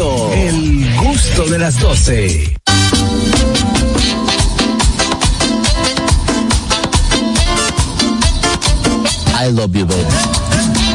[0.00, 2.54] el gusto de las 12.
[9.34, 10.89] I love you, baby.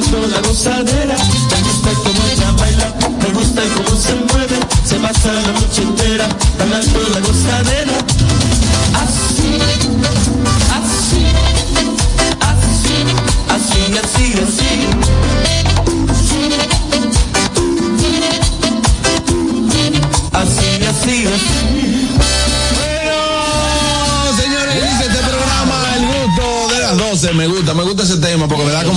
[0.00, 1.16] La gozadera.
[1.16, 4.58] Me gusta cómo ella baila, me gusta cómo se mueve.
[4.84, 7.93] Se pasa la noche entera bailando la gozadera.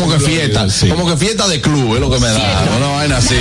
[0.08, 3.18] como que fiesta, como que fiesta de club, es lo que me da, una vaina
[3.18, 3.36] así.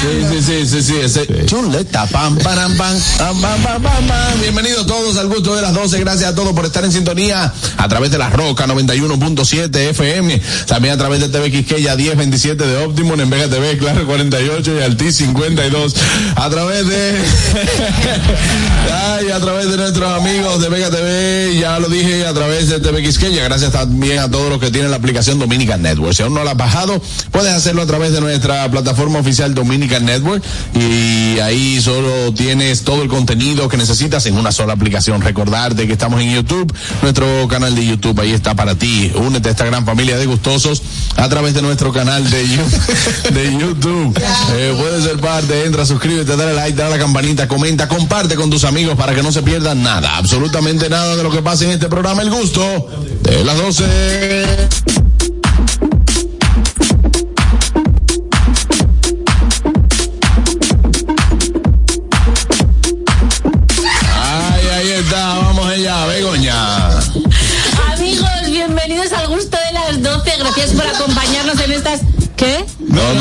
[0.00, 4.40] Sí, sí, sí, sí, sí, Chuleta, pam, pam, pam, pam, pam, pam, pam.
[4.40, 7.88] Bienvenidos todos al gusto de las 12, gracias a todos por estar en sintonía a
[7.88, 10.40] través de la Roca 91.7 FM.
[10.66, 14.82] También a través de TV Quisqueya 1027 de Optimum en Vega TV, Claro 48 y
[14.82, 15.94] Altis 52.
[16.36, 17.14] A través de.
[18.92, 22.80] Ay, a través de nuestros amigos de Vega TV, ya lo dije, a través de
[22.80, 23.44] TV Quisqueya.
[23.44, 26.12] Gracias también a todos los que tienen la aplicación Dominican Network.
[26.12, 30.04] Si aún no la has bajado, puedes hacerlo a través de nuestra plataforma oficial Dominican
[30.04, 35.22] Network y ahí solo tienes todo el contenido que necesitas en una sola aplicación.
[35.22, 36.70] Recordarte que estamos en YouTube,
[37.00, 39.10] nuestro canal de YouTube, ahí está para ti.
[39.14, 40.82] Únete a esta gran familia de gustosos
[41.16, 44.16] a través de nuestro canal de, You- de YouTube.
[44.56, 48.50] Eh, puedes ser parte, entra, suscríbete, dale like, dale a la campanita, comenta, comparte con
[48.50, 51.70] tus amigos para que no se pierdan nada, absolutamente nada de lo que pasa en
[51.70, 52.62] este programa El Gusto
[53.22, 55.29] de las 12.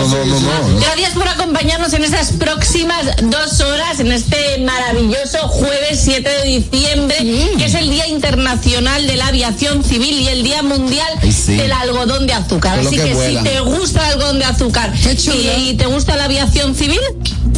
[0.09, 0.79] No, no, no, no, no.
[0.79, 7.15] Gracias por acompañarnos en estas próximas dos horas, en este maravilloso jueves 7 de diciembre,
[7.57, 11.55] que es el Día Internacional de la Aviación Civil y el Día Mundial Ay, sí.
[11.55, 12.79] del Algodón de Azúcar.
[12.79, 16.75] Así que si te gusta el algodón de azúcar y, y te gusta la aviación
[16.75, 16.99] civil,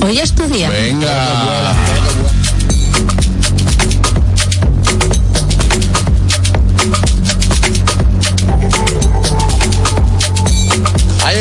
[0.03, 0.69] hoy es tu día.
[0.69, 1.75] Venga.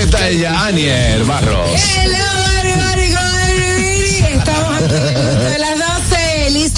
[0.00, 2.39] Zabaleta y Anier Barros.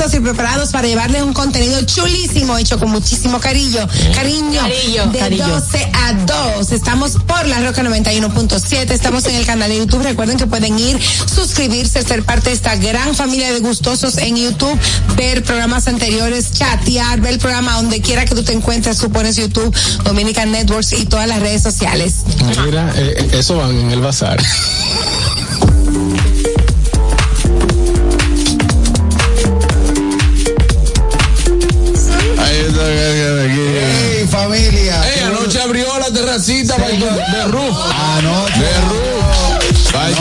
[0.02, 3.86] Listos y preparados para llevarles un contenido chulísimo, hecho con muchísimo cariño.
[4.14, 4.60] Cariño.
[4.60, 5.48] Cariño, de cariño.
[5.48, 6.12] 12 a
[6.56, 6.72] 2.
[6.72, 8.91] Estamos por la Roca 91.7.
[8.91, 10.02] Estamos en el canal de YouTube.
[10.02, 14.78] Recuerden que pueden ir, suscribirse, ser parte de esta gran familia de gustosos en YouTube,
[15.16, 18.98] ver programas anteriores, chatear, ver el programa donde quiera que tú te encuentres.
[18.98, 19.74] Tú pones YouTube,
[20.04, 22.14] Dominican Networks y todas las redes sociales.
[22.64, 24.42] Mira, eh, eso van en el bazar.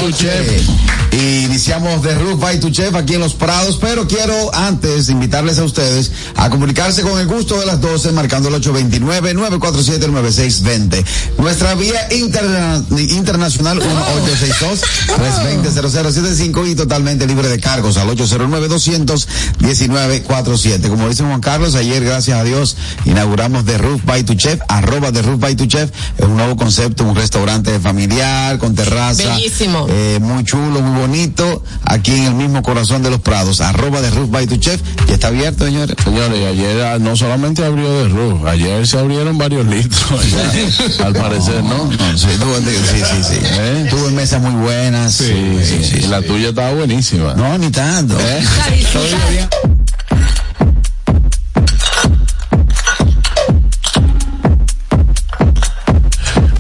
[0.02, 0.91] noche.
[1.12, 5.60] Y iniciamos de Roof by tu Chef aquí en Los Prados, pero quiero antes invitarles
[5.60, 11.04] a ustedes a comunicarse con el gusto de las 12 marcando el 829-947-9620.
[11.38, 20.88] Nuestra vía interna- internacional 1862-320-0075 y totalmente libre de cargos al 809-200-1947.
[20.90, 25.12] Como dice Juan Carlos, ayer gracias a Dios inauguramos The Roof by tu Chef, arroba
[25.12, 29.36] The Roof by tu Chef, es un nuevo concepto, un restaurante familiar con terraza.
[29.36, 29.88] Bellísimo.
[29.90, 34.12] Eh, muy chulo, muy bonito, aquí en el mismo corazón de los Prados, arroba de
[34.12, 34.80] Roof by tu Chef,
[35.10, 35.96] y está abierto, señores.
[36.03, 40.02] Señores, ayer ah, no solamente abrió de Roof, ayer se abrieron varios litros.
[41.03, 41.86] al parecer, ¿no?
[41.86, 43.40] No, sí, sí, sí, sí.
[43.42, 43.88] ¿Eh?
[43.90, 45.14] Tuvo mesas muy buenas.
[45.14, 46.08] Sí, sí, sí.
[46.08, 47.34] La tuya estaba buenísima.
[47.34, 48.16] No, ni tanto.
[48.20, 48.44] ¿Eh?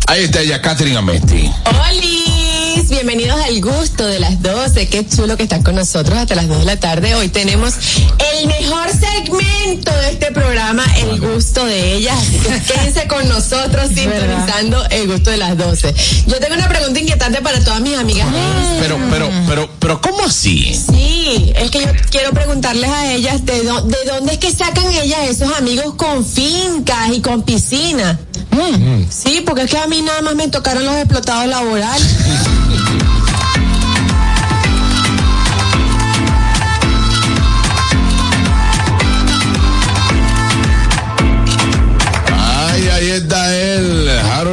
[0.07, 1.51] Ahí está ella, Catherine Amesti.
[1.89, 2.20] ¡Oli!
[2.89, 4.87] Bienvenidos al gusto de las 12.
[4.87, 7.15] Qué chulo que están con nosotros hasta las 2 de la tarde.
[7.15, 7.73] Hoy tenemos
[8.33, 12.17] el mejor segmento de este programa, el gusto de ellas.
[12.67, 15.93] Quédense con nosotros sintonizando el gusto de las 12.
[16.27, 18.27] Yo tengo una pregunta inquietante para todas mis amigas.
[18.79, 20.73] Pero, pero, pero, pero, ¿cómo así?
[20.73, 24.85] Sí, es que yo quiero preguntarles a ellas de, dó- de dónde es que sacan
[24.93, 28.17] ellas esos amigos con fincas y con piscina.
[28.51, 32.07] Mm, Sí, porque es que a mí nada más me tocaron los explotados laborales.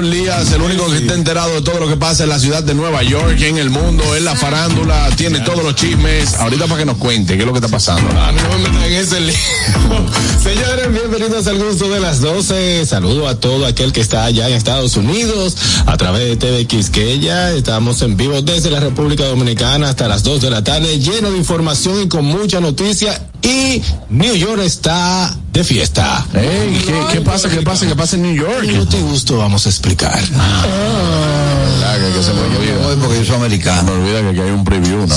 [0.05, 2.39] él, Harold Díaz, el único que está enterado de todo lo que pasa en la
[2.39, 6.35] ciudad de Nueva York, en el mundo, en la farándula, tiene todos los chismes.
[6.35, 8.09] Ahorita para que nos cuente qué es lo que está pasando.
[8.21, 9.35] A mí no me metan en ese lío.
[10.43, 12.87] Señores, bienvenidos al gusto de las 12.
[12.87, 15.57] Saludo a todo aquel que está allá en Estados Unidos
[15.87, 17.53] a través de TV Quisqueya.
[17.53, 21.39] Estamos en vivo desde la República Dominicana hasta las 2 de la tarde, lleno de
[21.39, 23.21] información y con mucha noticia.
[23.43, 26.27] Y New York está de fiesta.
[26.33, 27.49] ¿qué, qué pasa?
[27.49, 27.87] ¿Qué pasa?
[27.87, 28.65] ¿Qué pasa en New York?
[28.65, 30.21] Y no te gusto, vamos a explicar.
[30.31, 32.75] ¿Verdad que- que se me olvida?
[33.01, 33.83] Porque yo soy americano.
[33.85, 35.15] Me olvida que aquí hay un preview, ¿no?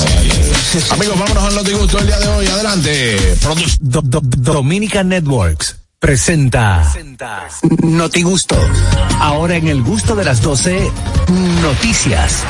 [0.91, 2.47] Amigos, vámonos al Notigusto el día de hoy.
[2.47, 3.35] Adelante.
[3.41, 6.91] Produ- Do- do- Dominica Networks presenta
[7.83, 8.55] Noti Gusto.
[9.19, 10.91] Ahora en el gusto de las 12,
[11.61, 12.43] noticias.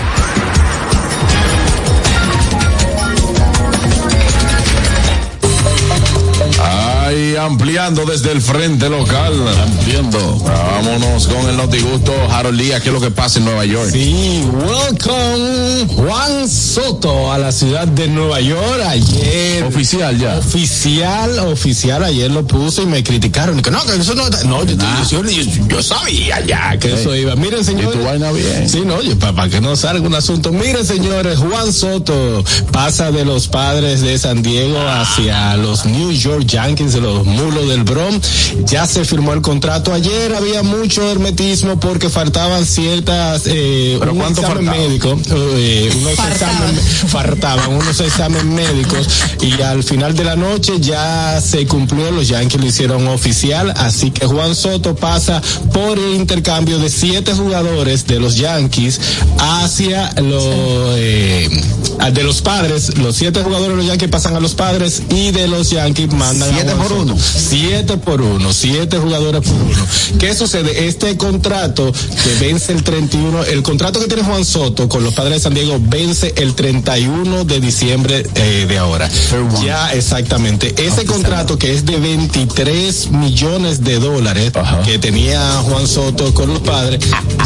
[7.45, 9.33] Ampliando desde el frente local.
[9.63, 10.37] Ampliando.
[10.39, 12.13] Vámonos con el Notigusto.
[12.31, 13.89] Harold Díaz, ¿qué es lo que pasa en Nueva York?
[13.91, 19.63] Sí, welcome Juan Soto a la ciudad de Nueva York ayer.
[19.63, 20.37] Oficial ya.
[20.37, 23.59] Oficial, oficial, ayer lo puse y me criticaron.
[23.59, 24.75] Y que no, que eso no, no, yo,
[25.09, 27.35] yo, yo- yo sabía ya que eso iba.
[27.35, 27.91] Miren, Y señores.
[27.99, 28.67] tu vaina bien.
[28.69, 28.95] Sí, no,
[29.33, 30.51] para, que no salga un asunto.
[30.51, 36.45] Miren, señores, Juan Soto pasa de los padres de San Diego hacia los New York
[36.45, 38.27] Yankees de los mulos del Bronx.
[38.65, 39.93] Ya se firmó el contrato.
[39.93, 44.87] Ayer había mucho hermetismo porque faltaban ciertas, eh, ¿Pero un cuánto examen faltaba?
[44.87, 45.19] médico,
[45.55, 46.33] eh, unos Faltaban.
[46.33, 49.07] exámenes, faltaban unos exámenes médicos
[49.41, 54.11] y al final de la noche ya se cumplió, los Yankees lo hicieron oficial, así
[54.11, 55.41] que Juan Soto pasa
[55.73, 58.99] por el intercambio de siete jugadores de los Yankees
[59.39, 60.43] hacia los
[60.97, 61.49] eh,
[62.13, 65.47] de los padres, los siete jugadores de los Yankees pasan a los padres y de
[65.47, 67.01] los Yankees mandan a Siete Juan por Soto.
[67.03, 67.17] uno.
[67.21, 69.85] Siete por uno, siete jugadores por uno.
[70.19, 70.87] ¿Qué sucede?
[70.87, 75.35] Este contrato que vence el 31, el contrato que tiene Juan Soto con los padres
[75.35, 79.09] de San Diego vence el 31 de diciembre eh, de ahora.
[79.63, 80.73] Ya, exactamente.
[80.77, 84.51] Ese contrato que es de 23 millones de dólares
[84.85, 86.99] que tenía Juan Soto con los padres,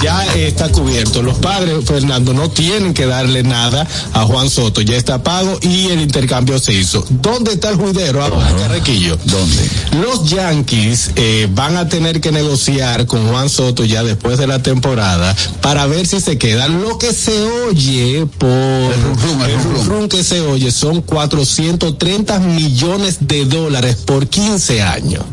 [0.04, 1.21] ya está cubierto.
[1.21, 4.81] Los padres, Fernando, no tienen que darle nada a Juan Soto.
[4.81, 7.06] Ya está pago y el intercambio se hizo.
[7.10, 8.24] ¿Dónde está el juidero?
[8.24, 9.18] Ahora, Carrequillo.
[9.25, 9.55] ¿Dónde?
[10.02, 14.62] Los Yankees eh, van a tener que negociar con Juan Soto ya después de la
[14.62, 16.68] temporada para ver si se queda.
[16.68, 20.07] Lo que se oye por el rum, el rum, rum.
[20.10, 25.24] que se oye son 430 millones de dólares por 15 años.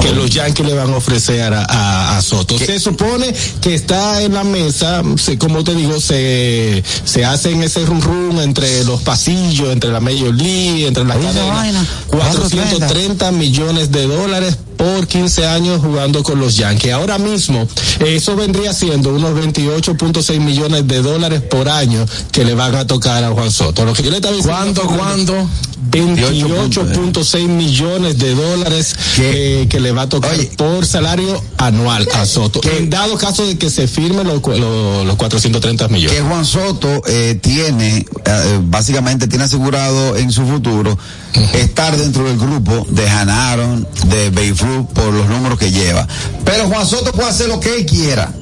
[0.00, 2.56] Que los Yankees le van a ofrecer a, a- a Soto.
[2.58, 7.84] Se supone que está en la mesa, se- como te digo, se, se hacen ese
[7.84, 11.48] rum rum entre los pasillos, entre la Major League, entre las cadenas.
[11.56, 11.86] vaina.
[12.08, 16.92] 430 millones de dólares por 15 años jugando con los Yankees.
[16.92, 17.68] Ahora mismo,
[18.00, 22.86] eh, eso vendría siendo unos 28.6 millones de dólares por año que le van a
[22.86, 23.84] tocar a Juan Soto.
[23.84, 24.82] Lo que yo le estaba diciendo.
[24.82, 25.48] ¿Cuánto, cuánto?
[25.90, 30.50] 28.6 millones de dólares que, que le va a tocar Oye.
[30.56, 32.60] por salario anual a Soto.
[32.76, 36.22] En dado caso de que se firme los, los, los 430 que millones.
[36.28, 40.96] Juan Soto eh, tiene, eh, básicamente tiene asegurado en su futuro
[41.54, 44.30] estar dentro del grupo de Hanaron, de
[44.94, 46.06] Por los números que lleva.
[46.44, 48.32] Pero Juan Soto puede hacer lo que él quiera.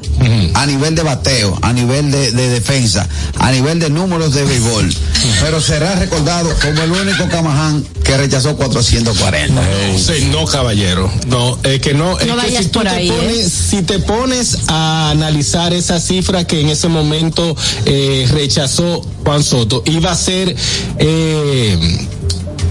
[0.55, 3.07] A nivel de bateo, a nivel de, de defensa,
[3.39, 4.93] a nivel de números de béisbol.
[5.41, 9.63] Pero será recordado como el único Camaján que rechazó 440.
[9.99, 11.11] Sí, no, caballero.
[11.27, 12.19] No, es que no.
[12.19, 13.13] es que vayas si tú te ahí, ¿eh?
[13.13, 17.55] pones, si te pones a analizar esa cifra que en ese momento
[17.85, 20.57] eh, rechazó Juan Soto, iba a ser
[20.99, 22.09] eh,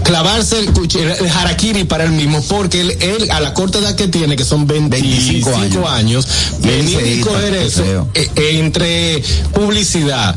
[0.06, 3.96] clavarse el, cuch- el, harakiri para él mismo, porque él, él, a la corta edad
[3.96, 6.26] que tiene, que son 25, 25 años,
[6.60, 9.22] venir y coger eso eh, entre
[9.52, 10.36] publicidad.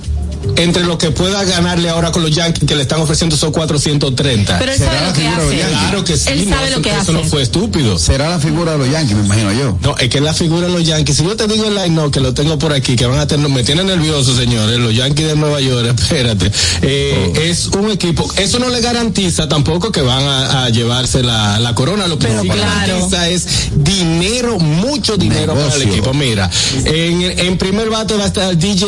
[0.56, 4.60] Entre lo que pueda ganarle ahora con los Yankees que le están ofreciendo esos 430.
[4.60, 5.58] Pero él ¿Será sabe la lo que figura de los hace.
[5.62, 5.80] Yankees?
[5.80, 6.30] Claro que sí.
[6.30, 7.12] Él no, sabe eso, lo que eso hace.
[7.14, 8.00] no fue estúpido.
[8.00, 9.78] Será la figura de los Yankees, me imagino yo.
[9.82, 12.12] No, es que la figura de los Yankees, si yo te digo el line no,
[12.12, 15.28] que lo tengo por aquí, que van a tener, me tiene nervioso, señores, los Yankees
[15.28, 16.52] de Nueva York, espérate.
[16.82, 21.60] Eh, Es un equipo, eso no le garantiza tampoco que van a, a llevarse la,
[21.60, 22.62] la corona, lo que sí claro.
[22.62, 26.14] garantiza es dinero, mucho dinero para el equipo.
[26.14, 26.50] Mira,
[26.86, 28.86] en, en primer bate va a estar DJ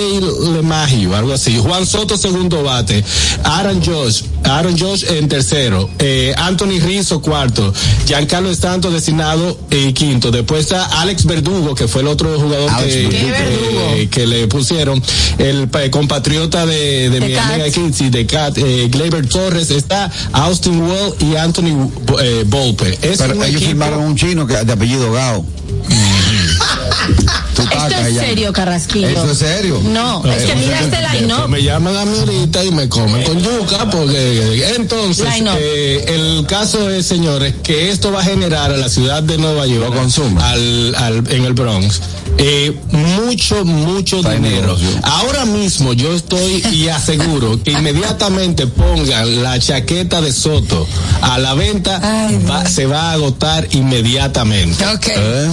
[0.53, 3.03] LeMahieu, algo así, Juan Soto segundo bate,
[3.43, 7.73] Aaron Josh, Aaron Josh en tercero, eh, Anthony Rizzo cuarto,
[8.05, 12.93] Giancarlo Stanton designado eh, quinto, después está Alex Verdugo, que fue el otro jugador Alex
[12.93, 13.93] que, Verdugo.
[13.95, 15.01] que, que le pusieron,
[15.37, 20.11] el eh, compatriota de, de, De mi amiga sí, de Cat, eh, Gleyber Torres, está
[20.33, 21.89] Austin Well y Anthony
[22.21, 22.97] eh, Volpe.
[23.01, 25.45] Es Pero ellos equipo- firmaron un chino que de apellido Gao.
[27.55, 28.21] Tú Esto es ya.
[28.21, 29.07] serio, Carrasquillo.
[29.09, 29.81] Eso es serio.
[29.83, 31.47] No, es que mira este line up.
[31.49, 35.57] me llaman a mí ahorita y me comen con yuca porque entonces Line up.
[35.59, 39.65] eh, el caso es señores que esto va a generar a la ciudad de Nueva
[39.67, 39.93] York
[40.41, 41.99] al, al- en el Bronx
[42.37, 49.59] eh, mucho mucho Está dinero ahora mismo yo estoy y aseguro que inmediatamente pongan la
[49.59, 50.87] chaqueta de Soto
[51.21, 55.07] a la venta Ay, va- se va a agotar inmediatamente Ok.
[55.09, 55.47] ¿Eh?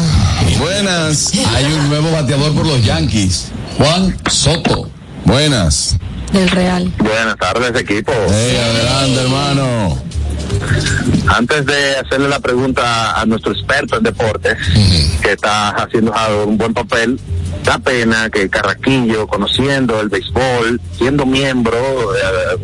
[0.58, 1.32] Buenas.
[1.54, 3.46] Hay un nuevo bateador por los Yankees.
[3.76, 4.88] Juan Soto.
[5.24, 5.96] Buenas.
[6.32, 6.92] Del Real.
[6.98, 8.12] Buenas tardes, equipo.
[8.30, 9.98] Hey, adelante, hermano.
[11.28, 14.56] Antes de hacerle la pregunta a nuestro experto en deportes,
[15.22, 16.12] que está haciendo
[16.46, 17.18] un buen papel,
[17.64, 21.76] da pena que Carraquillo, conociendo el béisbol, siendo miembro,
[22.16, 22.58] eh,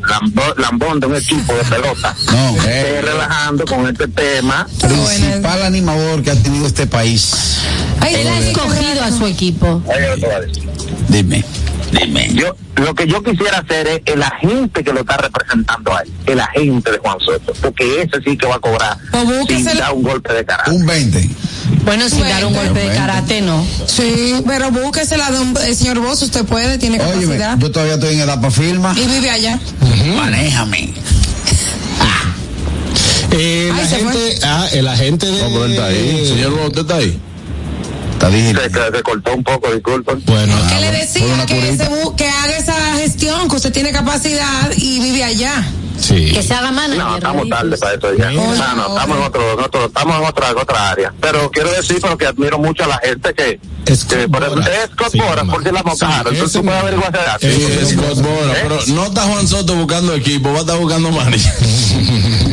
[0.56, 4.66] lambón de un equipo de pelota, No, esté eh, relajando con este tema.
[4.80, 7.58] principal animador que ha tenido este país.
[8.08, 9.82] Él ha escogido a su equipo.
[11.08, 11.44] Dime.
[12.00, 12.28] Dime.
[12.34, 16.12] Yo, lo que yo quisiera hacer es el agente que lo está representando a él,
[16.26, 19.92] el agente de Juan Soto, porque ese sí que va a cobrar Pues sin dar
[19.92, 20.64] un golpe de cara.
[20.66, 21.30] Un 20.
[21.84, 23.64] Bueno, sin dar un golpe de karate, no.
[23.86, 27.58] Sí, pero búsquesela, don, el señor Boss, usted puede, tiene Óyeme, capacidad.
[27.58, 28.94] yo todavía estoy en edad para firma.
[28.96, 29.58] Y vive allá.
[30.16, 30.92] Manéjame.
[33.36, 36.26] Eh, Ay, la gente, ah, el agente de No, pero él está ahí.
[36.28, 37.18] Señor, ¿usted está ahí?
[38.24, 38.72] Está Se, digital.
[38.92, 40.22] se- se cortó un poco, disculpen.
[40.26, 43.72] Bueno, Que le por decía una que, se bu- que haga esa gestión, que usted
[43.72, 45.64] tiene capacidad y vive allá.
[45.98, 46.32] sí.
[46.32, 46.98] Que se haga manager.
[47.04, 48.28] No, estamos tarde para eso ya.
[48.30, 48.42] Mira.
[48.42, 51.14] No, no, estamos en otro, en otro- estamos en otra, otra área.
[51.20, 53.60] Pero quiero decir porque admiro mucho a la gente que,
[53.94, 54.68] Scott que por ejemplo, Boras.
[54.84, 55.52] es Scott Sí, Boras, llama.
[55.52, 56.16] por si la Sí, mocaron.
[56.18, 58.60] Entonces ese tú puedes averiguar Sí, es Scott Boras, ¿Eh?
[58.62, 61.52] pero no está Juan Soto buscando equipo, va a estar buscando manager.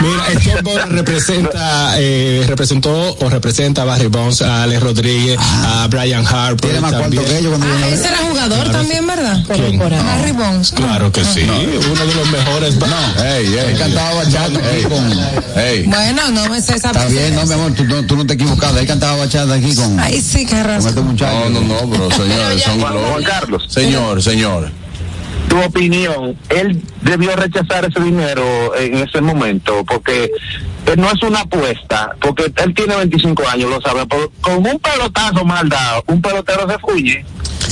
[0.00, 6.26] Mira, Boras representa, eh, representó o representa a Barry Bonds, a Alex Rodríguez, a Brian
[6.26, 6.56] Harper.
[6.70, 7.22] Tiene más también.
[7.22, 9.42] cuarto que ellos cuando Ah, ese era jugador también, ¿verdad?
[9.52, 9.80] ¿Quién?
[9.82, 10.72] Harry Bones.
[10.72, 12.76] Claro que sí, uno de los mejores.
[12.76, 13.58] No, Ey, ey.
[13.72, 15.60] él cantaba bachata aquí con.
[15.62, 18.26] Ey, Bueno, no me sé esa Está bien, no, mi amor, tú, no- tú no
[18.26, 18.74] te equivocas.
[18.76, 20.88] Él cantaba bachata aquí con, Ay, sí, con Carrasco.
[20.88, 21.50] este muchacho.
[21.50, 24.70] no, no, no, pero señores, son Juan Carlos, Señor, señor.
[25.48, 30.24] Tu opinión, él debió rechazar ese dinero en ese momento porque
[30.86, 34.78] eh, no es una apuesta, porque él tiene 25 años, lo sabe, pero con un
[34.78, 37.24] pelotazo mal dado, un pelotero se fuye.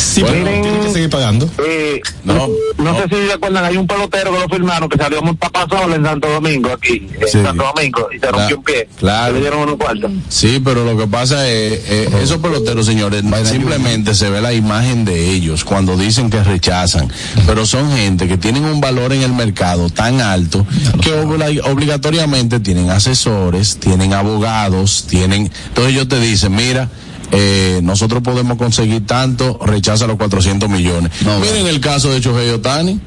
[0.05, 0.45] Sí, Bueno.
[0.45, 1.51] pero tiene que seguir pagando.
[1.67, 2.35] Eh, No,
[2.79, 2.97] no, no.
[2.99, 6.05] sé si se acuerdan, hay un pelotero que lo firmaron que salió muy papasola en
[6.05, 7.43] Santo Domingo, aquí, en Sí.
[7.43, 8.89] Santo Domingo, y se rompió un pie.
[8.99, 9.35] claro.
[9.35, 10.11] Le dieron unos cuartos.
[10.29, 15.05] Sí, pero lo que pasa es, eh, esos peloteros, señores, simplemente se ve la imagen
[15.05, 17.11] de ellos cuando dicen que rechazan,
[17.47, 20.67] pero son gente que tienen un valor en el mercado tan alto
[21.03, 26.89] que obli- obligatoriamente tienen asesores, tienen abogados, tienen, entonces ellos te dicen, mira,
[27.33, 31.11] eh, nosotros podemos conseguir tanto, rechaza los 400 millones.
[31.25, 33.01] No, Miren el caso de Chohei Otani.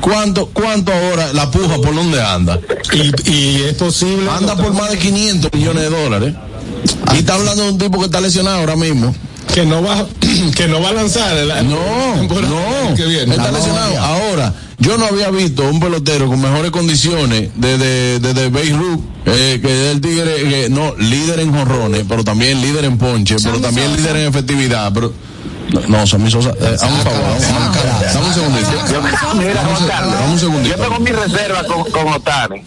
[0.00, 2.58] ¿Cuánto, ¿Cuánto ahora la puja por dónde anda?
[2.92, 4.28] Y, y es posible.
[4.30, 6.34] Anda por más de 500 millones de dólares.
[7.14, 9.14] Y está hablando de un tipo que está lesionado ahora mismo.
[9.54, 10.06] Que no va
[10.56, 12.94] que no va a lanzar el No, no.
[12.96, 13.34] que viene.
[13.34, 13.98] Él está lesionado.
[13.98, 19.60] Ahora, yo no había visto un pelotero con mejores condiciones desde de, de, Beirut, eh,
[19.62, 23.60] que es el tigre, que, no, líder en jorrones, pero también líder en ponche, pero
[23.60, 24.92] también líder en efectividad.
[24.92, 25.12] Pero,
[25.70, 28.70] no, no, Sammy Sosa, eh, hazme un favor, vamos, vamos, dame un segundito.
[29.34, 30.76] Mira, Juan Carlos, Dame un segundito.
[30.76, 32.62] yo tengo mi reserva con, con Otani.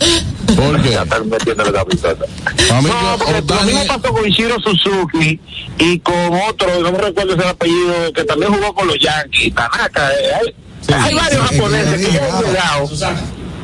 [0.56, 0.92] ¿Por qué?
[0.92, 5.40] Ya están metiéndole la mí No, que porque lo Ohtani- mismo pasó con Ishiro Suzuki
[5.78, 6.16] y con
[6.50, 10.10] otro, no me recuerdo ese apellido, que también jugó con los Yankees, Tanaka.
[10.12, 10.54] eh,
[10.88, 12.90] hay, hay varios sí, japoneses sí, que han cuidado.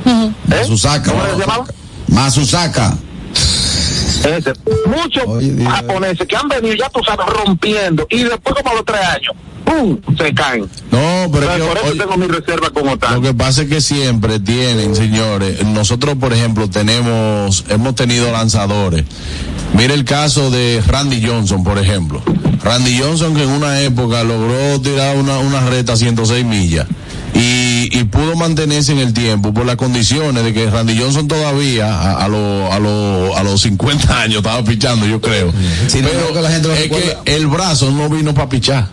[0.06, 0.32] ¿Eh?
[0.48, 1.12] Masusaka.
[1.12, 1.66] ¿Cómo se llamaba?
[2.08, 2.94] Masusaka.
[4.26, 4.54] Ese.
[4.88, 8.86] Muchos Oye, japoneses que han venido, ya tú sabes, rompiendo, y después como a los
[8.86, 9.36] tres años,
[9.66, 9.98] ¡pum!
[10.18, 10.70] se caen.
[10.92, 13.22] No, pero por eso oye, tengo mi reserva como Lo tal.
[13.22, 19.06] que pasa es que siempre tienen, señores, nosotros por ejemplo tenemos, hemos tenido lanzadores.
[19.74, 22.22] Mira el caso de Randy Johnson, por ejemplo.
[22.64, 26.88] Randy Johnson que en una época logró tirar una, una reta a 106 millas.
[27.92, 31.88] Y, y pudo mantenerse en el tiempo por las condiciones de que Randy Johnson todavía
[31.94, 35.52] a, a, los a, los a los 50 años estaba pichando, yo creo.
[35.88, 37.24] Sí, no, Pero creo que la gente lo es recuerda.
[37.24, 38.88] que el brazo no vino para pichar.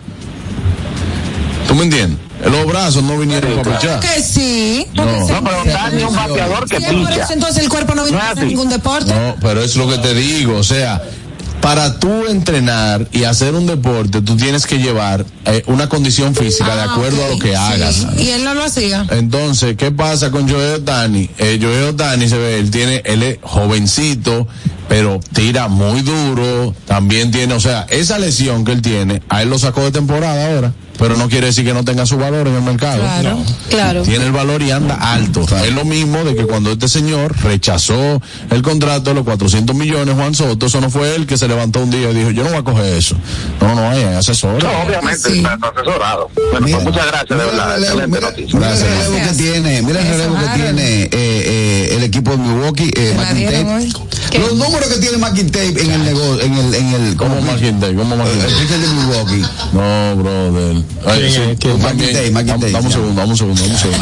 [1.67, 2.19] ¿Tú me entiendes?
[2.43, 3.99] Los brazos no vinieron para pichar.
[3.99, 4.87] Que sí.
[4.95, 5.27] porque No.
[5.27, 7.23] No, pero Dani es un bateador que Sí, por picha.
[7.25, 9.13] eso entonces el cuerpo no viene No a ningún deporte.
[9.13, 11.01] No, pero es lo que te digo, o sea,
[11.61, 16.73] para tú entrenar y hacer un deporte, tú tienes que llevar eh, una condición física
[16.75, 17.55] de Ah, acuerdo a lo que sí.
[17.55, 18.07] hagas.
[18.17, 19.05] Y él no lo hacía.
[19.11, 21.29] Entonces, ¿qué pasa con Joel Otani?
[21.37, 24.47] Eh, Joel Otani se ve, él tiene, él es jovencito,
[24.87, 29.49] pero tira muy duro, también tiene, o sea, esa lesión que él tiene, a él
[29.49, 32.55] lo sacó de temporada ahora, pero no quiere decir que no tenga su valor en
[32.55, 32.99] el mercado.
[33.01, 33.43] Claro.
[33.69, 34.01] Claro.
[34.03, 35.45] Tiene el valor y anda alto.
[35.63, 40.15] Es lo mismo de que cuando este señor rechazó el contrato de los 400 millones,
[40.15, 42.49] Juan Soto, eso no fue él que se levantó un día y dijo, yo no
[42.49, 43.15] voy a coger eso.
[43.61, 44.61] No, no, hay asesor.
[44.63, 45.37] No, obviamente, Sí.
[45.39, 46.29] está asesorado.
[46.51, 47.73] Bueno, Mira, pues muchas gracias, de mira el verdad.
[47.75, 48.59] relevo, Excelente mira- noticia.
[48.59, 49.07] Mira el Gracias.
[49.07, 53.15] relevo que tiene, mira el relevo que tiene eh, eh, el equipo de Milwaukee, eh,
[54.37, 57.95] Los números que tiene McIntyre en el negocio, en el, en el, ¿Cómo como McIntyre?
[57.95, 58.51] ¿Cómo el McIntyre?
[58.59, 59.41] pitcher de Milwaukee.
[59.73, 60.83] No, brother.
[61.05, 63.97] Ay, McIntyre, Dame un se segundo, dame un segundo, dame un segundo.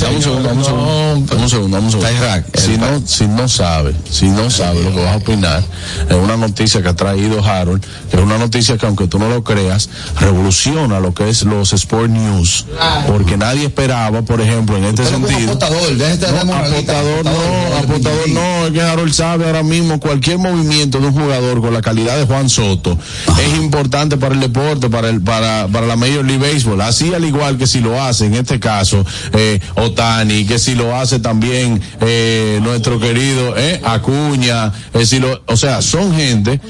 [0.00, 1.26] Dame un segundo, dame un segundo.
[1.26, 2.08] Dame un segundo, dame un segundo.
[2.54, 5.62] Si el- no, si no sabe, si no sabe lo que vas a opinar,
[6.08, 9.28] es una noticia que ha traído Harold, que es una noticia que aunque tú no
[9.28, 9.88] lo creas,
[10.20, 12.66] revoluciona lo que es los Sport News.
[13.08, 15.52] Porque nadie esperaba, por ejemplo, en este sentido.
[15.52, 20.38] apostador, déjate de No, apostador no, apostador no, es que Harold sabe ahora mismo cualquier
[20.38, 22.98] movimiento de un jugador con la calidad de Juan Soto
[23.40, 27.24] es importante para el deporte, para el, para, para la Major League Baseball, así al
[27.24, 31.80] igual que si lo hace en este caso eh, Otani, que si lo hace también
[32.00, 36.60] eh, nuestro querido eh, Acuña, eh, si lo, o sea, son gente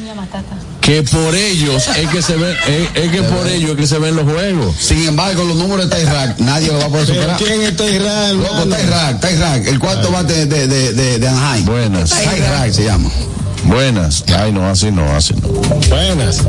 [0.85, 3.99] que por ellos es que se ven, es, es que por ellos es que se
[3.99, 4.77] ven los juegos.
[4.79, 7.37] Sin embargo, los números de Tyrack, nadie lo va a poder ¿Pero superar.
[7.39, 8.37] quién está Israel?
[8.37, 11.65] Loco, Tyrack, Tyrack, el cuarto bate de, de, de, de Anaheim.
[11.65, 13.11] Buenas, Tyrack se llama.
[13.65, 14.25] Buenas.
[14.37, 15.49] Ay, no, así no, así no.
[15.49, 16.43] Buenas.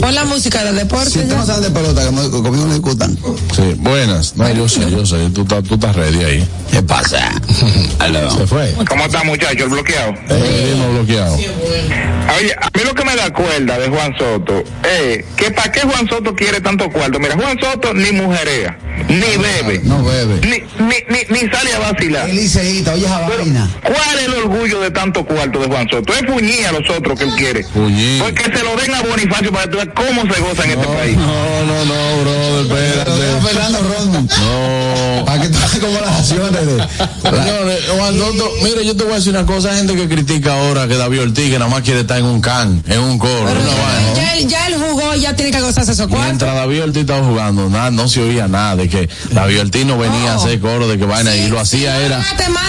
[0.00, 1.10] Pon la música del deporte.
[1.10, 3.16] Si no saben de pelota, como- conmigo no discutan.
[3.54, 4.36] Sí, buenas.
[4.36, 5.16] No, yo sé, yo sé.
[5.30, 6.48] Tú estás, tú estás ready ahí.
[6.70, 7.30] ¿Qué pasa?
[7.98, 8.30] Aló.
[8.30, 8.74] Se fue.
[8.88, 9.64] ¿Cómo está, muchacho?
[9.64, 10.14] El bloqueado.
[10.28, 11.34] Eh, no bloqueado.
[11.34, 15.80] Oye, a mí lo que me da cuerda de Juan Soto es que para qué
[15.80, 17.18] Juan Soto quiere tanto cuarto.
[17.18, 18.78] Mira, Juan Soto ni mujerea,
[19.08, 20.34] ni bebe, No bebe.
[20.42, 22.28] ni, ni, ni, ni sale a vacilar.
[22.28, 23.68] El liceíta, oye esa vaina.
[23.82, 26.12] ¿Cuál es el orgullo de tanto cuarto de Juan Soto?
[26.12, 26.22] Es
[26.58, 27.64] puñir a los otros que él quiere.
[27.64, 28.18] Puñí.
[28.20, 30.86] Porque se lo den a Bonifacio para que tú veas cómo se goza en este
[30.86, 31.16] país.
[31.16, 33.46] No, no, no, brother, espérate.
[33.46, 34.28] Fernando Rodman.
[34.38, 35.24] No.
[35.24, 36.86] Para que tú hagas como las acciones de.
[37.22, 40.88] Señores, Juan Soto, mire, yo te voy a decir una cosa, gente que critica ahora
[40.88, 43.60] que David Ortiz que nada más quiere estar en un can, en un coro, Pero
[43.60, 46.26] una ya, ya él, ya él jugó, ya tiene que gozarse esos cuartos.
[46.26, 49.98] Mientras David Ortiz estaba jugando, nada, no se oía nada de que David Ortiz no
[49.98, 50.40] venía a No.
[50.42, 52.20] hacer coro de que vaina y lo hacía si era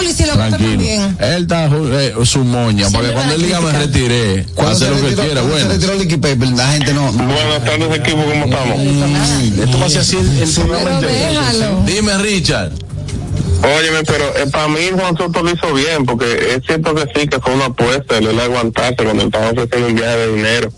[0.02, 0.82] y si lo tranquilo.
[1.20, 3.72] Él está eh, su moña, porque Siempre cuando él diga me
[4.56, 5.58] Cuando hace se lo que retiró- quiera, bueno.
[5.58, 7.12] Se retiró el Paper, la gente no.
[7.12, 8.80] Buenas tardes, equipo, ¿cómo estamos?
[9.64, 11.84] Esto va a ser así el, el programa entero.
[11.86, 12.72] Dime, Richard.
[13.62, 17.28] Óyeme, pero eh, para mí Juan Soto lo hizo bien, porque es cierto que sí,
[17.28, 20.72] que fue una apuesta, él le aguantarse cuando estaba ofreciendo un viaje de dinero.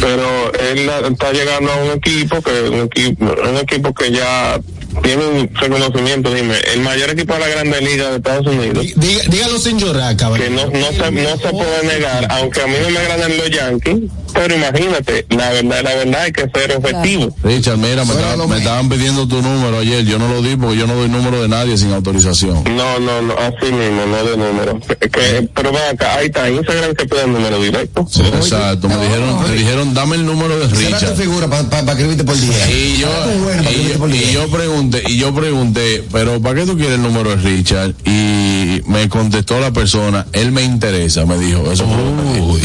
[0.00, 4.58] Pero él la- está llegando a un equipo que un equipo, un equipo que ya
[5.02, 9.58] tiene un reconocimiento, dime, el mayor equipo de la Grande Liga de Estados Unidos, dígalo
[9.58, 10.50] sin llorar, que caballero.
[10.50, 14.10] no, no, se, no se puede negar, aunque a mí no me agradan los Yankees,
[14.34, 17.34] pero imagínate, la verdad, la verdad hay que ser objetivo.
[17.42, 20.04] Richard, mira, me, estaba- me estaban pidiendo tu número ayer.
[20.04, 22.64] Yo no lo di porque yo no doy número de nadie sin autorización.
[22.76, 24.80] No, no, no, así mismo, no de número.
[25.00, 28.06] Que, pero ven acá, ahí está Instagram que pide el número directo.
[28.34, 28.88] Exacto.
[28.88, 31.16] Me dijeron, me dijeron, dame el número de Será tu Richard.
[31.16, 32.70] figura para escribirte por día.
[32.70, 33.08] Y yo,
[33.42, 34.32] bueno y, yo, por y día.
[34.32, 37.92] yo pregunté, y yo pregunté, pero ¿para qué tú quieres el número de Richard?
[38.04, 42.34] Y me contestó la persona, él me interesa, me dijo, eso fue lo que me
[42.34, 42.58] dijo.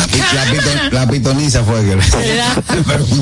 [0.92, 1.20] La, pi-
[1.64, 2.56] fue que ¿Será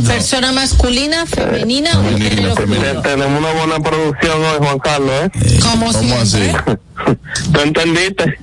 [0.06, 3.02] persona masculina, femenina o Femenina, género femenina.
[3.02, 5.60] Tenemos una buena producción hoy, Juan Carlos, ¿eh?
[5.62, 6.52] Como ¿Cómo así?
[7.54, 8.40] ¿Tú entendiste?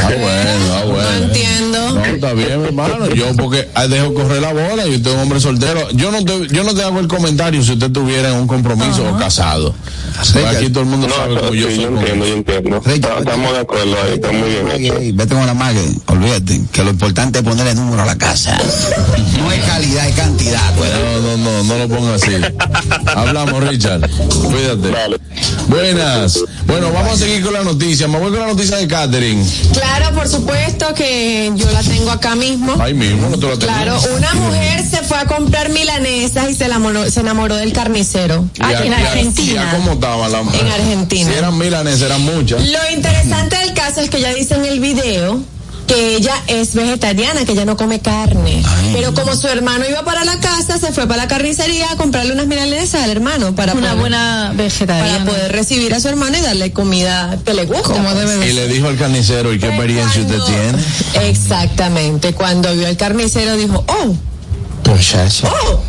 [0.00, 1.24] Ah, bueno, ah, No bueno.
[1.24, 1.94] entiendo.
[1.94, 3.08] No, está bien, mi hermano.
[3.14, 5.90] Yo porque ah, dejo correr la bola y usted es un hombre soltero.
[5.92, 9.04] Yo no te, yo no te hago el comentario si usted estuviera en un compromiso
[9.08, 9.74] o casado.
[10.32, 11.76] Porque aquí todo el mundo No, sabe cómo yo soy.
[11.80, 12.80] yo entiendo, yo entiendo.
[12.80, 14.96] Ricky, Está- Estamos de acuerdo ahí, está muy bien Ey, hecho.
[14.98, 18.56] ey, vete con la mague, olvídate, que lo importante es ponerle número a la casa.
[19.38, 20.74] No es calidad, es cantidad.
[20.76, 20.90] pues.
[20.92, 22.30] No, no, no, no lo ponga así.
[23.14, 24.08] Hablamos, Richard.
[24.10, 24.90] Cuídate.
[24.90, 25.18] Dale.
[25.68, 26.40] Buenas.
[26.66, 28.08] Bueno, vamos a seguir con la noticia.
[28.08, 29.37] Me voy con la noticia de Catherine.
[29.72, 32.80] Claro, por supuesto que yo la tengo acá mismo.
[32.80, 33.58] Ahí mismo, no te tengo.
[33.58, 38.44] Claro, una mujer se fue a comprar milanesas y se enamoró, se enamoró del carnicero
[38.58, 39.70] Y a- en Argentina.
[39.76, 41.30] ¿Cómo estaba la en Argentina.
[41.32, 42.62] Si eran milanesas, eran muchas.
[42.66, 45.40] Lo interesante del caso es que ella dice en el video
[45.88, 48.62] que ella es vegetariana, que ella no come carne.
[48.92, 52.34] Pero como su hermano iba para la casa, se fue para la carnicería a comprarle
[52.34, 55.24] unas milanesas al hermano para Una poder, buena para vegetariana.
[55.24, 57.82] poder recibir a su hermano y darle comida que le gusta.
[57.82, 58.16] Como pues.
[58.18, 61.28] debe de Y le dijo al carnicero, ¿y qué experiencia usted tiene?
[61.28, 62.34] Exactamente.
[62.34, 64.14] Cuando vio al carnicero dijo, oh,
[64.84, 65.82] oh,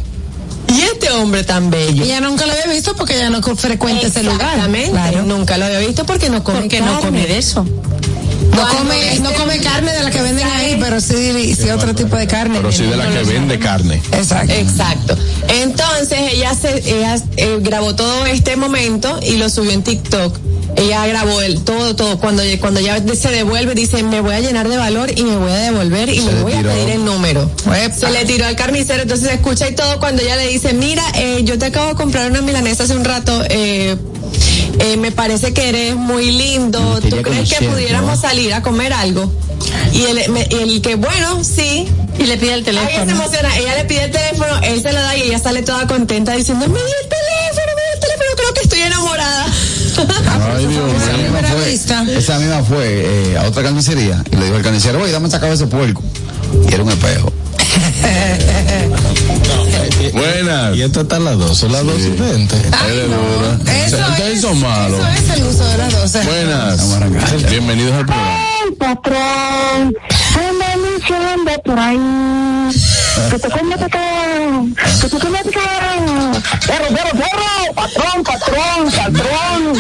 [0.68, 2.04] y este hombre tan bello.
[2.04, 4.40] Ella nunca lo había visto porque ella no frecuenta ese lugar.
[4.56, 4.92] Exactamente.
[4.92, 5.24] Claro.
[5.24, 7.02] Nunca lo había visto porque no come Porque no carne.
[7.02, 7.66] come de eso.
[8.52, 12.16] No come, no come carne de la que venden ahí, pero sí, sí otro tipo
[12.16, 12.58] de carne.
[12.58, 14.02] Pero sí de la que vende carne.
[14.12, 14.54] Exacto.
[14.54, 15.18] Exacto.
[15.48, 20.38] Entonces ella se ella eh, grabó todo este momento y lo subió en TikTok.
[20.76, 24.70] Ella grabó el todo todo cuando cuando ya se devuelve dice me voy a llenar
[24.70, 26.70] de valor y me voy a devolver y me le voy tiró.
[26.70, 27.50] a pedir el número.
[27.98, 31.04] Se le tiró al carnicero entonces se escucha y todo cuando ella le dice mira
[31.16, 33.98] eh, yo te acabo de comprar una milanesa hace un rato eh,
[34.80, 37.00] eh, me parece que eres muy lindo.
[37.04, 39.32] Me ¿Tú crees que pudiéramos salir a comer algo?
[39.94, 41.86] Y el, me- y el que bueno sí
[42.18, 43.12] Y le pide el Ay, ella se teléfono.
[43.12, 43.58] emociona.
[43.58, 46.66] Ella le pide el teléfono, él se lo da y ella sale toda contenta diciendo,
[46.68, 49.46] me dio el teléfono, me dio el teléfono, creo que estoy enamorada.
[50.56, 51.74] Ay, Dios Esa misma fue,
[52.18, 55.40] esa misma fue eh, a otra carnicería y le dijo al carnicero, oye, dame esa
[55.40, 56.02] cabeza de puerco.
[56.70, 57.32] Y era un espejo.
[60.14, 60.76] Buenas.
[60.78, 62.56] Y esto está a las dos, son las dos y veinte.
[62.56, 63.60] Eres dura.
[63.86, 65.00] Eso Ustedes es, son malos.
[65.00, 66.22] eso es el uso de las 12.
[66.24, 67.50] Buenas.
[67.50, 68.38] Bienvenidos al programa.
[68.64, 69.96] Ay, patrón,
[70.36, 72.70] anda luciendo por ahí.
[73.30, 73.90] Que te come todo,
[75.02, 76.32] que te come todo.
[76.66, 79.74] Perro, perro, perro, patrón, patrón, patrón.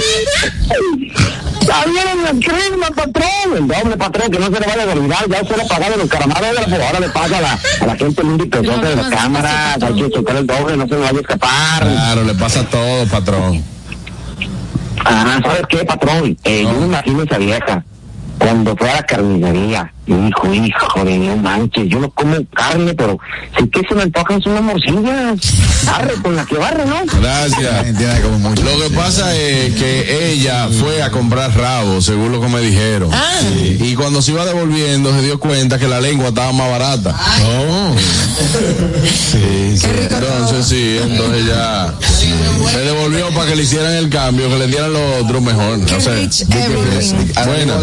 [1.62, 3.58] Está bien en el crimen, patrón.
[3.58, 5.30] El doble patrón, que no se le vaya a olvidar.
[5.30, 7.86] Ya se le pagaron los caramados de la pues ahora le paga a la, a
[7.86, 9.73] la gente linda y pesosa de la cámara.
[9.82, 11.82] Hay que chocar el doble, no se le vaya a escapar.
[11.84, 13.63] Claro, le pasa todo, patrón.
[15.06, 16.38] Ajá, ¿sabes qué, patrón?
[16.43, 17.84] Eh, Yo me imagino esa vieja
[18.38, 19.93] cuando fue a la carnicería.
[20.10, 23.19] Hijo, hijo de no manches, yo no como carne, pero
[23.58, 25.39] sí que se me antojan son unas morcillas.
[25.86, 26.95] Barre con la que barre, ¿no?
[27.22, 27.88] Gracias.
[28.63, 33.12] Lo que pasa es que ella fue a comprar rabo, según lo que me dijeron.
[33.41, 33.78] Sí.
[33.80, 37.15] Y cuando se iba devolviendo se dio cuenta que la lengua estaba más barata.
[37.45, 37.95] Oh.
[39.04, 39.88] Sí, sí.
[40.10, 41.93] Entonces sí, entonces ya
[42.72, 45.78] se devolvió para que le hicieran el cambio, que le dieran lo otro mejor.
[45.78, 46.15] No sé.
[46.15, 47.32] Rich everything.
[47.36, 47.80] A la lengua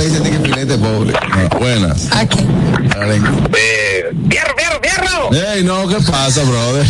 [0.77, 1.59] Buenas.
[1.59, 2.09] Buenas.
[2.17, 2.39] Aquí.
[2.41, 5.53] Eh, ¡Fierro, fierro, fierro!
[5.53, 6.87] Ey, no, ¿qué pasa, brother?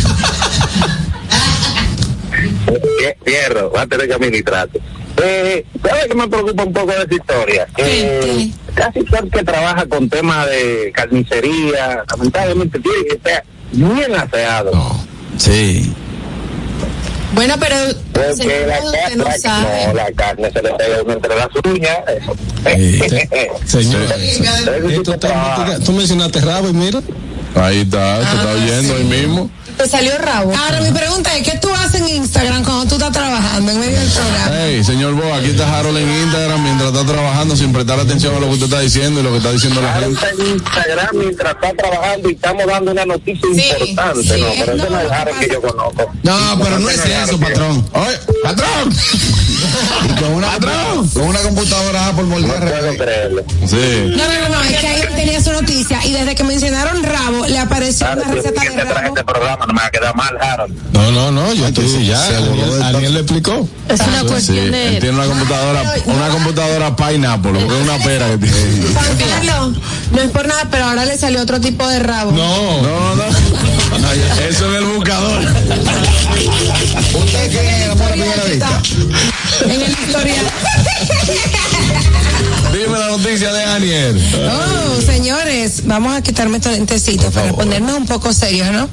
[3.25, 4.79] Fierro, va a tener que administrarte.
[5.21, 7.67] Eh, ¿Sabes qué me preocupa un poco de esa historia?
[7.77, 14.15] Eh, casi todo el que trabaja con temas de carnicería, lamentablemente tiene que estar bien
[14.15, 14.71] aseado.
[15.37, 15.93] Sí.
[17.33, 17.75] Bueno, pero
[18.13, 19.87] Porque señor, la, usted no carne- sabe.
[19.87, 21.97] no, la carne se le pega uno entre las uñas.
[22.07, 22.35] Eso.
[23.65, 27.01] Señor, sí mitiga- tú mencionaste rabo y mira.
[27.55, 29.49] Ahí está, se está oyendo ahí mismo.
[29.77, 30.51] Te salió rabo.
[30.57, 33.99] Ahora mi pregunta es, ¿qué tú haces en Instagram cuando tú estás trabajando en medio
[33.99, 34.51] del programa?
[34.57, 38.39] Hey, señor Bo, aquí está Harold en Instagram mientras está trabajando sin prestar atención a
[38.39, 40.13] lo que usted está diciendo y lo que está diciendo la gente.
[40.15, 44.47] está en Instagram mientras está trabajando y estamos dando una noticia Sí, importante, sí, ¿no?
[44.57, 46.11] Pero no, ese no es Harold que yo conozco.
[46.23, 47.89] No, pero no es eso, patrón.
[47.93, 48.95] Oye, patrón.
[50.19, 51.07] Con una, ¡Patrón!
[51.09, 52.97] con una computadora Apple moldear No puedo revés.
[53.01, 53.43] creerlo.
[53.65, 54.13] Sí.
[54.15, 57.45] No, no, no, no, es que ahí tenía su noticia y desde que mencionaron rabo
[57.47, 59.07] le apareció Claro, una receta de rabo.
[59.07, 60.73] este programa no me va a quedar mal, Harold.
[60.93, 62.19] No, no, no, yo estoy ya.
[62.87, 63.67] alguien le explicó.
[63.87, 64.99] Es una Sí, cuestión él de.
[64.99, 68.57] tiene una computadora, una computadora Pineapple, porque es una pera que tiene.
[68.93, 69.77] Juan Carlos,
[70.11, 72.31] no es por nada, pero ahora le salió otro tipo de rabo.
[72.31, 73.23] No, No, no.
[74.49, 75.39] Eso es el buscador.
[77.13, 78.81] ¿Usted cree en el amor a primera vista?
[79.65, 80.45] En el historial.
[82.87, 84.23] Dime la noticia de Aniel.
[84.49, 88.87] Oh, señores, vamos a quitarme estos lentecitos para ponernos un poco serios, ¿no?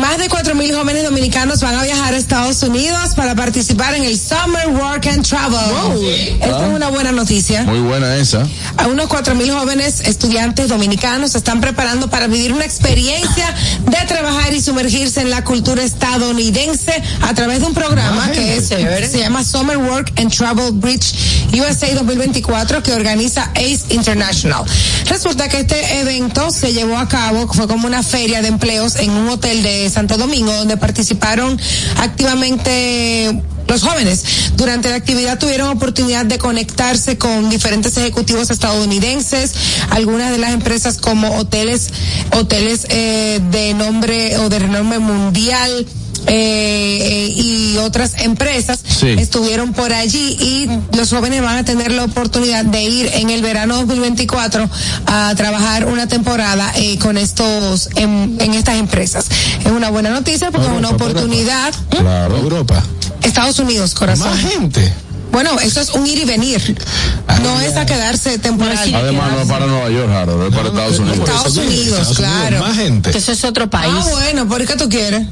[0.00, 4.18] Más de 4.000 jóvenes dominicanos van a viajar a Estados Unidos para participar en el
[4.18, 6.02] Summer Work and Travel.
[6.40, 7.64] Esta es una buena noticia.
[7.64, 8.48] Muy buena esa.
[8.78, 13.54] A unos 4.000 jóvenes estudiantes dominicanos se están preparando para vivir una experiencia
[13.84, 18.68] de trabajar y sumergirse en la cultura estadounidense a través de un programa que es,
[18.68, 21.12] se llama Summer Work and Travel Bridge
[21.52, 24.64] USA 2024 que organiza ACE International.
[25.06, 29.10] Resulta que este evento se llevó a cabo, fue como una feria de empleos en
[29.10, 31.60] un hotel de Santo Domingo donde participaron
[31.96, 34.52] activamente los jóvenes.
[34.56, 39.52] Durante la actividad tuvieron oportunidad de conectarse con diferentes ejecutivos estadounidenses,
[39.90, 41.90] algunas de las empresas como hoteles,
[42.32, 45.86] hoteles eh, de nombre o de renombre mundial.
[46.26, 49.08] Eh, y otras empresas Sí.
[49.18, 53.40] estuvieron por allí y los jóvenes van a tener la oportunidad de ir en el
[53.42, 54.68] verano 2024
[55.06, 59.26] a trabajar una temporada eh, con estos en, en estas empresas.
[59.64, 61.74] Es una buena noticia porque es una Europa, oportunidad.
[61.90, 62.36] Claro.
[62.36, 62.82] Europa.
[63.22, 64.28] Estados Unidos, corazón.
[64.30, 64.92] Más gente.
[65.32, 66.76] Bueno, eso es un ir y venir.
[67.42, 68.76] No es a quedarse temporal.
[68.94, 71.18] Además, no es para Nueva York, Harold, es para Estados Unidos.
[71.28, 72.58] Estados Unidos, Estados claro.
[72.60, 73.16] Más gente.
[73.16, 73.92] Eso es otro país.
[73.96, 75.26] Ah, bueno, ¿por qué tú quieres?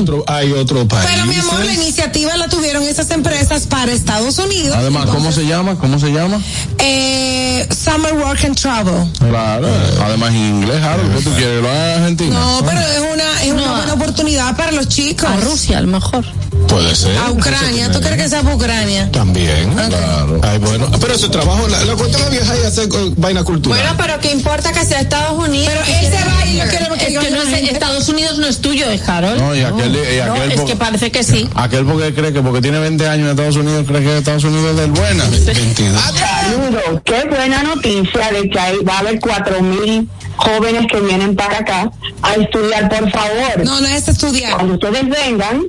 [0.00, 1.06] Otro- hay otro país.
[1.10, 4.74] Pero mi amor, la iniciativa la tuvieron esas empresas para Estados Unidos.
[4.76, 5.76] Además, ¿cómo se llama?
[5.76, 6.40] ¿Cómo se llama?
[6.78, 9.06] Eh, Summer Work and Travel.
[9.18, 9.68] Claro.
[10.04, 11.62] Además, en inglés, Harold, ¿qué tú quieres?
[11.62, 12.34] ¿Lo en Argentina?
[12.40, 13.76] No, pero es una, es una No.
[13.76, 15.28] buena oportunidad para los chicos.
[15.28, 16.24] A Rusia, a lo mejor.
[16.68, 17.16] Puede ser.
[17.18, 17.90] A Ucrania.
[17.92, 19.10] ¿Tú crees que sea para Ucrania?
[19.18, 19.72] También.
[19.74, 20.40] Claro.
[20.44, 20.88] Ay, bueno.
[21.00, 23.80] Pero ese trabajo, la, la cuestión es viajar y hacer eh, vaina cultural.
[23.80, 25.72] Bueno, pero qué importa que sea Estados Unidos.
[25.84, 28.58] Pero él se va y lo que Es que no es, Estados Unidos no es
[28.60, 29.40] tuyo, es Harold.
[29.40, 31.48] No, y aquel, y No, aquel es po- que parece que sí.
[31.56, 34.70] Aquel porque cree que porque tiene 20 años en Estados Unidos, cree que Estados Unidos
[34.70, 35.24] es del buena.
[35.24, 36.00] 22.
[36.00, 41.34] Saludos, qué buena noticia de que hay, va a haber cuatro mil jóvenes que vienen
[41.34, 41.90] para acá
[42.22, 43.64] a estudiar, por favor.
[43.64, 44.54] No, no es estudiar.
[44.54, 45.62] Cuando ustedes vengan,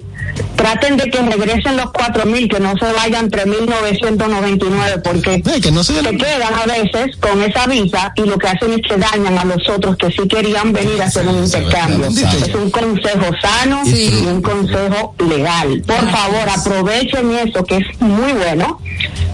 [0.55, 5.71] traten de que regresen los cuatro mil, que no se vayan 3.999, porque Ay, que
[5.71, 8.97] no se se quedan a veces con esa visa y lo que hacen es que
[8.97, 12.07] dañan a los otros que sí querían venir a hacer un intercambio.
[12.07, 15.81] Es un consejo sano y un consejo legal.
[15.85, 18.79] Por favor, aprovechen eso que es muy bueno.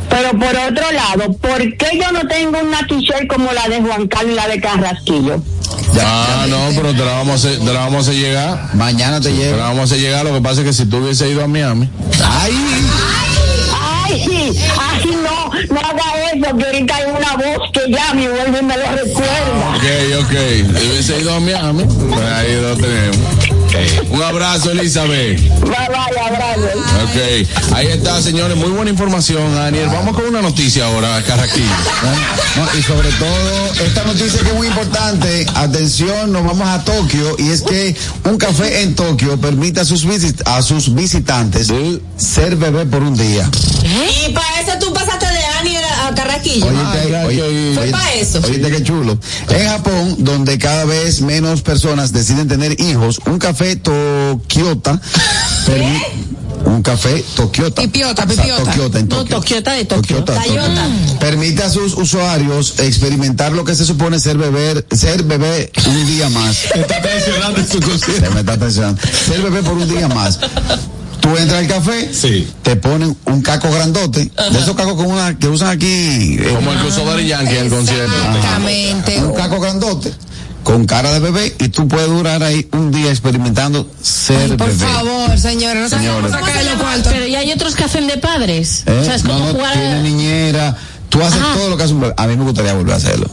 [0.08, 4.08] Pero por otro lado, ¿por qué yo no tengo una t-shirt como la de Juan
[4.08, 5.41] Carlos y la de Carrasquillo?
[6.00, 8.76] Ah, no, pero te la vamos a te la vamos a llegar.
[8.76, 9.58] Mañana te Te llevo.
[9.58, 10.24] la vamos a llegar.
[10.26, 11.89] Lo que pasa es que si tú hubiese ido a Miami.
[12.23, 12.53] Ay,
[14.07, 18.59] Ay, ay, no, no haga eso, que ahorita hay una voz que llama y vuelve
[18.59, 19.75] y me lo recuerda.
[19.75, 20.79] Ok, ok.
[20.79, 23.17] Si hubiese ido a Miami, pues ahí lo tenemos.
[24.09, 25.39] Un abrazo, Elizabeth.
[25.61, 26.79] Bye, bye, abrazo.
[27.03, 28.55] Ok, ahí está, señores.
[28.57, 29.88] Muy buena información, Daniel.
[29.91, 31.65] Vamos con una noticia ahora, Carraquillo.
[32.55, 37.35] No, y sobre todo, esta noticia que es muy importante, atención, nos vamos a Tokio,
[37.38, 41.71] y es que un café en Tokio permite a sus, visit- a sus visitantes
[42.17, 43.49] ser bebé por un día.
[43.83, 45.74] Y para eso tú pasaste de Ani
[46.07, 46.65] a Carraquillo.
[46.67, 48.39] Fue oye- pa' eso.
[48.43, 49.17] oíste qué chulo.
[49.49, 54.99] En Japón, donde cada vez menos personas deciden tener hijos, un café Tokiota
[56.65, 57.81] un café Tokiota.
[57.81, 58.63] Pipiota, O sea, pipiota.
[58.63, 59.35] Tokiota en No, Tokio.
[59.37, 60.23] Tokiota de Tokio.
[60.23, 60.87] Tokiota.
[61.19, 66.29] Permite a sus usuarios experimentar lo que se supone ser beber, ser bebé un día
[66.29, 66.65] más.
[66.73, 68.97] Está tensionando en su Se me está atención.
[69.27, 70.39] Ser bebé por un día más.
[71.25, 72.47] Tú entras al café, Sí.
[72.61, 74.19] te ponen un caco grandote,
[74.51, 77.63] de esos cacos con una, que usan aquí, eh, Como el que usó Yankee en
[77.65, 78.13] el concierto.
[78.15, 79.23] Exactamente.
[79.23, 80.13] un caco grandote,
[80.61, 84.85] con cara de bebé, y tú puedes durar ahí un día experimentando ser Por bebé.
[84.85, 86.31] favor, señores, no Señores.
[86.31, 86.41] los
[86.79, 87.11] cuartos.
[87.11, 88.83] Pero ya hay otros que hacen de padres.
[88.85, 88.99] ¿Eh?
[89.01, 90.77] O sea, es no, como no, jugar tiene niñera,
[91.09, 92.13] tú haces todo lo que hace un bebé.
[92.17, 93.27] A mí me gustaría volver a hacerlo.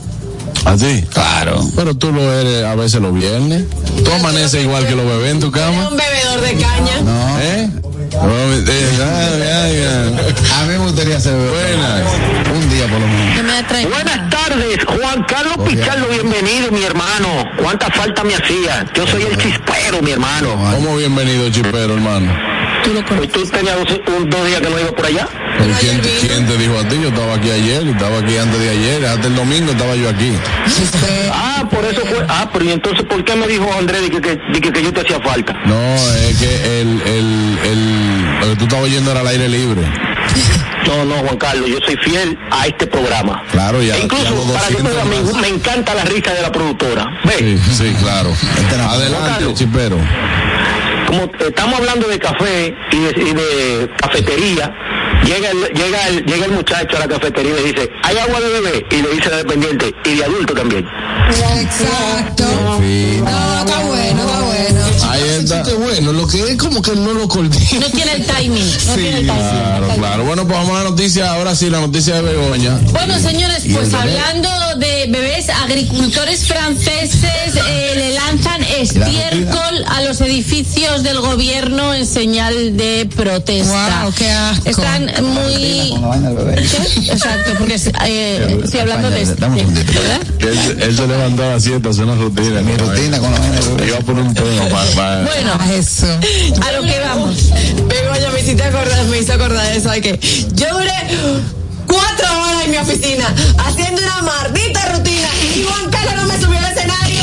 [0.64, 1.02] ¿Así?
[1.12, 1.60] Claro.
[1.74, 3.64] Pero tú lo eres a veces los viernes.
[4.04, 5.88] Tú amaneces igual que los bebés en tu Eres cama.
[5.88, 7.00] un bebedor de caña.
[7.04, 7.38] No.
[7.40, 7.70] ¿Eh?
[8.12, 10.34] No, eh, ay, ay, ay.
[10.54, 11.50] A mí me gustaría ser bebé.
[11.76, 12.02] Buenas.
[12.54, 13.34] Un día por lo menos.
[13.90, 15.56] Buenas tardes, Juan Carlos.
[15.68, 17.44] Pichardo, bienvenido, mi hermano.
[17.60, 18.86] ¿Cuánta falta me hacía?
[18.94, 20.48] Yo soy el chispero, mi hermano.
[20.74, 22.30] ¿Cómo bienvenido, chipero, hermano?
[22.82, 23.32] Tú lo ¿Y conoces.
[23.32, 25.26] tú tenías un- dos días que no iba por allá?
[25.58, 26.96] ¿Pero ¿Quién, quién te dijo a ti?
[27.00, 30.08] Yo estaba aquí ayer, y estaba aquí antes de ayer, hasta el domingo estaba yo
[30.08, 30.32] aquí.
[31.32, 32.24] Ah, por eso fue.
[32.28, 34.82] Ah, pero ¿y entonces por qué me dijo Andrés de que, que, de que, que
[34.82, 35.52] yo te hacía falta?
[35.66, 35.94] No,
[36.28, 39.82] es que el, el, el, lo que tú estabas oyendo era al aire libre.
[40.86, 43.42] No, no, Juan Carlos, yo soy fiel a este programa.
[43.52, 43.96] Claro, ya.
[43.96, 46.52] E incluso, ya para que 200 tú veas, me, me encanta la risa de la
[46.52, 47.06] productora.
[47.24, 48.30] Ve, Sí, sí, claro.
[48.90, 49.54] Adelante, Carlos.
[49.58, 49.96] chipero.
[51.06, 54.74] como estamos hablando de café y de, y de cafetería,
[55.24, 58.40] llega el, llega, el, llega el muchacho a la cafetería y le dice, ¿hay agua
[58.40, 58.86] de bebé?
[58.90, 60.86] Y le dice al dependiente, y de adulto también.
[61.28, 62.44] Exacto.
[62.44, 62.78] No,
[63.60, 64.51] está bueno, está bueno.
[65.42, 65.62] Está.
[65.62, 67.64] Qué bueno, lo que es como que no lo coordina.
[67.80, 68.70] No tiene el timing.
[68.86, 69.42] No tiene el timing.
[69.42, 70.24] Claro, claro.
[70.24, 72.78] Bueno, pues vamos a la noticia, ahora sí, la noticia de Begoña.
[72.92, 81.02] Bueno, señores, pues hablando de bebés, agricultores franceses eh, le lanzan estiércol a los edificios
[81.02, 83.98] del gobierno en señal de protesta.
[84.00, 84.68] Guau, qué asco.
[84.70, 85.94] Están muy...
[87.08, 87.74] Exacto, porque
[88.06, 89.26] eh, estoy hablando de...
[89.26, 89.92] Segundito.
[89.92, 90.20] ¿verdad?
[90.40, 92.60] Él, él se levantó a las 7 a hacer una rutina.
[92.62, 93.88] Mi rutina con la vaina del bebé.
[93.88, 94.90] Iba por un tema para...
[94.92, 96.06] para- Bueno, Ah, Eso.
[96.06, 97.36] a lo que vamos.
[97.88, 100.18] Begoña, me hiciste acordar, me hizo acordar de eso, de que
[100.54, 100.92] yo duré
[101.86, 103.24] cuatro horas en mi oficina
[103.58, 107.20] haciendo una maldita rutina y Juan Carlos no me subió al escenario.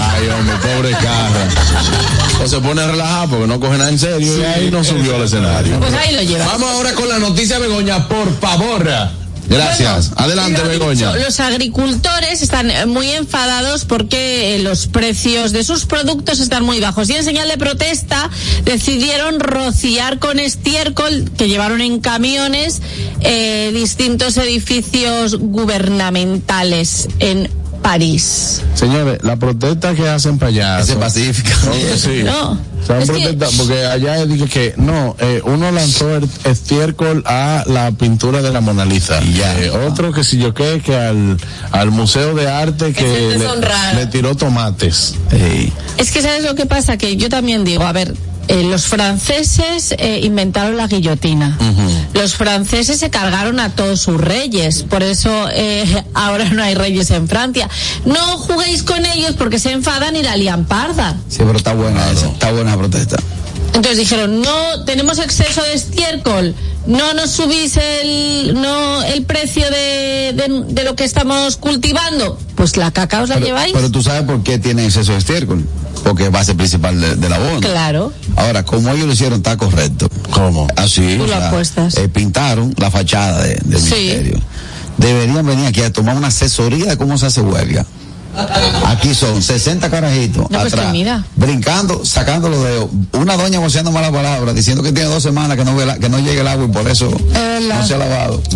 [0.00, 2.44] Ay, hombre, pobre carro.
[2.44, 5.22] O se pone relajado porque no coge nada en serio y ahí no subió al
[5.22, 5.78] escenario.
[5.80, 6.46] Pues ahí lo lleva.
[6.46, 8.88] Vamos ahora con la noticia, Begoña, por favor.
[9.48, 10.10] Gracias.
[10.10, 11.12] Bueno, Adelante, lo Begoña.
[11.12, 16.64] dicho, Los agricultores están eh, muy enfadados porque eh, los precios de sus productos están
[16.64, 18.30] muy bajos y en señal de protesta
[18.64, 22.80] decidieron rociar con estiércol que llevaron en camiones
[23.20, 27.48] eh, distintos edificios gubernamentales en
[27.82, 28.62] París.
[28.74, 30.86] Señores, la protesta que hacen para allá.
[30.86, 31.54] Son- pacífica.
[31.56, 32.22] son- sí.
[32.24, 37.22] No, Son es que- protestas, porque allá dije que no, eh, uno lanzó el estiércol
[37.26, 39.20] a la pintura de la Mona Lisa.
[39.22, 39.56] Ya.
[39.60, 41.36] Eh, otro que si yo qué, que al,
[41.70, 43.38] al Museo de Arte que
[43.94, 45.14] le, tiró tomates.
[45.96, 48.14] Es que sabes lo que pasa, que yo también digo, a ver,
[48.48, 51.56] eh, los franceses eh, inventaron la guillotina.
[52.14, 57.10] Los franceses se cargaron a todos sus reyes, por eso eh, ahora no hay reyes
[57.10, 57.68] en Francia.
[58.04, 61.16] No juguéis con ellos porque se enfadan y la lían parda.
[61.28, 62.28] Sí, pero está buena esa.
[62.28, 63.16] Está buena la protesta.
[63.74, 66.54] Entonces dijeron, no, tenemos exceso de estiércol,
[66.86, 72.38] no nos subís el, no, el precio de, de, de lo que estamos cultivando.
[72.54, 73.72] Pues la caca os la Pero, lleváis.
[73.72, 75.64] pero tú sabes por qué tiene exceso de estiércol.
[76.04, 77.60] Porque es base principal de, de la bono.
[77.60, 78.12] Claro.
[78.36, 80.08] Ahora, como ellos lo hicieron, está correcto.
[80.30, 80.66] ¿Cómo?
[80.76, 81.16] Así.
[81.16, 81.96] Tú lo apuestas.
[81.96, 83.94] eh, pintaron la fachada de- del Sí.
[83.94, 84.40] ministerio.
[84.98, 87.86] Deberían venir aquí a tomar una asesoría de cómo se hace huelga.
[88.86, 91.24] Aquí son 60 carajitos No, pues atrás, mira.
[91.36, 92.88] brincando, sacando los dedos.
[93.12, 96.08] Una doña voceando malas palabras, diciendo que tiene dos semanas que no, ve la- que
[96.08, 98.42] no llega el agua y por eso no se ha lavado.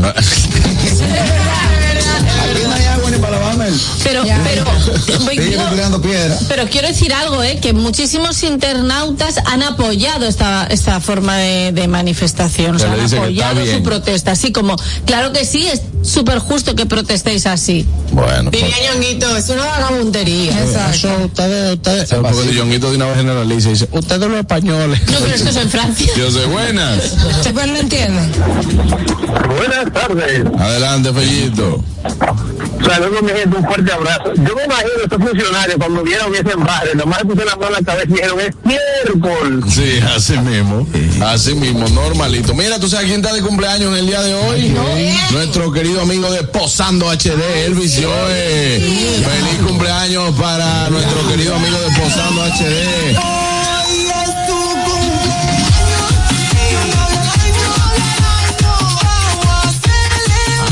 [4.05, 4.41] Pero, Ya.
[4.45, 4.65] pero,
[5.31, 5.63] digo-
[6.49, 7.59] pero quiero decir algo, ¿eh?
[7.61, 13.01] que muchísimos internautas han apoyado esta, esta forma de, de manifestación, o Se sea, han
[13.01, 17.85] apoyado su protesta, así como, claro que sí, es súper justo que protestéis así.
[18.13, 20.53] Bueno, pues, Diría Ñonguito, es una vagabundería.
[20.93, 22.09] eso ustedes, ustedes.
[22.11, 25.01] Porque Dionguito de una vez generaliza y dice, ustedes los españoles.
[25.11, 26.13] No, pero esto es en Francia.
[26.17, 27.03] Yo sé, buenas.
[27.43, 28.23] Super no entiende.
[29.57, 30.45] Buenas tardes.
[30.59, 31.83] Adelante, Fellito.
[32.87, 34.33] Saludos, mi gente, un fuerte abrazo.
[34.35, 37.85] Yo me imagino estos funcionarios cuando vieron ese barrio, nomás se pusieron la mano en
[37.85, 39.65] la cabeza y dijeron, es miércoles.
[39.75, 40.87] Sí, así mismo.
[41.25, 42.55] Así mismo, normalito.
[42.55, 44.77] Mira, ¿tú sabes quién está de cumpleaños en el día de hoy?
[45.33, 48.81] Nuestro querido amigo de Posando HD, Elvis Joe.
[48.81, 53.19] Feliz cumpleaños para nuestro querido amigo de Posando HD.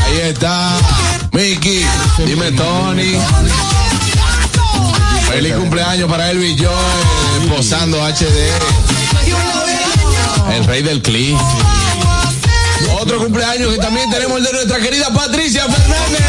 [0.04, 0.73] Ahí está.
[1.34, 1.84] Mickey,
[2.26, 3.18] dime Tony.
[5.28, 8.52] Feliz cumpleaños para Elvis Joe, Posando HD.
[10.54, 11.36] El rey del clip.
[13.00, 16.22] Otro cumpleaños que también tenemos el de nuestra querida Patricia Fernández.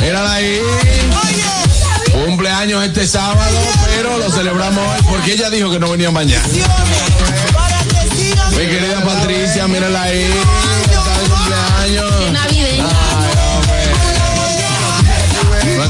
[0.00, 0.60] Mírala ahí.
[2.26, 3.60] Cumpleaños este sábado,
[3.94, 6.44] pero lo celebramos hoy porque ella dijo que no venía mañana.
[8.50, 10.26] Mi querida Patricia, mírala ahí.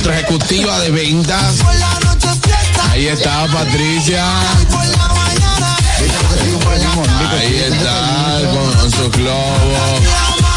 [0.09, 1.57] Nuestra ejecutiva de ventas.
[2.91, 4.25] Ahí está Patricia.
[7.31, 9.99] Ahí está con su globo.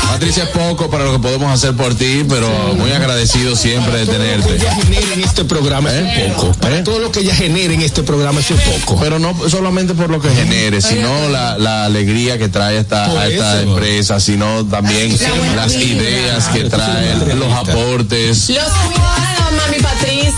[0.07, 4.05] Patricia es poco para lo que podemos hacer por ti, pero muy agradecido siempre de
[4.05, 4.55] tenerte.
[4.55, 6.51] ella genera en este programa es un poco.
[6.59, 8.99] Para todo lo que ella genera en este programa es poco.
[9.01, 13.27] Pero no solamente por lo que genere, sino la, la alegría que trae esta, a
[13.27, 13.69] esta eso.
[13.69, 15.17] empresa, sino también
[15.55, 18.49] las ideas que trae, los aportes.
[18.49, 19.20] Los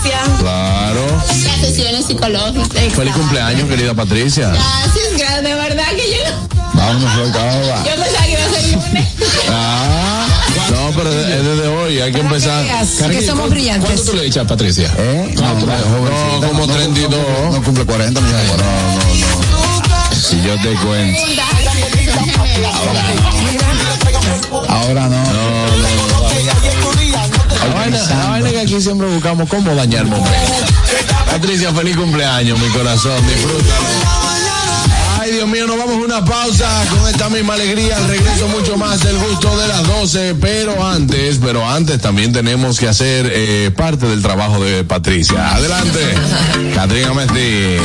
[0.04, 0.38] Patricia.
[0.38, 1.06] Claro.
[1.44, 2.68] Las sesiones psicológicas.
[2.94, 4.48] Feliz cumpleaños, querida Patricia.
[4.48, 6.54] Gracias, gracias, de verdad que yo no.
[6.74, 7.84] Vámonos, Flor Caoba.
[7.84, 9.08] Yo pensaba que iba a ser lunes.
[9.48, 10.26] Ah,
[10.70, 12.64] no, pero es es desde hoy, hay que empezar.
[13.10, 13.90] que somos brillantes.
[13.90, 14.90] ¿Cuánto tú le echas, Patricia?
[14.98, 15.34] ¿Eh?
[15.36, 17.20] No, no, No, como 32.
[17.52, 18.60] No cumple 40, mi amor.
[20.12, 21.20] Si yo te cuento.
[24.68, 26.83] Ahora no.
[27.68, 30.30] La vaina, la vaina que aquí siempre buscamos cómo dañar el momento.
[31.26, 34.24] Patricia, feliz cumpleaños, mi corazón, disfrútalo.
[35.20, 37.96] Ay, Dios mío, nos vamos a una pausa con esta misma alegría.
[37.96, 40.34] Al regreso mucho más del gusto de las 12.
[40.38, 45.54] Pero antes, pero antes también tenemos que hacer eh, parte del trabajo de Patricia.
[45.54, 46.14] Adelante,
[46.74, 47.78] Catrina Messi.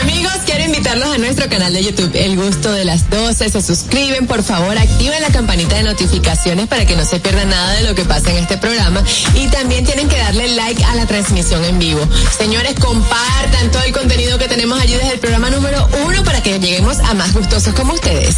[0.00, 0.32] Amigos,
[0.74, 3.50] invitarlos a nuestro canal de YouTube, El Gusto de las 12.
[3.50, 7.74] Se suscriben, por favor, activen la campanita de notificaciones para que no se pierda nada
[7.74, 9.04] de lo que pasa en este programa.
[9.34, 12.00] Y también tienen que darle like a la transmisión en vivo.
[12.38, 16.58] Señores, compartan todo el contenido que tenemos allí desde el programa número uno para que
[16.58, 18.36] lleguemos a más gustosos como ustedes.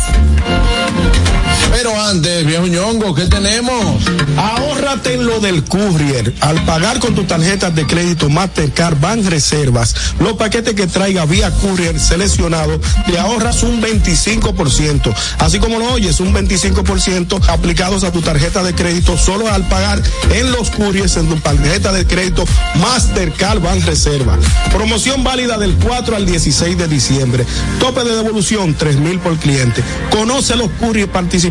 [1.70, 4.04] Pero antes, viejo ñongo, ¿qué tenemos?
[4.36, 6.32] Ahórrate en lo del courier.
[6.40, 11.50] Al pagar con tus tarjetas de crédito Mastercard Ban Reservas, los paquetes que traiga vía
[11.50, 15.12] courier seleccionado, te ahorras un 25%.
[15.38, 20.02] Así como lo oyes, un 25% aplicados a tu tarjeta de crédito solo al pagar
[20.32, 22.44] en los couriers en tu tarjeta de crédito
[22.76, 24.38] Mastercard Ban Reserva.
[24.72, 27.44] Promoción válida del 4 al 16 de diciembre.
[27.80, 29.82] Tope de devolución 3 mil por cliente.
[30.10, 31.43] Conoce los couriers participantes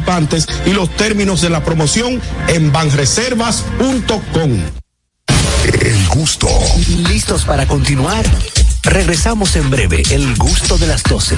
[0.65, 4.51] y los términos de la promoción en banreservas.com.
[5.81, 6.47] El gusto.
[7.09, 8.25] ¿Listos para continuar?
[8.81, 11.37] Regresamos en breve, el gusto de las 12.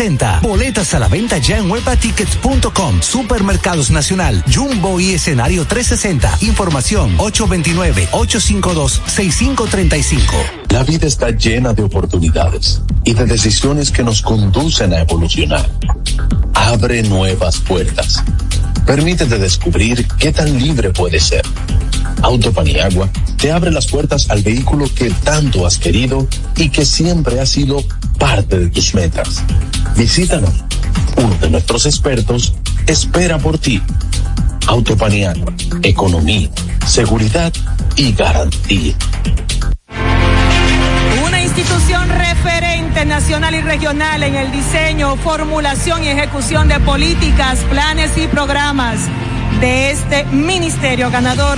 [0.41, 6.39] Boletas a la venta ya en webatickets.com, Supermercados Nacional, Jumbo y escenario 360.
[6.41, 10.17] Información 829-852-6535.
[10.69, 15.69] La vida está llena de oportunidades y de decisiones que nos conducen a evolucionar.
[16.55, 18.23] Abre nuevas puertas.
[18.87, 21.43] Permítete descubrir qué tan libre puedes ser.
[22.21, 27.45] Autopaniagua te abre las puertas al vehículo que tanto has querido y que siempre ha
[27.45, 27.83] sido
[28.19, 29.43] parte de tus metas.
[29.95, 30.51] Visítanos.
[31.17, 32.53] Uno de nuestros expertos
[32.87, 33.81] espera por ti.
[34.67, 36.49] Autopaniagua, economía,
[36.85, 37.51] seguridad
[37.95, 38.95] y garantía.
[41.25, 48.11] Una institución referente nacional y regional en el diseño, formulación y ejecución de políticas, planes
[48.17, 48.99] y programas
[49.59, 51.57] de este ministerio ganador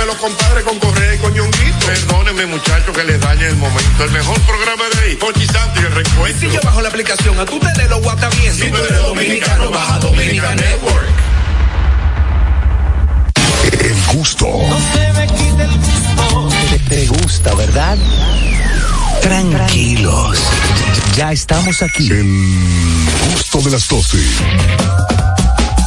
[0.00, 1.86] de los compadres con Correa y con Ñonguito.
[1.86, 4.04] Perdónenme, muchachos, que les dañe el momento.
[4.04, 6.40] El mejor programa de ahí, Pochi Santo y el recuento.
[6.40, 8.54] Si yo bajo la aplicación, a tú te de lo guata bien.
[8.54, 11.06] Si tú eres dominicano, baja Dominica Network.
[13.78, 14.46] El gusto.
[14.46, 16.48] No se me quite el gusto.
[16.70, 17.98] Te, te gusta, ¿verdad?
[19.20, 20.38] Tranquilos.
[21.16, 22.10] Ya estamos aquí.
[22.10, 24.18] El gusto de las 12.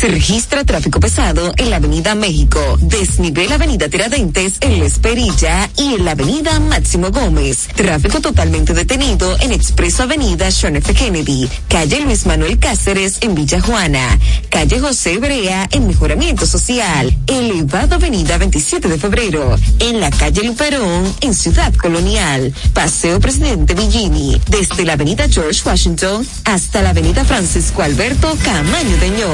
[0.00, 5.96] Se registra tráfico pesado en la Avenida México, desnivel Avenida Tiradentes en La Esperilla y
[5.96, 7.68] en la Avenida Máximo Gómez.
[7.74, 10.94] Tráfico totalmente detenido en Expreso Avenida John F.
[10.94, 17.96] Kennedy, calle Luis Manuel Cáceres en Villa Juana, calle José Brea en Mejoramiento Social, elevado
[17.96, 24.86] Avenida 27 de Febrero, en la calle Luperón en Ciudad Colonial, Paseo Presidente Villini, desde
[24.86, 29.28] la Avenida George Washington hasta la Avenida Francisco Alberto Camaño Deñó,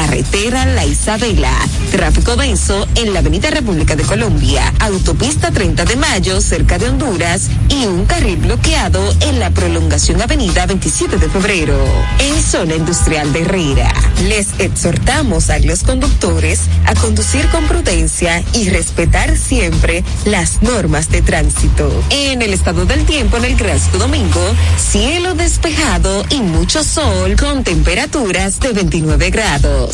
[0.00, 1.52] carretera La Isabela,
[1.92, 7.50] tráfico denso en la Avenida República de Colombia, autopista 30 de Mayo cerca de Honduras
[7.68, 11.76] y un carril bloqueado en la prolongación Avenida 27 de Febrero,
[12.18, 13.92] en zona industrial de Herrera.
[14.26, 21.20] Les exhortamos a los conductores a conducir con prudencia y respetar siempre las normas de
[21.20, 21.92] tránsito.
[22.08, 24.40] En el estado del tiempo en el Gran Domingo,
[24.78, 29.89] cielo despejado y mucho sol con temperaturas de 29 grados.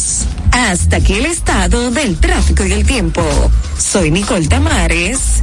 [0.52, 3.22] Hasta aquí el estado del tráfico y el tiempo.
[3.78, 5.42] Soy Nicole Tamares.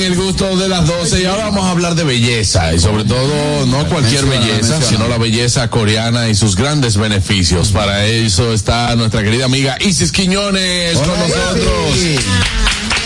[0.00, 3.04] En el gusto de las 12 y ahora vamos a hablar de belleza y sobre
[3.04, 7.68] todo no cualquier belleza, sino la belleza coreana y sus grandes beneficios.
[7.68, 11.98] Para eso está nuestra querida amiga Isis Quiñones con nosotros.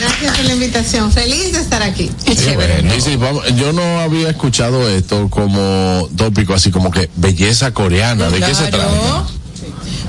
[0.01, 1.11] Gracias por la invitación.
[1.13, 2.11] Feliz de estar aquí.
[2.25, 2.95] Qué bueno.
[2.95, 8.29] Isis, vamos- yo no había escuchado esto como tópico, así como que belleza coreana.
[8.31, 8.89] ¿De qué se Claro.
[8.93, 9.25] trata?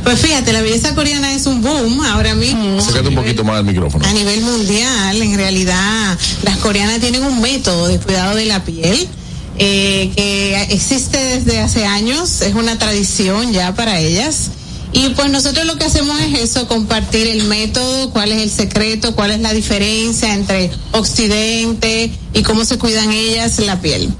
[0.05, 2.77] Pues fíjate, la belleza coreana es un boom ahora mismo.
[2.77, 4.05] Acércate un poquito más al micrófono.
[4.05, 9.09] A nivel mundial, en realidad, las coreanas tienen un método de cuidado de la piel
[9.57, 14.51] eh, que existe desde hace años, es una tradición ya para ellas.
[14.91, 19.15] Y pues nosotros lo que hacemos es eso, compartir el método, cuál es el secreto,
[19.15, 24.13] cuál es la diferencia entre Occidente y cómo se cuidan ellas la piel.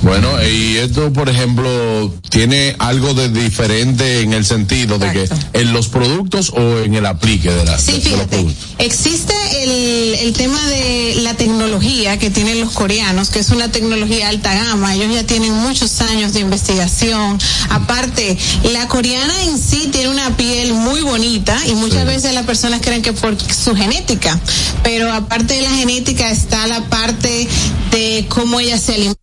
[0.00, 5.72] Bueno, y esto, por ejemplo, tiene algo de diferente en el sentido de que en
[5.72, 8.46] los productos o en el aplique de, la, Sí, de- de los fíjate,
[8.78, 9.34] existe
[9.64, 14.54] el, el tema de la tecnología que tienen los coreanos, que es una tecnología alta
[14.54, 14.94] gama.
[14.94, 17.36] Ellos ya tienen muchos años de investigación.
[17.68, 18.38] Aparte,
[18.72, 23.02] la coreana en sí tiene una piel muy bonita y muchas veces las personas creen
[23.02, 24.38] que por su genética,
[24.84, 27.48] pero aparte de la genética está la parte
[27.90, 29.18] de cómo ella se alimenta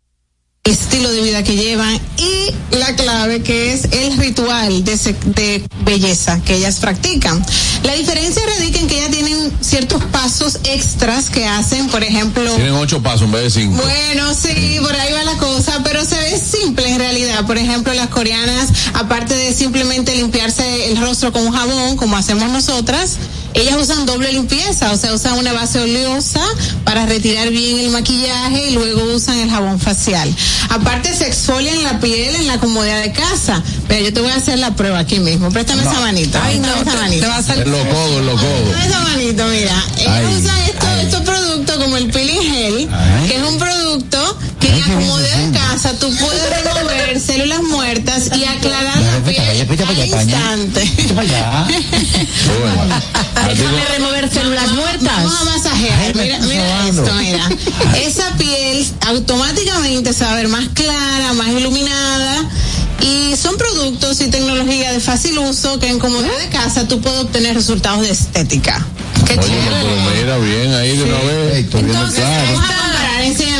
[0.65, 4.95] estilo de vida que llevan y la clave que es el ritual de,
[5.25, 7.43] de belleza que ellas practican.
[7.83, 12.73] La diferencia radica en que ellas tienen ciertos pasos extras que hacen, por ejemplo, Tienen
[12.73, 13.81] ocho pasos en vez de cinco.
[13.81, 17.45] bueno, sí, por ahí va la cosa, pero se ve simple en realidad.
[17.45, 22.49] Por ejemplo, las coreanas, aparte de simplemente limpiarse el rostro con un jabón, como hacemos
[22.49, 23.17] nosotras,
[23.53, 26.41] ellas usan doble limpieza, o sea, usan una base oleosa
[26.83, 30.33] para retirar bien el maquillaje y luego usan el jabón facial.
[30.69, 33.61] Aparte se exfolian la piel en la comodidad de casa.
[33.87, 35.49] Pero yo te voy a hacer la prueba aquí mismo.
[35.49, 36.43] Préstame esa manita.
[36.43, 37.27] Ay, no, esa manita.
[37.65, 38.85] Los codos, los codos.
[38.85, 39.83] Esa manito, mira.
[39.97, 42.89] Ellos usan estos, estos productos como el peeling gel,
[43.27, 44.37] que es un producto
[44.85, 49.39] que en la comodidad de casa tú puedes remover células muertas y aclarar la piel
[49.87, 50.81] al instante.
[53.47, 55.23] Déjame remover células muertas.
[55.23, 56.15] Vamos a masajear.
[56.15, 57.49] Mira, mira esto, mira.
[58.05, 62.45] Esa piel automáticamente se va a ver más clara, más iluminada.
[63.01, 67.19] Y son productos y tecnología de fácil uso que en comodidad de casa tú puedes
[67.19, 68.85] obtener resultados de estética.
[69.27, 71.57] Qué Oye, pero mira bien ahí de una vez.
[71.57, 73.05] Entonces, vamos a comparar.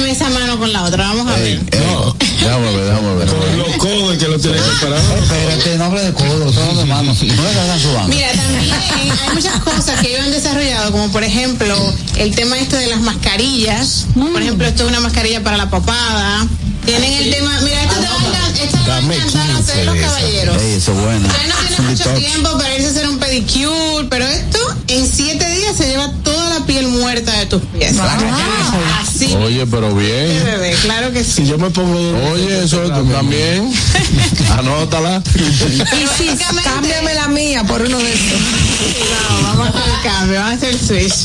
[0.05, 1.07] Esa mano con la otra.
[1.07, 1.59] Vamos a ver.
[1.65, 3.27] Déjame ver, déjame ver.
[3.27, 5.03] Con los codos que lo tienen separados.
[5.23, 7.13] Espérate, no hable de codo, son de mano.
[7.13, 8.15] No le hagan su banda.
[8.15, 11.75] Mira, también hay muchas cosas que ellos han desarrollado, como por ejemplo
[12.17, 14.05] el tema este de las mascarillas.
[14.13, 16.47] Por ejemplo, esto es una mascarilla para la papada.
[16.85, 19.41] Tienen el tema, mira, esto te va a encantar, esto te va a Dame encantar
[19.41, 20.61] a 15 ustedes, los caballeros.
[20.61, 21.27] Ey, eso es bueno.
[21.27, 25.49] Ustedes no tienen mucho tiempo para irse a hacer un pedicure, pero esto en siete
[25.49, 27.95] días se lleva toda la piel muerta de tus pies.
[29.01, 29.33] Así.
[29.35, 30.43] Oye, pero Sí, bien.
[30.45, 31.31] bebé, claro que sí.
[31.31, 31.97] Si yo me pongo.
[32.31, 33.71] Oye, eso tú también.
[34.57, 35.21] Anótala.
[35.35, 36.29] Y sí,
[36.63, 38.39] cámbiame la mía por uno de estos.
[39.43, 41.15] Vamos, vamos a hacer el cambio, vamos a hacer el switch.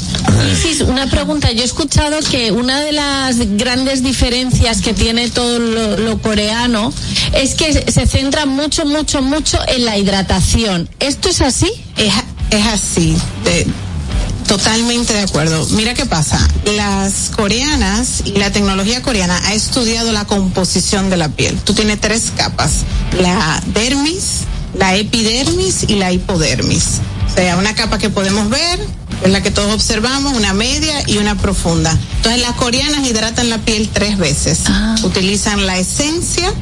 [0.53, 1.51] Isis, una pregunta.
[1.53, 6.93] Yo he escuchado que una de las grandes diferencias que tiene todo lo, lo coreano
[7.33, 10.89] es que se centra mucho, mucho, mucho en la hidratación.
[11.01, 11.71] ¿Esto es así?
[11.97, 12.13] Es,
[12.51, 13.67] es así, de-
[14.51, 15.65] totalmente de acuerdo.
[15.77, 21.29] Mira qué pasa, las coreanas y la tecnología coreana ha estudiado la composición de la
[21.29, 21.57] piel.
[21.63, 22.79] Tú tienes tres capas,
[23.17, 24.41] la dermis,
[24.75, 27.01] la epidermis y la hipodermis.
[27.31, 28.81] O sea, una capa que podemos ver,
[29.23, 31.97] es la que todos observamos, una media y una profunda.
[32.17, 34.61] Entonces las coreanas hidratan la piel tres veces.
[35.03, 36.53] Utilizan la esencia,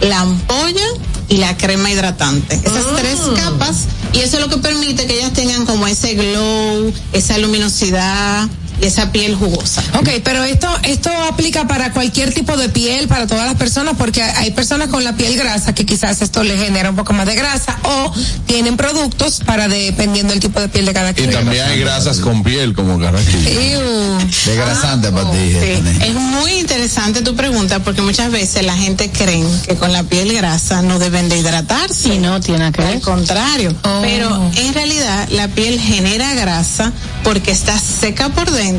[0.00, 0.86] la ampolla
[1.28, 2.56] y la crema hidratante.
[2.56, 6.92] Esas tres capas y eso es lo que permite que ellas tengan como ese glow,
[7.12, 8.48] esa luminosidad
[8.82, 9.82] y esa piel jugosa.
[9.98, 14.22] Ok, pero esto, esto aplica para cualquier tipo de piel, para todas las personas, porque
[14.22, 17.34] hay personas con la piel grasa que quizás esto le genera un poco más de
[17.34, 18.12] grasa o
[18.46, 21.30] tienen productos para dependiendo del tipo de piel de cada Y quien.
[21.30, 24.18] también hay grasas con piel, como carraquillo.
[24.44, 25.38] Desgrasante para ti.
[25.52, 25.82] Sí.
[26.04, 30.32] Es muy interesante tu pregunta porque muchas veces la gente cree que con la piel
[30.32, 32.14] grasa no deben de hidratarse.
[32.14, 33.00] Y no tiene que Al ver.
[33.00, 33.74] contrario.
[33.84, 34.00] Oh.
[34.02, 36.92] Pero en realidad la piel genera grasa
[37.24, 38.71] porque está seca por dentro,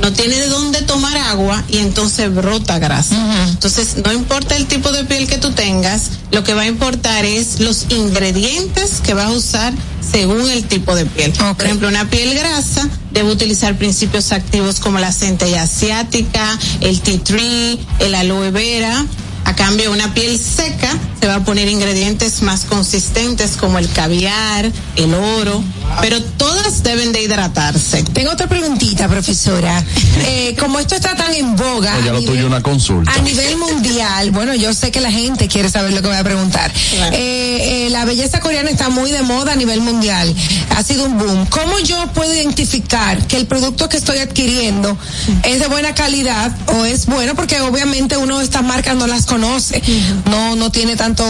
[0.00, 3.16] no tiene de dónde tomar agua y entonces brota grasa.
[3.48, 7.24] Entonces no importa el tipo de piel que tú tengas, lo que va a importar
[7.24, 11.32] es los ingredientes que vas a usar según el tipo de piel.
[11.32, 17.18] Por ejemplo, una piel grasa debe utilizar principios activos como la centella asiática, el tea
[17.22, 19.04] tree, el aloe vera.
[19.44, 20.88] A cambio, una piel seca
[21.20, 25.62] se va a poner ingredientes más consistentes como el caviar, el oro,
[26.00, 28.02] pero todas deben de hidratarse.
[28.04, 29.82] Tengo otra preguntita, profesora.
[30.26, 31.96] Eh, como esto está tan en boga.
[31.98, 33.12] Oye, a lo nivel- tuyo una consulta.
[33.12, 36.22] A nivel mundial, bueno, yo sé que la gente quiere saber lo que voy a
[36.22, 36.72] preguntar.
[36.72, 37.16] Claro.
[37.16, 40.32] Eh, eh, la belleza coreana está muy de moda a nivel mundial.
[40.76, 41.46] Ha sido un boom.
[41.46, 44.96] ¿Cómo yo puedo identificar que el producto que estoy adquiriendo
[45.42, 47.34] es de buena calidad o es bueno?
[47.34, 49.33] Porque obviamente uno de estas marcas no las conoce.
[49.38, 51.24] No, no tiene tanto,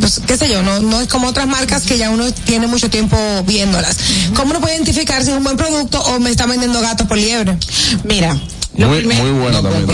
[0.00, 2.90] pues, qué sé yo, no, no es como otras marcas que ya uno tiene mucho
[2.90, 3.16] tiempo
[3.46, 3.96] viéndolas.
[4.34, 7.16] ¿Cómo uno puede identificar si es un buen producto o me está vendiendo gato por
[7.18, 7.56] liebre?
[8.04, 8.36] Mira,
[8.76, 9.86] lo Muy, buena también.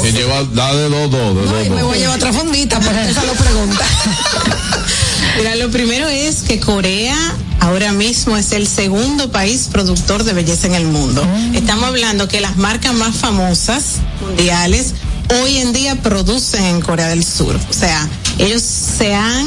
[0.00, 1.82] Que lleva, da de dos, dos, de No, dos, me dos.
[1.82, 3.84] voy a llevar otra fundita, porque esa lo pregunta.
[5.38, 7.16] Mira, lo primero es que Corea
[7.60, 11.26] ahora mismo es el segundo país productor de belleza en el mundo.
[11.52, 14.94] Estamos hablando que las marcas más famosas mundiales
[15.32, 17.56] hoy en día producen en Corea del Sur.
[17.56, 18.08] O sea,
[18.38, 19.46] ellos se han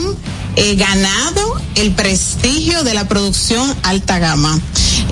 [0.56, 4.60] eh, ganado el prestigio de la producción alta gama.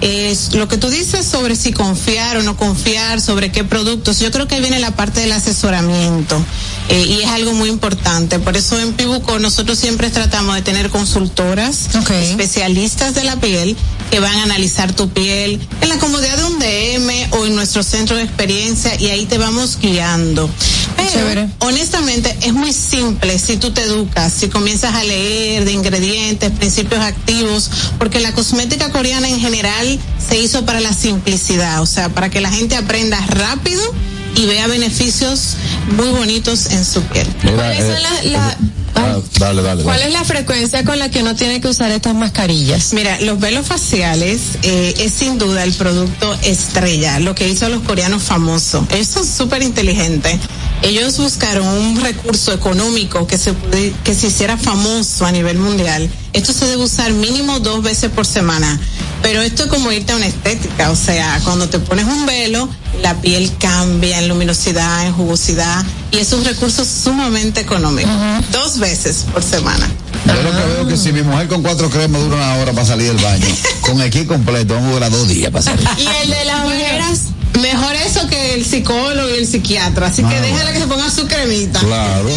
[0.01, 4.31] Es lo que tú dices sobre si confiar o no confiar, sobre qué productos, yo
[4.31, 6.43] creo que viene la parte del asesoramiento
[6.89, 8.39] eh, y es algo muy importante.
[8.39, 12.09] Por eso en Pibuco nosotros siempre tratamos de tener consultoras, Ok.
[12.11, 13.77] especialistas de la piel
[14.11, 17.83] que van a analizar tu piel en la comodidad de un DM o en nuestro
[17.83, 20.49] centro de experiencia y ahí te vamos guiando.
[20.95, 26.51] Pero, honestamente es muy simple si tú te educas, si comienzas a leer de ingredientes,
[26.51, 32.09] principios activos, porque la cosmética coreana en general se hizo para la simplicidad, o sea,
[32.09, 33.81] para que la gente aprenda rápido
[34.35, 35.55] y vea beneficios
[35.95, 37.27] muy bonitos en su piel.
[37.43, 38.57] Mira, ¿Cuáles son las- la-
[38.95, 39.83] ah, dale, dale.
[39.83, 40.07] ¿Cuál dale.
[40.11, 42.93] es la frecuencia con la que uno tiene que usar estas mascarillas?
[42.93, 47.69] Mira, los velos faciales eh, es sin duda el producto estrella, lo que hizo a
[47.69, 48.85] los coreanos famosos.
[48.91, 50.39] Ellos son súper inteligentes.
[50.81, 56.09] Ellos buscaron un recurso económico que se, pude- que se hiciera famoso a nivel mundial.
[56.33, 58.79] Esto se debe usar mínimo dos veces por semana.
[59.21, 62.67] Pero esto es como irte a una estética, o sea, cuando te pones un velo,
[63.01, 65.81] la piel cambia en luminosidad, en jugosidad,
[66.13, 68.09] y es un recurso sumamente económico.
[68.51, 69.89] Dos veces por semana.
[70.27, 72.71] Yo lo que veo es que si mi mujer con cuatro cremas dura una hora
[72.71, 73.47] para salir del baño,
[73.81, 75.87] con el kit completo, vamos a durar dos días para salir.
[75.97, 77.19] Y el de las ojeras.
[77.61, 80.07] Mejor eso que el psicólogo y el psiquiatra.
[80.07, 81.79] Así que Ah, déjala que se ponga su cremita.
[81.79, 82.29] Claro,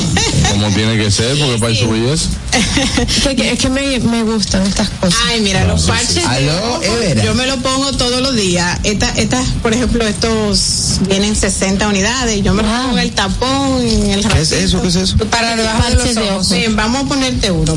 [0.50, 2.28] como tiene que ser, porque para su belleza.
[3.36, 5.18] es que me, me gustan estas cosas.
[5.28, 6.08] Ay, mira, los parches.
[6.14, 6.20] sí.
[6.20, 6.80] de Aló,
[7.24, 8.78] yo me lo pongo todos los días.
[8.84, 12.36] Estas, estas, por ejemplo, estos vienen 60 unidades.
[12.38, 14.82] y Yo me lo pongo en el tapón, en el ¿Qué es eso?
[14.82, 15.16] ¿Qué es eso?
[15.30, 16.46] Para debajo de los de ojos.
[16.52, 16.60] ojo.
[16.60, 17.74] Ven, vamos a ponerte uno.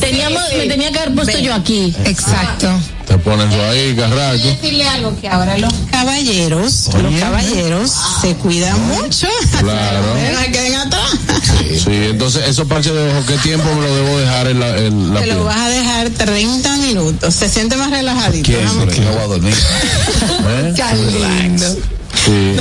[0.00, 1.94] Teníamos, me tenía que haber puesto yo aquí.
[2.04, 2.68] Exacto.
[3.10, 4.38] Te pones tú ahí, carraco.
[4.38, 9.26] decirle algo que ahora los caballeros, los caballeros se cuidan mucho.
[9.58, 10.14] Claro.
[10.32, 11.10] No queden atrás.
[11.76, 15.12] Sí, entonces esos parches de ojo, ¿qué tiempo me lo debo dejar en la, en
[15.12, 15.38] la Te piel?
[15.38, 17.34] lo vas a dejar 30 minutos.
[17.34, 18.46] Se siente más relajadito.
[18.48, 18.64] ¿Quién?
[18.64, 19.54] No voy a dormir.
[20.48, 20.74] ¿Eh?
[22.24, 22.56] Sí.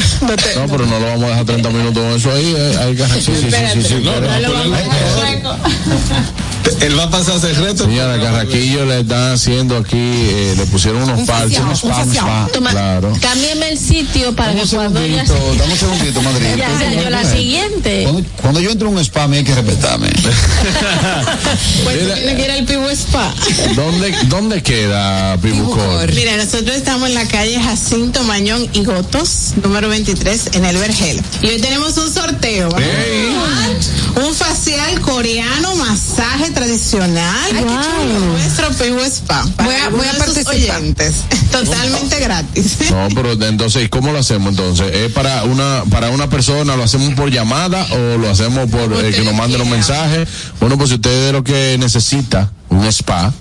[0.56, 2.54] No, pero no lo vamos a dejar 30 minutos con eso ahí.
[2.58, 4.28] eh, Hay que sí, sí, sí, sí, sí, No, claro.
[4.28, 5.56] no lo vamos a dejar hueco.
[6.82, 7.86] Él va a pasar ese reto.
[7.86, 11.60] Señora, Carraquillo le están haciendo aquí, eh, le pusieron unos Un parches.
[11.60, 12.52] facial, un facial.
[12.54, 13.14] Toma, Claro.
[13.22, 16.46] Cámbiame el sitio para que cuando Segundito, dame un segundito, Madrid.
[16.58, 18.04] Ya yo la siguiente.
[18.04, 20.10] Cuando, cuando yo entro a un spa, a mí hay que respetarme.
[21.84, 23.34] Pues tú tienes que ir al Pibu Spa.
[23.76, 26.12] ¿Dónde, ¿Dónde queda Pibucor?
[26.14, 31.22] Mira, nosotros estamos en la calle Jacinto Mañón y Gotos, número 23, en el Vergel.
[31.42, 32.70] Y hoy tenemos un sorteo.
[34.16, 37.66] Un facial coreano, masaje tradicional.
[38.32, 39.44] Nuestro Pibu Spa.
[39.64, 40.56] Voy a- voy a participar.
[40.56, 41.14] Oyentes.
[41.52, 42.78] Totalmente gratis.
[42.92, 44.94] No, pero entonces, ¿cómo lo hacemos entonces?
[44.96, 49.12] ¿Es para una para una persona, lo hacemos por llamada o lo hacemos por eh,
[49.12, 50.26] que nos manden un mensaje?
[50.60, 53.34] Bueno, pues si usted es lo que necesita, un spa,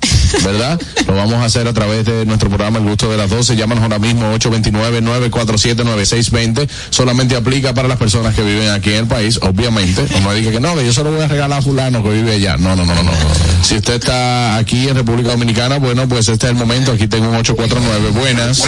[0.44, 0.80] ¿verdad?
[1.06, 3.56] lo vamos a hacer a través de nuestro programa El Gusto de las 12.
[3.56, 6.68] Llámanos ahora mismo 829-947-9620.
[6.90, 10.04] Solamente aplica para las personas que viven aquí en el país, obviamente.
[10.16, 12.34] O no diga que no, que yo solo voy a regalar a fulano que vive
[12.34, 12.56] allá.
[12.56, 13.12] No, no, no, no, no.
[13.62, 16.90] Si usted está aquí en República Dominicana, bueno, pues este es el momento.
[16.92, 18.10] Aquí tengo un 849.
[18.18, 18.64] Buenas.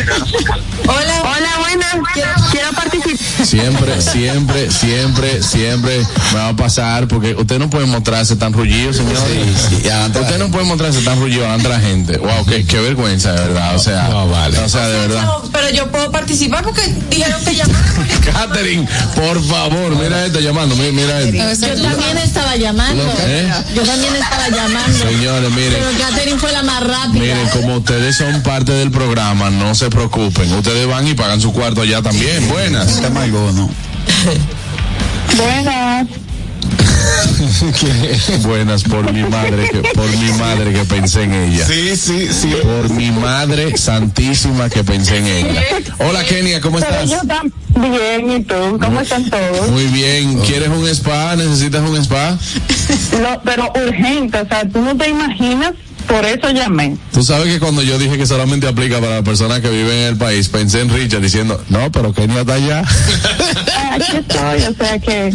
[0.87, 1.97] Hola, hola, buenas.
[2.15, 3.47] Quiero, quiero participar.
[3.47, 5.99] Siempre, siempre, siempre, siempre
[6.33, 9.17] me va a pasar porque usted no puede mostrarse tan rullido, señor.
[9.17, 12.19] usted no puede mostrarse tan rullido ante la gente.
[12.19, 13.75] Wow, qué, qué vergüenza, de verdad.
[13.75, 15.29] O sea, o sea, de verdad.
[15.53, 18.09] Pero yo puedo participar porque dijeron que llamaron.
[18.33, 21.67] Catherine, por favor, mira esto llamando, mira, mira esto.
[21.67, 23.03] Yo también estaba llamando.
[23.27, 23.51] ¿Eh?
[23.75, 24.99] Yo también estaba llamando.
[24.99, 25.73] Señores, miren.
[25.73, 27.21] Pero Catherine fue la más rápida.
[27.21, 30.53] Miren, como ustedes son parte del programa, no se preocupen.
[30.53, 32.49] Ustedes van y pagan su cuarto allá también.
[32.49, 33.01] Buenas.
[35.37, 36.07] Buenas.
[38.43, 41.67] Buenas por mi madre que por mi madre que pensé en ella.
[41.67, 42.53] Sí, sí, sí.
[42.63, 45.63] Por mi madre santísima que pensé en ella.
[45.99, 47.11] Hola Kenia, ¿cómo Pero estás?
[47.11, 48.79] yo también, ¿y tú?
[48.81, 49.71] ¿Cómo están todos?
[49.71, 50.39] Muy bien.
[50.41, 51.37] ¿Quieres un spa?
[51.37, 52.37] ¿Necesitas un spa?
[53.21, 55.73] No, pero urgente, o sea, tú no te imaginas,
[56.11, 56.97] por eso llamé.
[57.13, 60.07] Tú sabes que cuando yo dije que solamente aplica para las personas que viven en
[60.09, 62.83] el país, pensé en Richard diciendo, no, pero Kenia está allá.
[63.77, 65.33] Ah, Aquí estoy, o sea que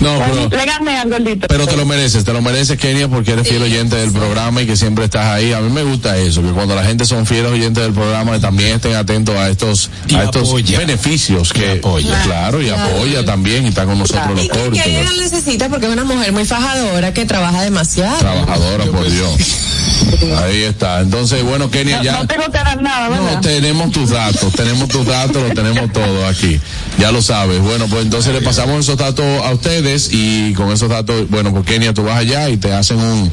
[0.00, 0.48] No, pero...
[0.48, 1.46] le gané al gordito.
[1.48, 4.66] Pero te lo mereces, te lo mereces, Kenia, porque eres fiel oyente del programa y
[4.66, 5.52] que siempre estás ahí.
[5.52, 8.76] A mí me gusta eso, que cuando la gente son fieles oyentes del programa también
[8.76, 10.78] estén atentos a estos, Y a estos apoya.
[10.78, 12.22] beneficios que apoya.
[12.22, 15.86] Claro, y apoya también y está con nosotros los Y que ella lo necesita porque
[15.86, 18.18] es una mujer muy fajadora que trabaja demasiado.
[18.18, 19.32] Trabajadora, por Dios.
[20.42, 21.00] Ahí está.
[21.00, 22.12] Entonces, bueno, Kenia, No, ya.
[22.18, 23.32] no tengo que dar nada, ¿verdad?
[23.34, 26.60] No, tenemos tus datos, tenemos tus datos, lo tenemos todo aquí.
[26.98, 27.60] Ya lo sabes.
[27.60, 31.64] Bueno, pues entonces le pasamos esos datos a ustedes y con esos datos, bueno, pues
[31.66, 33.30] Kenia, tú vas allá y te hacen un,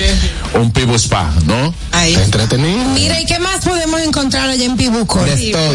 [0.55, 1.73] un pivo spa, ¿no?
[1.91, 2.13] Ahí.
[2.15, 2.84] Entretenido.
[2.93, 5.23] Mira, ¿y qué más podemos encontrar allá en Pibuco?
[5.23, 5.73] De todo.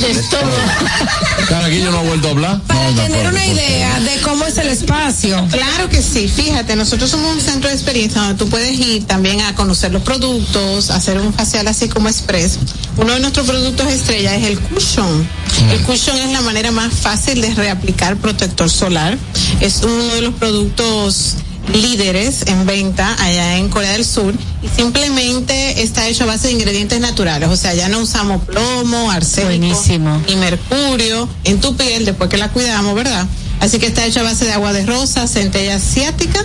[0.00, 1.60] De todo.
[1.64, 2.60] Aquí yo no he vuelto a hablar.
[2.62, 5.46] Para No, tener una idea de cómo es el espacio.
[5.50, 9.40] Claro que sí, fíjate, nosotros somos un centro de experiencia donde tú puedes ir también
[9.42, 12.58] a conocer los productos, hacer un facial así como express.
[12.96, 15.28] Uno de nuestros productos estrella es el cushion.
[15.70, 19.16] El cushion es la manera más fácil de reaplicar protector solar.
[19.60, 21.36] Es uno de los productos
[21.72, 26.54] líderes en venta allá en Corea del Sur y simplemente está hecho a base de
[26.54, 29.82] ingredientes naturales, o sea, ya no usamos plomo, arsénico
[30.26, 33.26] y mercurio en tu piel después que la cuidamos, ¿verdad?
[33.60, 36.44] Así que está hecho a base de agua de rosa, centella asiática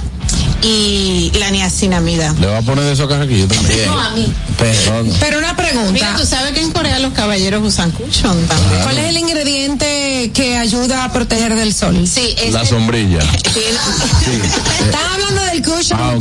[0.62, 2.34] y la niacinamida.
[2.40, 3.86] Le va a poner de eso a Carraquillo también.
[3.86, 4.34] No, a mí.
[4.58, 5.92] Pero, Pero una pregunta.
[5.92, 8.82] Mira, tú sabes que en Corea los caballeros usan cushion también.
[8.84, 12.08] ¿Cuál es el ingrediente que ayuda a proteger del sol?
[12.08, 13.20] Sí, la sombrilla.
[13.20, 16.16] Están hablando del cushion, Ah.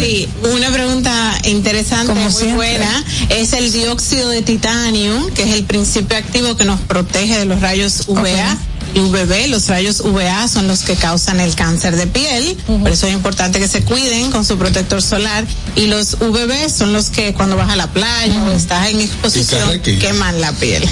[0.00, 2.56] Sí, una pregunta interesante, Como muy siempre.
[2.56, 7.44] buena, es el dióxido de titanio, que es el principio activo que nos protege de
[7.46, 8.56] los rayos UVA
[8.94, 9.48] UVB.
[9.48, 13.58] Los rayos UVA son los que causan el cáncer de piel, por eso es importante
[13.58, 15.44] que se cuiden con su protector solar.
[15.76, 19.80] Y los UVB son los que cuando vas a la playa o estás en exposición
[20.00, 20.88] queman la piel.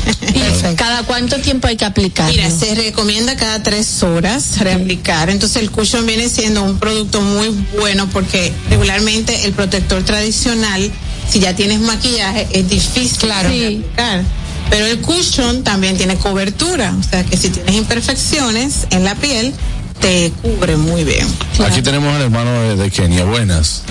[0.76, 2.30] ¿Cada cuánto tiempo hay que aplicar?
[2.30, 5.30] Mira, se recomienda cada tres horas reaplicar.
[5.30, 10.90] Entonces el cushion viene siendo un producto muy bueno porque regularmente el protector tradicional,
[11.28, 14.22] si ya tienes maquillaje, es difícil de aplicar.
[14.70, 19.54] Pero el cushion también tiene cobertura, o sea que si tienes imperfecciones en la piel,
[20.00, 21.26] te cubre muy bien.
[21.64, 23.24] Aquí tenemos al hermano de, de Kenia.
[23.24, 23.82] Buenas.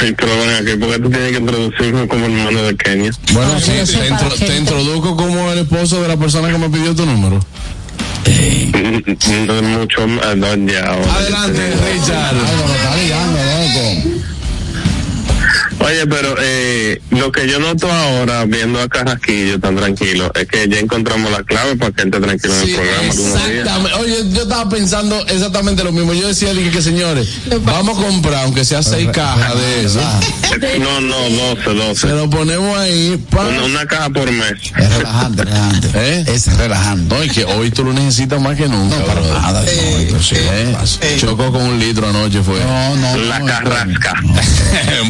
[0.00, 3.10] Sí, pero ven aquí, ¿por qué tú tienes que introducirme como hermano de Kenia?
[3.32, 6.94] Bueno, sí, te, intro- te introduzco como el esposo de la persona que me pidió
[6.94, 7.40] tu número.
[8.26, 10.92] No es mucho más, no, ya.
[10.92, 12.36] Adelante, Richard.
[15.80, 20.68] Oye, pero eh, lo que yo noto ahora, viendo a Carrasquillo tan tranquilo, es que
[20.68, 23.02] ya encontramos la clave para que esté tranquilo en el programa.
[23.06, 23.94] exactamente.
[24.00, 26.14] Oye, yo estaba pensando exactamente lo mismo.
[26.14, 27.28] Yo decía dije que señores,
[27.62, 30.00] vamos a comprar, aunque sea seis cajas de eso.
[30.80, 31.16] No, no,
[31.54, 32.08] 12, 12.
[32.08, 33.22] Se lo ponemos ahí.
[33.32, 34.54] Una, una caja por mes.
[34.76, 35.88] Es relajante, relajante.
[35.94, 36.24] ¿Eh?
[36.26, 37.14] Es relajante.
[37.14, 38.96] No, y que hoy tú lo necesitas más que nunca.
[39.04, 39.34] para brother.
[39.34, 39.66] nada, no,
[40.08, 41.16] pero sí, ¿Eh?
[41.18, 42.58] Chocó con un litro anoche, fue.
[42.60, 44.14] No, no, La no, carrasca.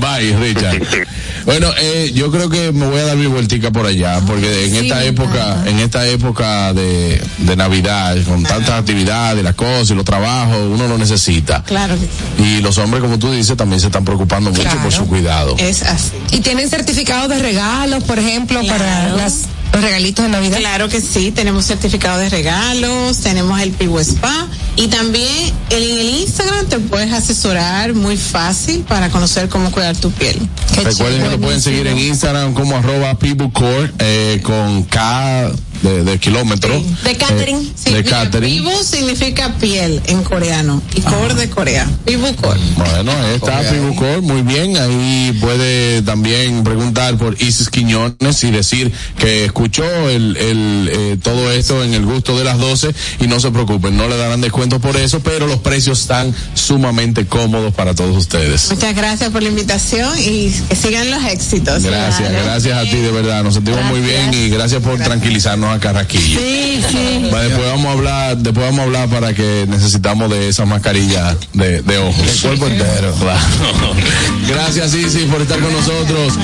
[0.01, 0.37] Bye,
[1.44, 4.70] Bueno, eh, yo creo que me voy a dar mi vueltica por allá, porque en
[4.72, 9.94] Sí, esta época, en esta época de, de Navidad, con tantas actividades, las cosas y
[9.94, 11.62] los trabajos, uno lo necesita.
[11.62, 12.42] Claro que sí.
[12.42, 14.82] Y los hombres, como tú dices, también se están preocupando mucho Claro.
[14.82, 15.54] por su cuidado.
[15.59, 16.12] Es así.
[16.32, 20.59] ¿Y tienen certificado de regalos, por ejemplo, para las, los regalitos de Navidad?
[20.59, 26.09] Claro que sí, tenemos certificado de regalos, tenemos el Pivo Spa y también en el
[26.21, 30.39] Instagram te puedes asesorar muy fácil para conocer cómo cuidar tu piel.
[30.77, 35.51] Recuerden que lo pueden seguir en Instagram como arroba pibucore, eh, con K
[35.83, 36.83] de, de kilómetro.
[37.05, 37.57] De catering.
[37.57, 38.64] Eh, sí, de mira, catering.
[38.64, 41.89] Pivo significa piel en coreano y core de Corea.
[42.05, 42.61] Pivo core.
[42.76, 44.76] Bueno, ahí está Pibucor, muy bien.
[44.76, 51.51] Ahí puede también preguntar por Isis Quiñones y decir que escuchó el, el, eh, todo
[51.53, 54.81] esto en el gusto de las 12 y no se preocupen, no le darán descuento
[54.81, 58.70] por eso, pero los precios están sumamente cómodos para todos ustedes.
[58.70, 61.83] Muchas gracias por la invitación y que sigan los éxitos.
[61.83, 65.81] Gracias, gracias a ti de verdad, nos sentimos muy bien y gracias por tranquilizarnos a
[65.81, 66.41] Carraquillo.
[66.41, 67.23] Sí, sí.
[67.23, 71.83] Después vamos a hablar, después vamos a hablar para que necesitamos de esa mascarilla de,
[71.83, 72.27] de ojos.
[72.27, 73.14] El cuerpo entero.
[74.49, 76.35] Gracias, Isis, por estar con nosotros.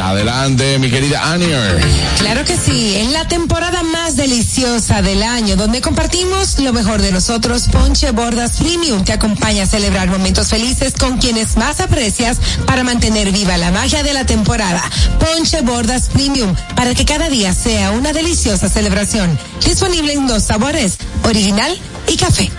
[0.00, 1.80] Adelante, mi querida Anier.
[2.18, 7.12] Claro que sí, en la temporada más deliciosa del año, donde compartimos lo mejor de
[7.12, 12.84] nosotros, Ponche Bordas Premium te acompaña a celebrar momentos felices con quienes más aprecias para
[12.84, 14.82] mantener viva la magia de la temporada.
[15.18, 19.38] Ponche Bordas Premium, para que cada día sea una deliciosa celebración.
[19.64, 22.50] Disponible en dos sabores, original y café.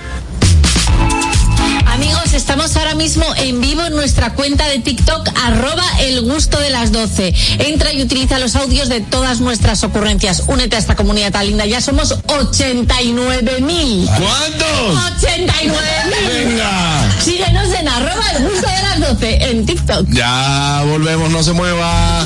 [1.88, 6.70] Amigos, estamos ahora mismo en vivo en nuestra cuenta de TikTok, arroba el gusto de
[6.70, 7.34] las 12.
[7.60, 10.44] Entra y utiliza los audios de todas nuestras ocurrencias.
[10.48, 11.66] Únete a esta comunidad tan linda.
[11.66, 14.08] Ya somos 89 mil.
[14.08, 15.14] ¿Cuántos?
[15.18, 16.46] 89 mil.
[16.48, 17.12] Venga.
[17.22, 20.08] Síguenos en arroba el gusto de las 12 en TikTok.
[20.12, 22.26] Ya volvemos, no se mueva.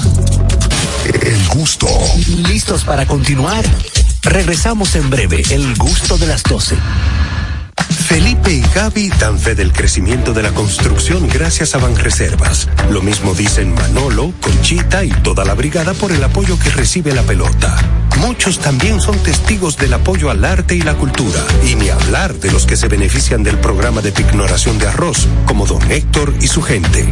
[1.10, 1.88] El gusto.
[2.47, 3.66] ¿Listos para continuar?
[4.22, 6.76] Regresamos en breve, el gusto de las 12.
[8.07, 12.68] Felipe y Gaby dan fe del crecimiento de la construcción gracias a Banreservas.
[12.91, 17.24] Lo mismo dicen Manolo, Conchita y toda la brigada por el apoyo que recibe la
[17.24, 17.76] pelota.
[18.20, 21.43] Muchos también son testigos del apoyo al arte y la cultura.
[21.66, 25.66] Y ni hablar de los que se benefician del programa de pignoración de arroz, como
[25.66, 27.12] don Héctor y su gente.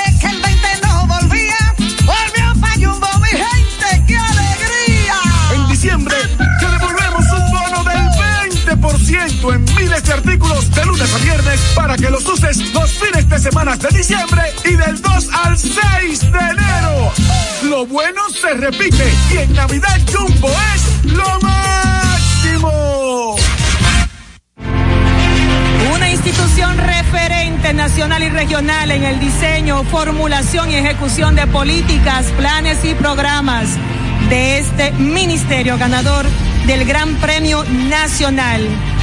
[9.41, 13.27] 20% en miles de artículos de lunes a viernes para que los uses los fines
[13.27, 17.11] de semana de diciembre y del 2 al 6 de enero.
[17.63, 23.35] Lo bueno se repite y en Navidad Jumbo es lo máximo.
[25.93, 32.83] Una institución referente nacional y regional en el diseño, formulación y ejecución de políticas, planes
[32.85, 33.69] y programas
[34.29, 36.25] de este ministerio ganador
[36.67, 38.67] del Gran Premio Nacional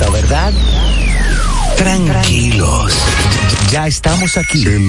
[0.00, 0.52] gusta, ¿verdad?
[1.76, 2.92] Tranquilos.
[3.70, 4.64] Ya estamos aquí.
[4.64, 4.80] El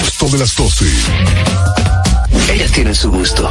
[0.00, 0.84] gusto de las 12.
[2.52, 3.50] Ellas tienen su gusto.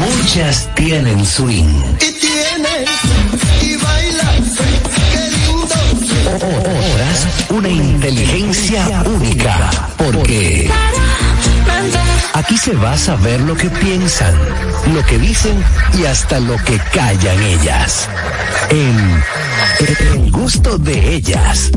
[0.00, 1.82] Muchas tienen swing.
[1.94, 2.88] Y tienes
[3.62, 4.58] y bailas,
[5.12, 6.46] qué lindo.
[6.46, 9.70] Otras, una inteligencia única.
[9.96, 10.70] Porque
[12.32, 14.34] aquí se va a saber lo que piensan,
[14.94, 15.62] lo que dicen
[15.98, 18.08] y hasta lo que callan ellas.
[18.70, 19.22] En
[19.80, 21.70] El gusto de ellas.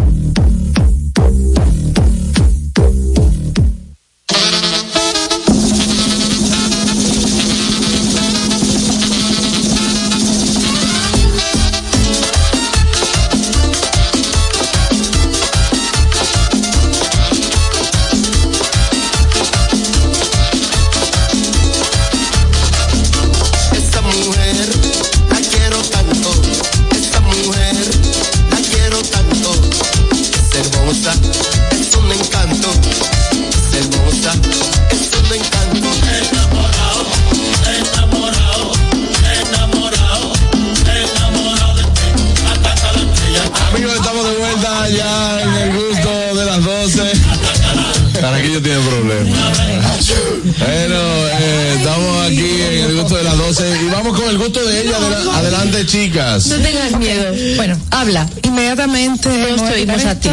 [55.95, 56.47] Chicas.
[56.47, 57.33] No tengas miedo.
[57.55, 58.27] Bueno, habla.
[58.43, 59.29] Inmediatamente.
[59.29, 60.29] A ti.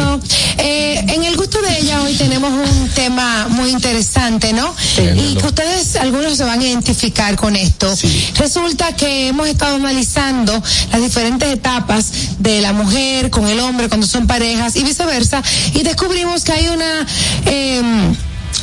[0.57, 4.73] Eh, en el gusto de ella hoy tenemos un tema muy interesante, ¿no?
[5.15, 7.93] Y que ustedes, algunos se van a identificar con esto.
[8.37, 10.61] Resulta que hemos estado analizando
[10.91, 15.41] las diferentes etapas de la mujer con el hombre cuando son parejas y viceversa
[15.73, 17.07] y descubrimos que hay una...
[17.45, 18.15] em,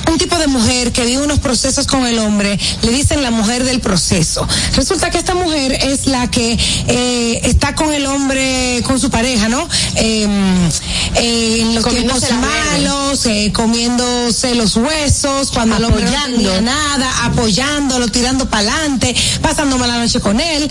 [0.08, 3.64] un tipo de mujer que vive unos procesos con el hombre, le dicen la mujer
[3.64, 4.46] del proceso.
[4.74, 9.48] Resulta que esta mujer es la que eh, está con el hombre, con su pareja,
[9.48, 9.68] ¿no?
[9.96, 10.26] Eh,
[11.16, 16.36] eh, en los tiempos Comiéndose malos, eh, comiéndose los huesos, cuando el hombre no Apoyando.
[16.36, 20.70] tenía nada, apoyándolo, tirando para adelante, pasando mala noche con él.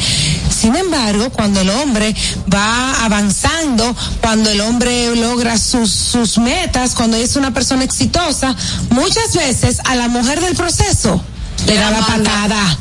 [0.59, 2.13] Sin embargo, cuando el hombre
[2.53, 8.55] va avanzando, cuando el hombre logra sus, sus metas, cuando es una persona exitosa,
[8.89, 11.23] muchas veces a la mujer del proceso
[11.65, 12.77] le da la patada.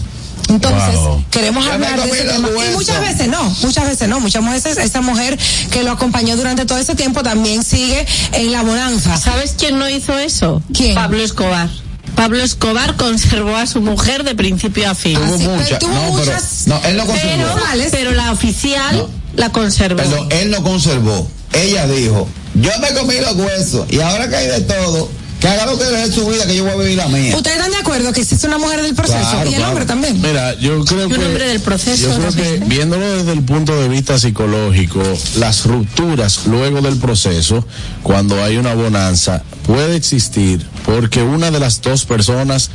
[0.48, 1.24] Entonces, Wow.
[1.30, 2.48] queremos Ya hablar de ese tema.
[2.48, 5.38] Y muchas veces no, muchas veces no, muchas veces esa mujer
[5.70, 9.16] que lo acompañó durante todo ese tiempo también sigue en la bonanza.
[9.18, 10.62] ¿Sabes quién no hizo eso?
[10.72, 10.94] ¿Quién?
[10.94, 11.68] Pablo Escobar.
[12.14, 15.14] Pablo Escobar conservó a su mujer de principio a fin.
[15.14, 17.54] Tuvo Así, pero mucha- tuvo no, pero- muchas- no, él no conservó.
[17.72, 19.06] Pero, pero la oficial
[19.36, 19.96] la conservó.
[19.98, 21.28] Perdón, él no conservó.
[21.52, 25.08] Ella dijo, yo me comí los huesos y ahora que hay de todo,
[25.40, 27.36] que haga lo que es su vida, que yo voy a vivir la mía.
[27.36, 29.68] ¿Ustedes están de acuerdo que existe una mujer del proceso Claro, y el claro.
[29.70, 30.20] hombre también?
[30.20, 31.24] Mira, yo creo Y un que.
[31.26, 35.00] hombre del proceso, Yo creo ¿no que viéndolo desde el punto de vista psicológico,
[35.36, 37.64] las rupturas luego del proceso,
[38.02, 42.70] cuando hay una bonanza, puede existir porque una de las dos personas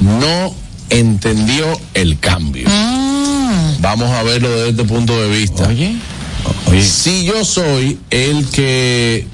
[0.00, 0.54] no
[0.90, 2.68] entendió el cambio.
[2.68, 3.80] Mm.
[3.80, 5.66] Vamos a verlo desde este punto de vista.
[5.68, 5.96] Oye.
[6.82, 9.26] Si yo soy el que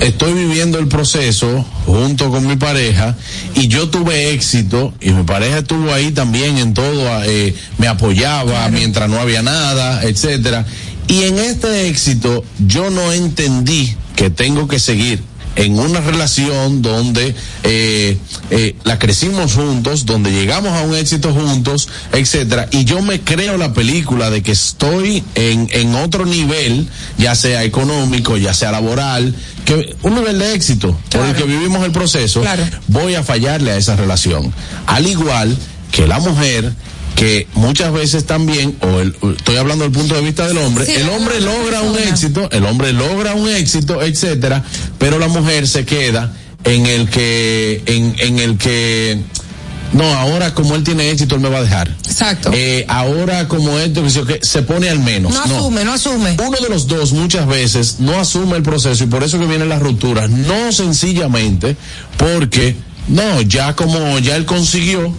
[0.00, 3.16] estoy viviendo el proceso junto con mi pareja
[3.54, 8.68] y yo tuve éxito y mi pareja estuvo ahí también en todo, eh, me apoyaba
[8.68, 10.66] mientras no había nada, etcétera.
[11.08, 15.22] Y en este éxito yo no entendí que tengo que seguir
[15.58, 17.34] en una relación donde
[17.64, 18.16] eh,
[18.50, 23.56] eh, la crecimos juntos, donde llegamos a un éxito juntos, etcétera, y yo me creo
[23.56, 26.88] la película de que estoy en, en otro nivel,
[27.18, 29.34] ya sea económico, ya sea laboral,
[29.64, 32.40] que un nivel de éxito por el que vivimos el proceso,
[32.86, 34.54] voy a fallarle a esa relación.
[34.86, 35.58] Al igual
[35.90, 36.72] que la mujer
[37.18, 40.92] que muchas veces también, o el, estoy hablando del punto de vista del hombre, Sí,
[40.92, 44.62] el hombre logra un éxito, el hombre logra un éxito, etcétera,
[44.98, 49.18] pero la mujer se queda en el que, en, en el que,
[49.94, 51.88] no, ahora como él tiene éxito, él me va a dejar.
[52.06, 52.52] Exacto.
[52.54, 55.32] Eh, ahora como esto, que sé yo qué, se pone al menos.
[55.32, 56.36] No asume, no asume.
[56.38, 59.68] Uno de los dos muchas veces no asume el proceso y por eso que vienen
[59.68, 61.76] las rupturas, no sencillamente
[62.16, 62.76] porque,
[63.08, 65.12] no, ya como ya él consiguió,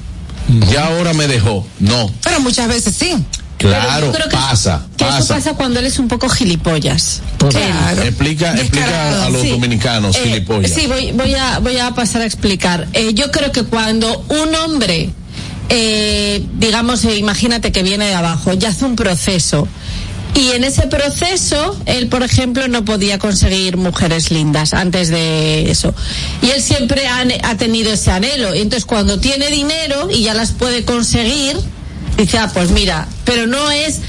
[0.71, 1.65] ya ahora me dejó.
[1.79, 3.13] No, Pero muchas veces sí.
[3.57, 5.33] claro, que- pasa, Que eso pasa.
[5.35, 7.21] pasa cuando él es un poco gilipollas.
[7.37, 8.01] Claro.
[8.03, 9.49] Explica, explica a los Sí.
[9.49, 10.71] dominicanos, Eh, gilipollas.
[10.71, 12.87] Sí, voy, voy, a, voy a pasar a explicar.
[12.93, 15.09] Eh, yo creo que cuando un hombre,
[15.69, 19.67] eh, digamos, eh, imagínate que viene de abajo, ya hace un proceso.
[20.35, 25.93] Y en ese proceso, él, por ejemplo, no podía conseguir mujeres lindas antes de eso.
[26.41, 28.55] Y él siempre ha, ha tenido ese anhelo.
[28.55, 31.57] Y entonces, cuando tiene dinero y ya las puede conseguir,
[32.17, 33.99] dice, ah, pues mira, pero no es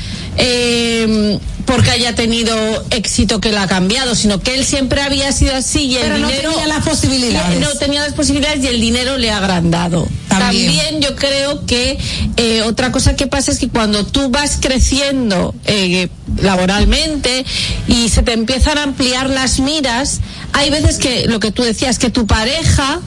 [0.42, 2.54] eh, porque haya tenido
[2.90, 6.18] éxito que lo ha cambiado, sino que él siempre había sido así y el Pero
[6.18, 7.60] no dinero tenía las posibilidades.
[7.60, 10.08] No tenía las posibilidades y el dinero le ha agrandado.
[10.28, 10.74] También.
[10.74, 11.98] También, yo creo que
[12.36, 16.08] eh, otra cosa que pasa es que cuando tú vas creciendo eh,
[16.40, 17.44] laboralmente
[17.86, 20.20] y se te empiezan a ampliar las miras,
[20.52, 23.00] hay veces que lo que tú decías, que tu pareja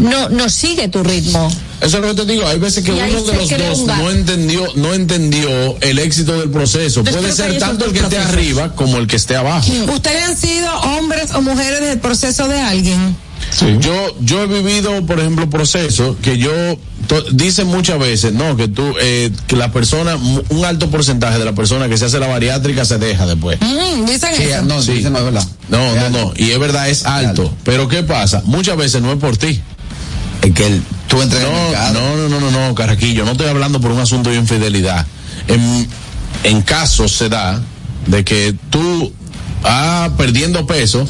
[0.00, 1.48] no, no sigue tu ritmo.
[1.80, 4.66] Eso es lo que te digo, hay veces que uno de los dos no entendió,
[4.74, 5.48] no entendió
[5.80, 7.00] el éxito del proceso.
[7.00, 9.70] Entonces, Puede ser tanto el que esté arriba como el que esté abajo.
[9.94, 13.16] ¿Ustedes han sido hombres o mujeres del proceso de alguien?
[13.80, 16.52] Yo, yo he vivido, por ejemplo, procesos que yo,
[17.32, 20.16] dicen muchas veces, no, que tú, eh, que la persona,
[20.50, 23.58] un alto porcentaje de la persona que se hace la bariátrica se deja después.
[23.60, 24.62] Mm, Dicen Sí, eso.
[24.62, 24.92] no, Sí.
[24.92, 25.44] dicen no es verdad.
[25.68, 26.18] No, Es no, alto.
[26.18, 27.52] no, y es verdad, es alto.
[27.64, 28.42] Pero ¿qué pasa?
[28.44, 29.60] Muchas veces no es por ti.
[30.42, 33.80] Es que el- tú entras No, no, no, no, no, no, Carraquillo, no estoy hablando
[33.80, 35.06] por un asunto de infidelidad.
[35.48, 35.86] En,
[36.44, 37.60] en casos se da
[38.06, 39.12] de que tú,
[39.64, 41.06] ah, perdiendo peso,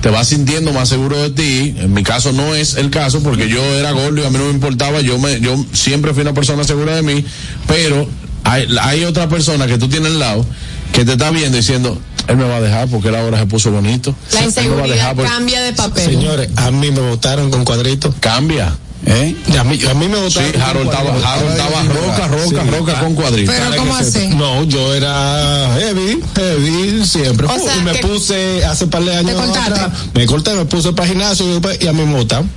[0.00, 1.74] te vas sintiendo más seguro de ti.
[1.78, 4.44] En mi caso no es el caso porque yo era gordo y a mí no
[4.46, 5.00] me importaba.
[5.00, 7.24] Yo me, yo siempre fui una persona segura de mí,
[7.68, 8.08] pero
[8.42, 10.44] hay, hay otra persona que tú tienes al lado
[10.92, 11.98] que te está viendo diciendo,
[12.28, 14.14] él me va a dejar porque él ahora se puso bonito.
[14.32, 16.04] La me va a inseguridad dejar porque- cambia de papel.
[16.04, 18.14] Señores, a mí me votaron con cuadritos.
[18.20, 18.74] Cambia.
[19.04, 19.34] ¿Eh?
[19.58, 20.52] A mí, a mí me Sí, votaron.
[20.52, 21.28] con Harold estaba, cuadritos.
[21.32, 22.70] Harold estaba roca, roca, Sí.
[22.70, 23.54] roca con cuadritos.
[23.54, 24.28] Pero Para ¿cómo así?
[24.28, 27.46] No, yo era heavy, heavy siempre.
[27.48, 31.08] O sea, y me puse hace par de años atrás, me corté, me puse para
[31.08, 32.48] gimnasio y, después- y a mí me votaron.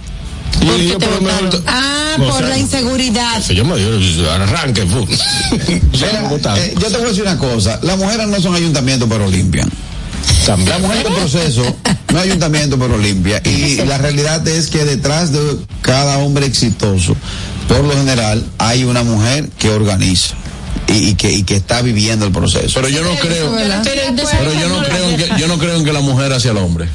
[0.61, 1.63] Y ¿Por qué yo te por lo menos- votaron?
[1.67, 3.41] Ah, por sea, la inseguridad.
[3.49, 5.05] Yo me dio arranque, fu.
[5.97, 9.07] Ya Mira, eh, yo te voy a decir una cosa, las mujeres no son ayuntamientos
[9.09, 9.69] pero limpian.
[10.45, 10.69] También.
[10.69, 11.63] La mujer del proceso
[12.11, 15.39] no es ayuntamiento pero limpia y la realidad es que detrás de
[15.81, 17.15] cada hombre exitoso,
[17.67, 20.35] por lo general, hay una mujer que organiza
[20.87, 22.71] y, y que, y que está viviendo el proceso.
[22.75, 25.93] Pero yo no creo, pero yo no creo en que, yo no creo en que
[25.93, 26.87] la mujer hacia el hombre.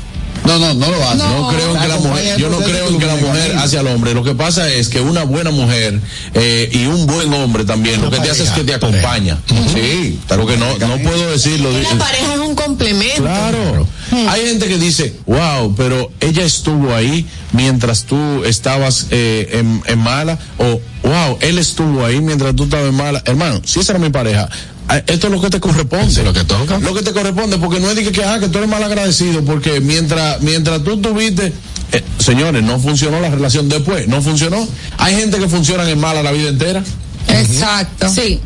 [0.50, 1.16] No, no, no lo hace.
[1.18, 3.86] No creo en que la mujer, yo no creo en que la mujer hacia el
[3.86, 4.14] hombre.
[4.14, 6.00] Lo que pasa es que una buena mujer
[6.34, 9.38] eh, y un buen hombre también, lo que te hace es que te acompaña.
[9.72, 11.70] Sí, claro que no, no puedo decirlo.
[11.70, 13.22] La pareja es un complemento.
[13.22, 13.86] Claro.
[14.28, 19.98] Hay gente que dice, wow, pero ella estuvo ahí mientras tú estabas eh, en, en
[19.98, 23.22] mala, o wow, él estuvo ahí mientras tú estabas en mala.
[23.24, 24.48] Hermano, si esa era mi pareja,
[24.96, 26.22] esto es lo que te corresponde.
[26.22, 26.78] lo que toca.
[26.78, 28.82] Lo que te corresponde, porque no es de que, que, ah, que tú eres mal
[28.82, 31.52] agradecido, porque mientras, mientras tú tuviste,
[31.92, 34.66] eh, señores, no funcionó la relación después, no funcionó.
[34.98, 36.82] Hay gente que funciona en mala la vida entera.
[37.28, 38.08] Exacto.
[38.08, 38.40] Sí.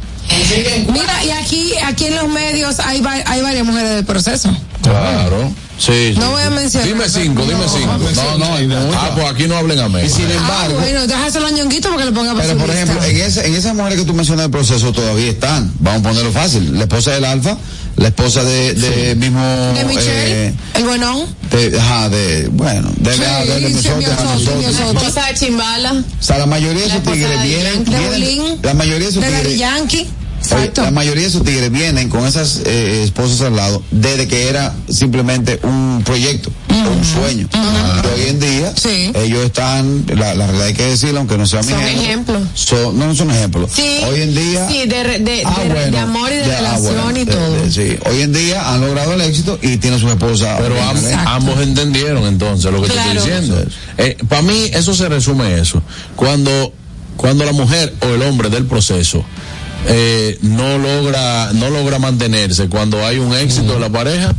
[0.93, 4.55] Mira, y aquí, aquí en los medios hay, hay varias mujeres del proceso.
[4.83, 5.53] Claro.
[5.79, 7.99] Sí, sí, No voy a mencionar, Dime cinco, dime no, cinco.
[8.15, 8.95] No, no, hay muchas.
[8.97, 10.01] Ah, pues aquí no hablen a mí.
[10.05, 12.83] Y sin Ah, embargo, bueno, déjaselo a Ñonguito porque le ponga pero por lista.
[12.83, 15.73] ejemplo, en, ese, en esas mujeres que tú mencionas del proceso todavía están.
[15.81, 16.75] Vamos a ponerlo fácil.
[16.79, 17.57] La esposa del Alfa
[17.97, 19.41] la esposa de, de mismo.
[19.75, 21.27] De Michelle, eh, el buenón.
[21.51, 24.95] de, ajá, de, bueno, de, de, de, de Sí, nosotros, a Semiosoto, nosotros.
[24.95, 25.93] La esposa de Chimbala.
[25.93, 29.31] O sea, la mayoría de esos tigres de vienen, De la mayoría de esos De
[29.31, 30.09] tigres, Yankee.
[30.53, 30.83] Exacto.
[30.83, 34.75] la mayoría de esos tigres vienen con esas eh, esposas al lado desde que era
[34.89, 37.49] simplemente un proyecto un sueño.
[37.55, 38.73] Y hoy en día
[39.15, 42.03] ellos están, la, la realidad hay que decirlo, aunque no sea mi Son ejemplo,
[42.35, 42.43] ejemplos.
[42.55, 43.71] son- no, no son ejemplos.
[43.75, 44.01] Sí.
[44.07, 46.59] Hoy en día Sí, de, re- de, Ah, de- bueno, de amor y de ya,
[46.59, 47.53] ah, relación bueno, y todo.
[47.63, 47.97] de- sí.
[48.05, 50.57] Hoy en día han logrado el éxito y tienen su esposa.
[50.61, 51.31] Pero am- Exacto.
[51.31, 53.13] ambos entendieron entonces lo que Claro.
[53.13, 53.65] te estoy diciendo.
[54.29, 55.81] Para mí eso se resume eso.
[56.17, 56.73] Cuando,
[57.17, 59.25] cuando la mujer o el hombre del proceso
[59.87, 64.35] eh, no logra no logra mantenerse cuando hay un éxito de la pareja,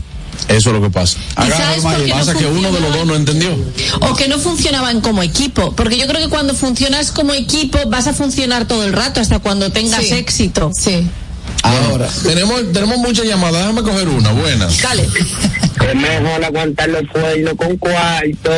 [0.48, 1.18] eso es lo que pasa.
[1.46, 3.56] ¿Y sabes por qué no pasa que uno de los dos no entendió.
[4.02, 5.72] O que no funcionaban como equipo.
[5.76, 9.40] Porque yo creo que cuando funcionas como equipo vas a funcionar todo el rato hasta
[9.40, 10.14] cuando tengas Sí.
[10.14, 10.72] éxito.
[10.76, 11.08] Sí.
[11.64, 14.68] Ahora, tenemos, tenemos muchas llamadas, déjame coger una, buena.
[14.84, 15.04] Dale.
[15.04, 18.52] Es mejor aguantar los cuernos con cuarto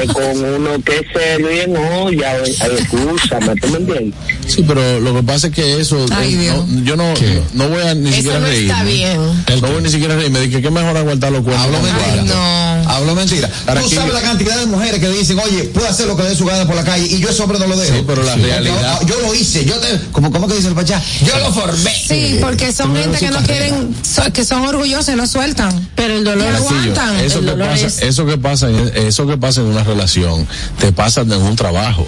[0.00, 2.32] que con uno que es serio y en olla.
[2.60, 4.14] Ay, Escúchame, ¿tú me entiendes?
[4.46, 7.14] Sí, pero lo que pasa es que eso, Ay, eh, no, yo no,
[7.54, 8.70] no voy a ni Eso siquiera no reír.
[8.70, 9.16] está bien.
[9.60, 10.40] No voy ni siquiera a reírme.
[10.40, 11.64] Dije que mejor aguantar los cuernos.
[11.66, 12.06] Hablo mentira.
[12.14, 12.90] cuarto.
[12.90, 13.50] Hablo mentira.
[13.66, 16.30] Para Tú sabes la cantidad de mujeres que dicen, oye, puede hacer lo que le
[16.30, 17.94] dé su gana por la calle y yo ese hombre no lo dejo.
[17.96, 20.74] Sí, pero la realidad- Yo, yo lo hice, yo te, como, ¿cómo que dice el
[20.74, 21.00] pachá?
[21.24, 21.92] Yo lo formé.
[21.94, 25.88] Sí, porque son gente que no quieren, so- que son orgullosos y no sueltan.
[25.94, 27.16] Pero el dolor Castillo, aguantan.
[27.20, 29.84] eso El que dolor pasa, es- eso que pasa, en, eso que pasa en una
[29.90, 30.46] relación,
[30.78, 32.06] te pasa en un trabajo.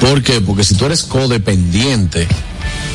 [0.00, 0.40] ¿Por qué?
[0.40, 2.26] Porque si tú eres codependiente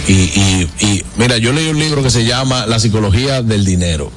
[0.08, 4.12] y, y, y mira, yo leí un libro que se llama La psicología del dinero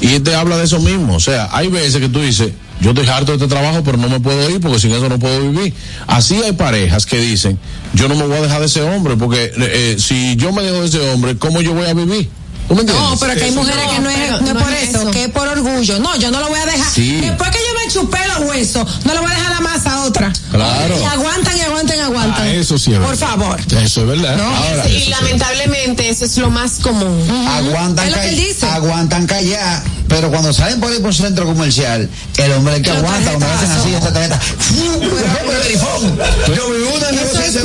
[0.00, 1.16] y te habla de eso mismo.
[1.16, 4.08] O sea, hay veces que tú dices, yo estoy harto de este trabajo, pero no
[4.08, 5.74] me puedo ir porque sin eso no puedo vivir.
[6.06, 7.58] Así hay parejas que dicen,
[7.94, 10.80] yo no me voy a dejar de ese hombre porque eh, si yo me dejo
[10.80, 12.30] de ese hombre, ¿cómo yo voy a vivir?
[12.68, 13.10] ¿Tú me entiendes?
[13.10, 15.02] No, pero que hay mujeres que no es, pero no es no por es eso,
[15.02, 15.10] eso.
[15.10, 15.98] que es por orgullo.
[15.98, 16.88] No, yo no lo voy a dejar.
[16.92, 17.20] Sí.
[17.20, 20.04] Después que yo me chupé los huesos, no le voy a dejar la masa a
[20.04, 20.32] otra.
[20.50, 20.98] Claro.
[21.00, 22.46] Y aguantan y aguantan y aguantan.
[22.46, 23.28] Ah, eso sí es Por verdad.
[23.28, 23.60] favor.
[23.60, 24.36] Eso es verdad.
[24.36, 25.10] No, Ahora, y eso sí.
[25.10, 27.28] lamentablemente eso es lo más común.
[27.48, 28.66] Aguantan, Es lo que él dice.
[28.66, 32.98] aguantan callar, pero cuando salen por ahí por centro comercial, el hombre el que Los
[32.98, 35.02] aguanta, cuando hacen así, esa tarjeta, ¡fum!
[35.02, 36.18] el verifón.
[36.56, 37.60] Yo vi una dice,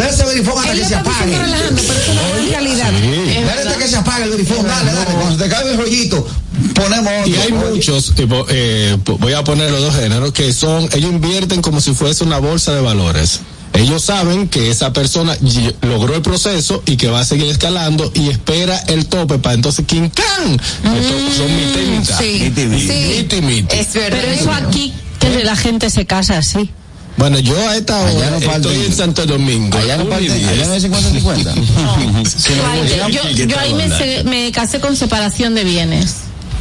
[0.00, 1.38] dale, ese verifón hasta que se apague.
[1.38, 2.92] relajando, pero eso no es realidad.
[2.92, 5.10] Dale hasta que se apague el verifón, dale, dale.
[5.12, 6.26] Cuando se te cae el rollito,
[6.74, 7.32] ponemos otro.
[7.32, 11.62] Y hay muchos, tipo, eh, voy a poner los dos géneros, que son, ellos invierten
[11.62, 13.40] como si fuese una bolsa de valores.
[13.72, 15.36] Ellos saben que esa persona
[15.82, 19.86] logró el proceso y que va a seguir escalando y espera el tope para entonces
[19.86, 20.60] ¡King Khan!
[20.84, 22.18] Entonces, son mitad y mitad.
[22.18, 22.40] Sí.
[22.42, 22.88] Miti, miti.
[22.88, 23.14] Sí.
[23.16, 23.76] Miti, miti.
[23.76, 24.18] Es verdad.
[24.20, 26.70] Pero eso aquí, que la gente se casa así.
[27.16, 29.76] Bueno, yo a esta hora Allá no estoy en Santo Domingo.
[29.76, 31.54] Allá no parte, allá no es 50-50.
[31.54, 36.14] Yo, ahí- yo- yo ahí me, se- me casé con separación de bienes.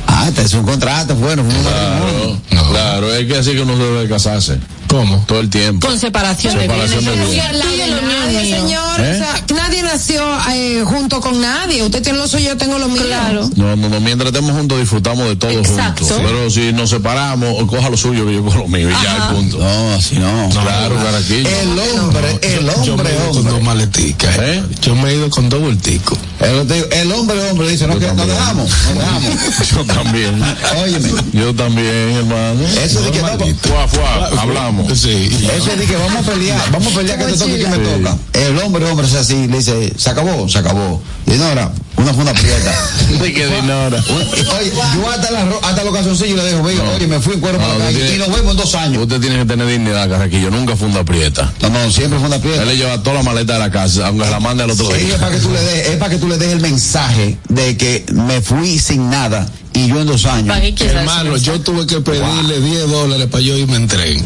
[0.08, 2.42] Ah, este es un contrato, bueno, fue un matrimonio.
[2.50, 4.58] Claro, claro, es que así que uno debe casarse.
[4.88, 5.24] ¿Cómo?
[5.28, 5.86] Todo el tiempo.
[5.88, 8.02] Con separación, Separación de bienes.
[8.02, 9.00] Nadie, señor.
[9.00, 9.12] ¿Eh?
[9.14, 11.84] O sea, nadie nació eh, junto con nadie.
[11.84, 13.04] Usted tiene lo suyo, yo tengo lo mío.
[13.06, 13.48] Claro.
[13.56, 16.04] No, no, no, mientras estemos juntos disfrutamos de todo Exacto.
[16.06, 16.22] juntos.
[16.26, 19.36] Pero si nos separamos, coja lo suyo que yo cojo lo mío y ya el
[19.36, 19.60] punto.
[19.60, 20.50] No, así no.
[20.50, 21.48] Claro, caraquillo.
[21.50, 23.62] El hombre, el Yo me hombre, he ido con dos hombre.
[23.62, 24.38] maleticas.
[24.40, 24.64] ¿Eh?
[24.82, 26.18] Yo me he ido con dos bulticos.
[26.40, 29.70] El, hombre, hombre dice, no, que nos dejamos, nos dejamos.
[29.72, 30.41] Yo también.
[30.82, 32.61] Óyeme, Yo también, hermano.
[32.82, 33.28] eso de que no,
[33.61, 34.98] Fuá, fuá, hablamos.
[34.98, 35.30] Sí.
[35.57, 37.76] eso de que vamos a pelear, vamos a pelear que te toque y que me
[37.78, 37.82] Sí.
[37.84, 38.18] toca.
[38.34, 41.02] El hombre, hombre es así, le dice, se acabó, se acabó.
[41.28, 41.72] Y no, ahora,
[42.02, 42.74] una funda prieta.
[43.22, 44.04] De que dinora.
[44.10, 47.58] Oye, yo hasta, la, hasta los calzoncillos le dejo, oye, oye, me fui en cuero
[47.60, 49.02] No, para calle tiene- y nos vemos en dos años.
[49.04, 50.50] Usted tiene que tener dignidad, Carraquillo.
[50.52, 51.52] Nunca funda prieta.
[51.62, 52.62] No, no, siempre funda prieta.
[52.64, 55.04] Él le lleva toda la maleta de la casa, aunque la mande al otro Sí,
[55.06, 55.16] día.
[55.16, 57.76] es para que tú le des, es para que tú le des el mensaje de
[57.78, 59.48] que me fui sin nada
[59.80, 60.48] y yo en dos años.
[60.48, 64.26] ¿Para qué quieres Hermano, yo tuve que pedirle 10 dólares para yo irme en tren.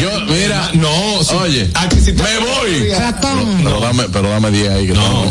[0.00, 2.88] Yo, mira, No, si- oye, aquí sí te- me voy.
[2.98, 3.60] Ratón.
[3.62, 4.86] Pero dame, pero dame 10 ahí.
[4.86, 5.24] Que no.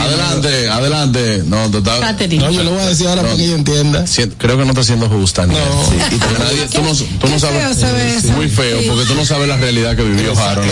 [0.00, 1.42] Adelante, adelante.
[1.46, 2.00] No, total.
[2.38, 4.06] No, yo le voy a decir ahora para que ella entienda.
[4.06, 5.46] Si- Creo que no está siendo justa.
[5.46, 5.54] No.
[5.54, 8.22] Y tú, nadie- tú no, tú no Qué sabes.
[8.22, 8.32] feo.
[8.36, 8.86] Muy feo, Sí.
[8.88, 10.70] porque tú no sabes la realidad que vivió Harold.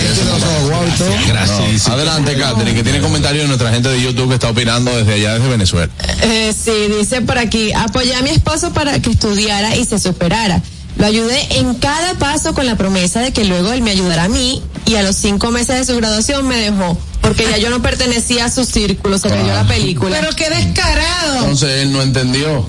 [1.29, 1.89] Gracias.
[1.89, 5.35] Adelante, Catherine, que tiene comentarios de nuestra gente de YouTube que está opinando desde allá,
[5.35, 5.89] desde Venezuela.
[6.23, 10.63] Eh, sí, dice por aquí, apoyé a mi esposo para que estudiara y se superara.
[10.97, 14.29] Lo ayudé en cada paso con la promesa de que luego él me ayudará a
[14.29, 17.83] mí y a los cinco meses de su graduación me dejó porque ya yo no
[17.83, 20.19] pertenecía a su círculo, se cayó la película.
[20.21, 21.41] Pero qué descarado.
[21.41, 22.67] Entonces él no entendió.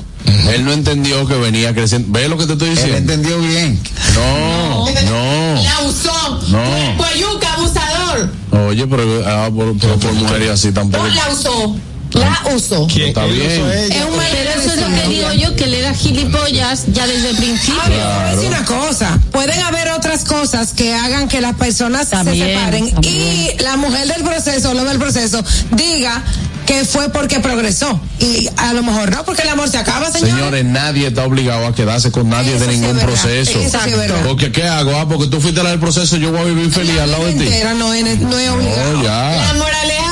[0.54, 2.10] Él no entendió que venía creciendo.
[2.12, 2.98] ¿Ves lo que te estoy Él diciendo?
[2.98, 3.80] entendió bien.
[4.16, 5.64] No, no.
[5.64, 6.40] La usó.
[6.50, 6.98] No.
[6.98, 8.32] Pues yuca, abusador.
[8.68, 11.08] Oye, pero, ah, por, pero por mujeres así No tampoco.
[11.08, 11.76] la usó.
[12.20, 12.88] La usó.
[12.88, 13.50] Está bien.
[13.50, 17.30] Es un Pero eso es lo que digo yo, que le da gilipollas ya desde
[17.32, 17.82] el principio.
[17.82, 19.20] A ver, voy a decir una cosa.
[19.32, 23.16] Pueden haber otras cosas que hagan que las personas También, se separen también.
[23.16, 26.24] y la mujer del proceso, lo del proceso, diga
[26.66, 28.00] que fue porque progresó.
[28.20, 30.30] Y a lo mejor no, porque el amor se acaba, señor.
[30.30, 33.60] Señores, nadie está obligado a quedarse con nadie Eso de ningún proceso.
[33.98, 34.22] Verdad.
[34.28, 34.96] Porque ¿qué hago?
[34.96, 37.34] Ah, porque tú fuiste la del proceso, yo voy a vivir feliz al lado de
[37.34, 37.50] ti.
[37.78, 38.94] No es, no es obligado.
[38.94, 39.54] No, La ya.
[39.56, 40.09] moraleja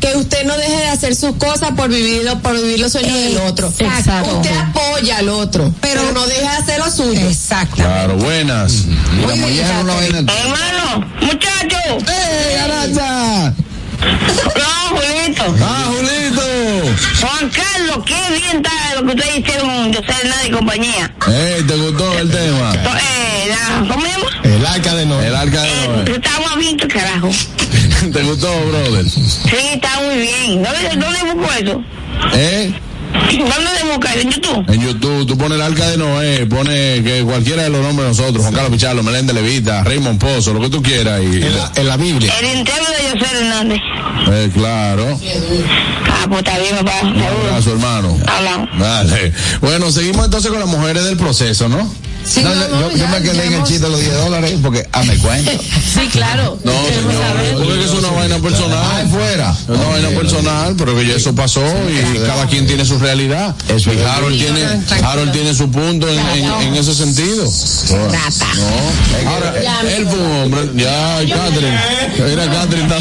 [0.00, 3.38] que usted no deje de hacer sus cosas por vivir, por vivir los sueños del
[3.38, 3.68] otro.
[3.78, 4.36] Exacto.
[4.36, 7.20] Usted apoya al otro, pero, no deje de hacer lo suyo.
[7.28, 7.76] Exacto.
[7.76, 8.72] Claro, buenas.
[8.72, 10.18] Y la mujer no viene.
[10.18, 11.76] Hermano, muchacho.
[12.08, 13.54] ¡Eh, Aracha!
[14.00, 15.54] No, Julito.
[15.62, 16.42] Ah, Julito.
[17.20, 21.12] Juan Carlos, qué bien está lo que ustedes hicieron, yo sé nada y compañía.
[21.28, 22.72] Ey, ¿te gustó el tema?
[22.74, 24.30] Eh, la, ¿Cómo se llama?
[24.44, 25.26] El arca de Noé.
[25.26, 26.16] El arca de Eh, Noé.
[26.16, 27.30] estamos bien, carajo.
[28.12, 29.08] ¿Te gustó, brother?
[29.08, 29.20] Sí,
[29.74, 30.62] está muy bien.
[30.62, 31.82] ¿Dónde, dónde busco eso?
[32.34, 32.72] ¿Eh?
[33.12, 34.20] ¿Dónde se busca eso?
[34.20, 34.64] ¿En YouTube?
[34.68, 38.22] En YouTube, tú pones el arca de Noé, pone que cualquiera de los nombres de
[38.22, 41.20] nosotros, Juan Carlos Pichardo, Meléndez Levita, Raymond Pozo, lo que tú quieras.
[41.22, 41.42] Y,
[41.76, 42.32] en, la, Biblia.
[42.40, 43.80] El entero de José Hernández.
[44.30, 45.18] Eh, claro.
[46.08, 47.00] Ah, pues está bien, papá.
[47.02, 48.18] Un abrazo, hermano.
[48.26, 48.68] Hablamos.
[48.78, 49.32] Vale.
[49.60, 51.90] Bueno, seguimos entonces con las mujeres del proceso, ¿no?
[52.24, 54.12] Sí, No, no, yo, no, yo ya- me quedé en el chiste de los 10
[54.14, 55.50] dólares porque ah, me cuento.
[55.94, 56.58] Sí, claro.
[56.62, 59.08] No, señor, porque es una vaina personal.
[59.10, 59.50] fuera.
[59.62, 63.54] Es una vaina personal, pero que ya eso pasó y cada quien tiene su realidad.
[63.68, 63.98] Eso y.
[63.98, 64.62] Harold tiene,
[65.04, 67.44] Harold tiene su punto en, en- en ese sentido.
[67.44, 68.08] No.
[69.30, 69.54] Ahora,
[69.88, 70.70] él fue un hombre.
[70.76, 71.80] Ya, Catherine.
[72.28, 72.98] Mira, Catherine está.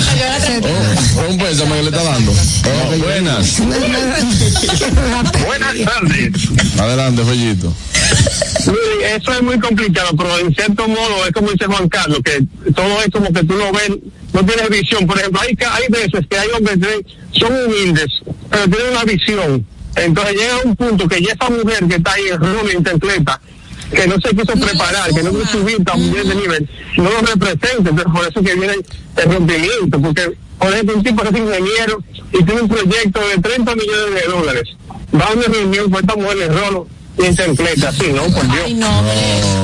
[1.20, 2.32] Oh, un pésame que le está dando.
[2.32, 3.60] Oh, buenas.
[5.46, 6.32] Buenas tardes.
[6.80, 7.74] Adelante, Fellito.
[9.16, 13.02] Eso es muy complicado, pero en cierto modo es como dice Juan Carlos, que todo
[13.02, 13.90] es como que tú lo ves,
[14.34, 15.08] no tienes visión.
[15.08, 18.06] Por ejemplo, hay, hay veces que hay hombres que son humildes,
[18.52, 19.66] pero tienen una visión.
[19.96, 23.42] Entonces llega un punto que ya esa mujer que está ahí en rubia, en chancleta,
[23.92, 27.90] que no se quiso preparar, que no quiso subir también de nivel, no lo representa.
[27.90, 28.76] Entonces por eso que viene
[29.18, 33.42] el rompimiento, porque por ejemplo un tipo que es ingeniero y tiene un proyecto de
[33.42, 34.64] 30 millones de dólares,
[35.20, 38.24] va a una reunión con esta mujer en rolo y en chancleta, así, ¿no?
[38.24, 38.64] Por Dios.
[38.66, 38.88] Ay, no,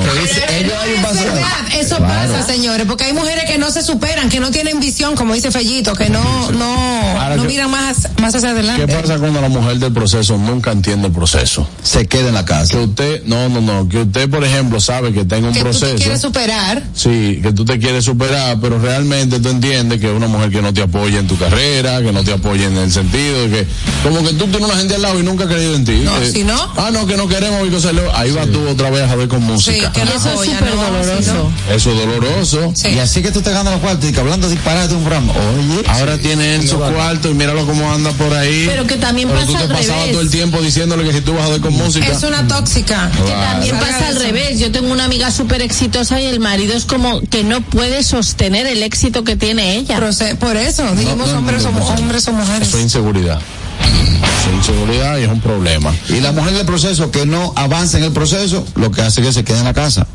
[0.02, 1.42] Pero dice, ellos hay un Es paso- verdad,
[1.80, 2.32] Eso Claro.
[2.32, 5.50] pasa, señores, porque hay mujeres que no se superan, que no tienen visión, como dice
[5.50, 6.74] Fellito, que no, no,
[7.20, 8.86] Ahora no que- miran más, más hacia ¿Qué adelante.
[8.94, 11.68] pasa cuando la mujer del proceso nunca entiende el proceso?
[11.82, 12.72] Se queda en la casa.
[12.74, 15.66] Que usted, no, no, no, que usted, por ejemplo, sabe que tenga un Que tú
[15.66, 15.96] te proceso.
[15.96, 16.82] quieres superar.
[16.94, 20.62] Sí, que tú te quieres superar, pero realmente tú entiendes que es una mujer que
[20.62, 23.66] no te apoya en tu carrera, que no te apoya en el sentido de que,
[24.02, 26.00] como que tú tienes una gente al lado y nunca ha creído en ti.
[26.04, 26.72] No, Eh, si no.
[26.76, 29.46] Ah, no, que no queremos luego, Ahí va tú otra vez a ver con Sí,
[29.46, 29.92] música.
[29.92, 31.52] que no Eso es súper no, doloroso.
[31.68, 31.72] sí.
[31.74, 32.72] Eso es doloroso.
[32.74, 32.88] Sí.
[32.88, 35.32] Y así que tú te ganas los cuartos y que hablando disparate de un programa.
[35.32, 35.82] Oye.
[35.88, 38.64] Ahora tiene él su cuarto y míralo cómo anda por ahí.
[38.68, 40.12] Pero que también Pero pasa tú te al pasabas revés.
[40.12, 42.06] todo el tiempo diciéndole que si tú vas a ver con música.
[42.06, 43.10] Es una tóxica.
[43.12, 44.58] Que también pasa al revés.
[44.58, 48.66] Yo tengo una amiga súper exitosa y el marido es como que no puede sostener
[48.66, 49.98] el éxito que tiene ella.
[49.98, 51.94] Proce- Por eso, dijimos no, no, hombres, no, somos no.
[51.94, 52.68] hombres o mujeres.
[52.68, 53.40] Eso es inseguridad.
[53.86, 55.94] Es inseguridad y es un problema.
[56.08, 59.26] Y la mujer del proceso que no avanza en el proceso, lo que hace es
[59.26, 60.06] que se quede en la casa.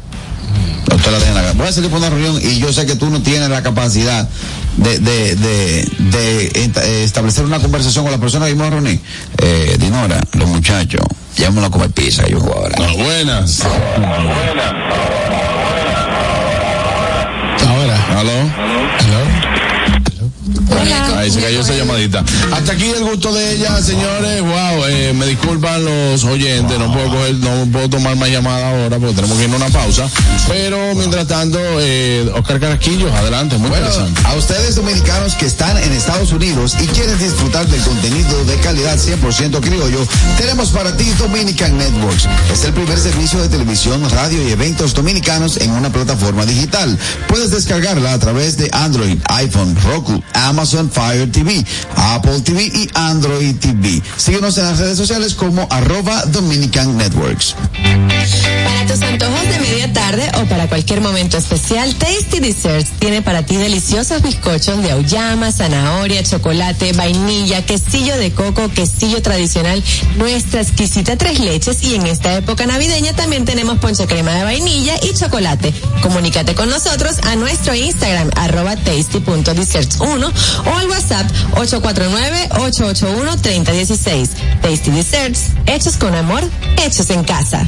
[0.94, 1.54] Usted la deja en la casa.
[1.58, 4.28] Voy a salir por una reunión y yo sé que tú no tienes la capacidad
[4.78, 9.00] de, de, de, de eh, establecer una conversación con la persona que vamos a reunir.
[9.38, 11.02] Eh, Dinora, los muchachos,
[11.38, 12.76] llámalo a comer pizza, yo ahora.
[12.78, 13.62] No, buenas.
[17.68, 18.20] Ahora.
[18.20, 18.71] ¿Aló?
[21.18, 22.24] Ahí se cayó esa llamadita.
[22.52, 24.42] Hasta aquí el gusto de ella, señores.
[24.42, 28.98] Wow, eh, me disculpan los oyentes, no puedo coger, no puedo tomar más llamadas ahora
[28.98, 30.10] porque tenemos que ir a una pausa.
[30.48, 34.22] Pero mientras tanto, eh, Oscar Carasquillo, adelante, muy Bueno, interesante.
[34.26, 38.98] a ustedes dominicanos que están en Estados Unidos y quieren disfrutar del contenido de calidad
[38.98, 40.08] 100% criollo,
[40.38, 42.28] tenemos para ti Dominican Networks.
[42.52, 46.98] Es el primer servicio de televisión, radio y eventos dominicanos en una plataforma digital.
[47.28, 51.66] Puedes descargarla a través de Android, iPhone, Roku, Amazon Fire TV,
[51.96, 54.00] Apple TV y Android TV.
[54.16, 57.56] Síguenos en las redes sociales como arroba Dominican Networks.
[58.64, 63.44] Para tus antojos de media tarde o para cualquier momento especial, Tasty Desserts tiene para
[63.44, 69.84] ti deliciosos bizcochos de auyama, zanahoria, chocolate, vainilla, quesillo de coco, quesillo tradicional,
[70.18, 74.94] nuestra exquisita tres leches y en esta época navideña también tenemos ponche crema de vainilla
[75.02, 75.74] y chocolate.
[76.04, 80.32] Comunícate con nosotros a nuestro Instagram arroba tasty.desserts1
[80.66, 84.30] o al WhatsApp 849-881-3016.
[84.62, 86.44] Tasty Desserts, hechos con amor,
[86.84, 87.66] hechos en casa.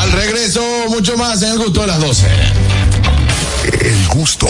[0.00, 2.26] Al regreso, mucho más en el gusto de las 12.
[3.80, 4.48] El gusto.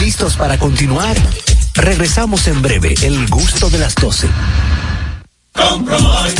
[0.00, 1.16] ¿Listos para continuar?
[1.74, 4.28] Regresamos en breve, el gusto de las 12.
[5.54, 6.30] Compro hoy,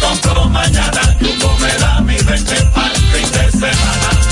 [0.00, 4.31] compro mañana, Jumbo me da mi 20 para el fin de semana.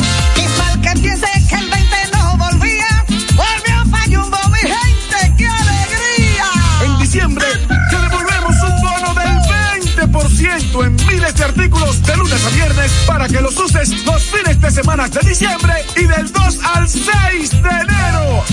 [10.40, 14.58] 10% en miles de artículos de lunes a viernes para que los uses los fines
[14.58, 18.44] de semana de diciembre y del 2 al 6 de enero.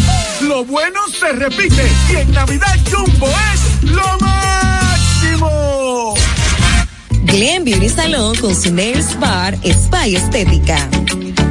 [0.42, 6.14] Lo bueno se repite y en Navidad Jumbo es lo máximo.
[7.24, 10.90] Glen Beauty Salón con su Nails Bar Spy Estética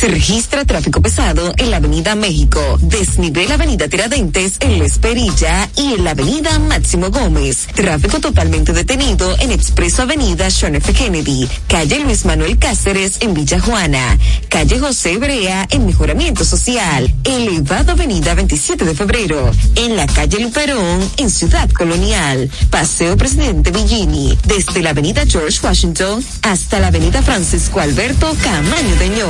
[0.00, 5.92] Se registra tráfico pesado en la Avenida México, desnivel Avenida Tiradentes en La Esperilla y
[5.92, 7.66] en la Avenida Máximo Gómez.
[7.74, 10.94] Tráfico totalmente detenido en Expreso Avenida John F.
[10.94, 14.18] Kennedy, calle Luis Manuel Cáceres en Villa Juana,
[14.48, 21.10] calle José Brea en Mejoramiento Social, elevado Avenida 27 de Febrero, en la calle Luperón
[21.18, 27.80] en Ciudad Colonial, Paseo Presidente Villini, desde la Avenida George Washington hasta la Avenida Francisco
[27.80, 29.26] Alberto Camaño Deñó,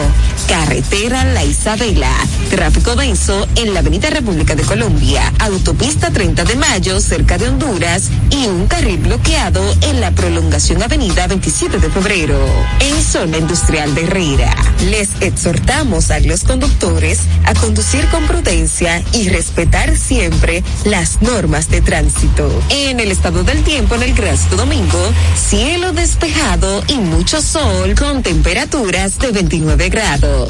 [0.65, 2.13] carretera La Isabela,
[2.51, 8.11] tráfico denso en la Avenida República de Colombia, autopista 30 de Mayo cerca de Honduras
[8.31, 12.39] y un carril bloqueado en la prolongación Avenida 27 de Febrero,
[12.81, 14.55] en zona industrial de Herrera.
[14.91, 21.81] Les exhortamos a los conductores a conducir con prudencia y respetar siempre las normas de
[21.81, 22.51] tránsito.
[22.69, 28.23] En el estado del tiempo en el Gran Domingo, cielo despejado y mucho sol con
[28.23, 30.50] temperaturas de 29 grados.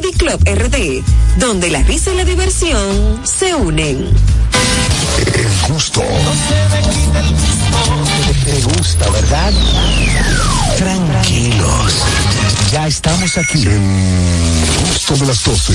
[0.00, 1.04] Club RD,
[1.38, 4.08] donde la risa y la diversión se unen.
[5.34, 6.02] El gusto.
[8.44, 9.52] Te gusta, ¿verdad?
[10.76, 11.92] Tranquilos.
[12.72, 13.62] Ya estamos aquí.
[13.62, 13.80] El
[14.90, 15.74] gusto de las 12.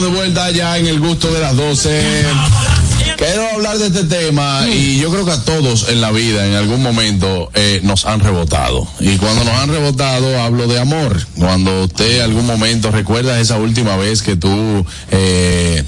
[0.00, 2.02] Estamos de vuelta ya en el gusto de las 12.
[3.16, 6.54] Quiero hablar de este tema y yo creo que a todos en la vida en
[6.54, 8.86] algún momento eh, nos han rebotado.
[9.00, 11.20] Y cuando nos han rebotado hablo de amor.
[11.36, 14.84] Cuando usted en algún momento recuerdas esa última vez que tú...
[15.10, 15.84] Eh,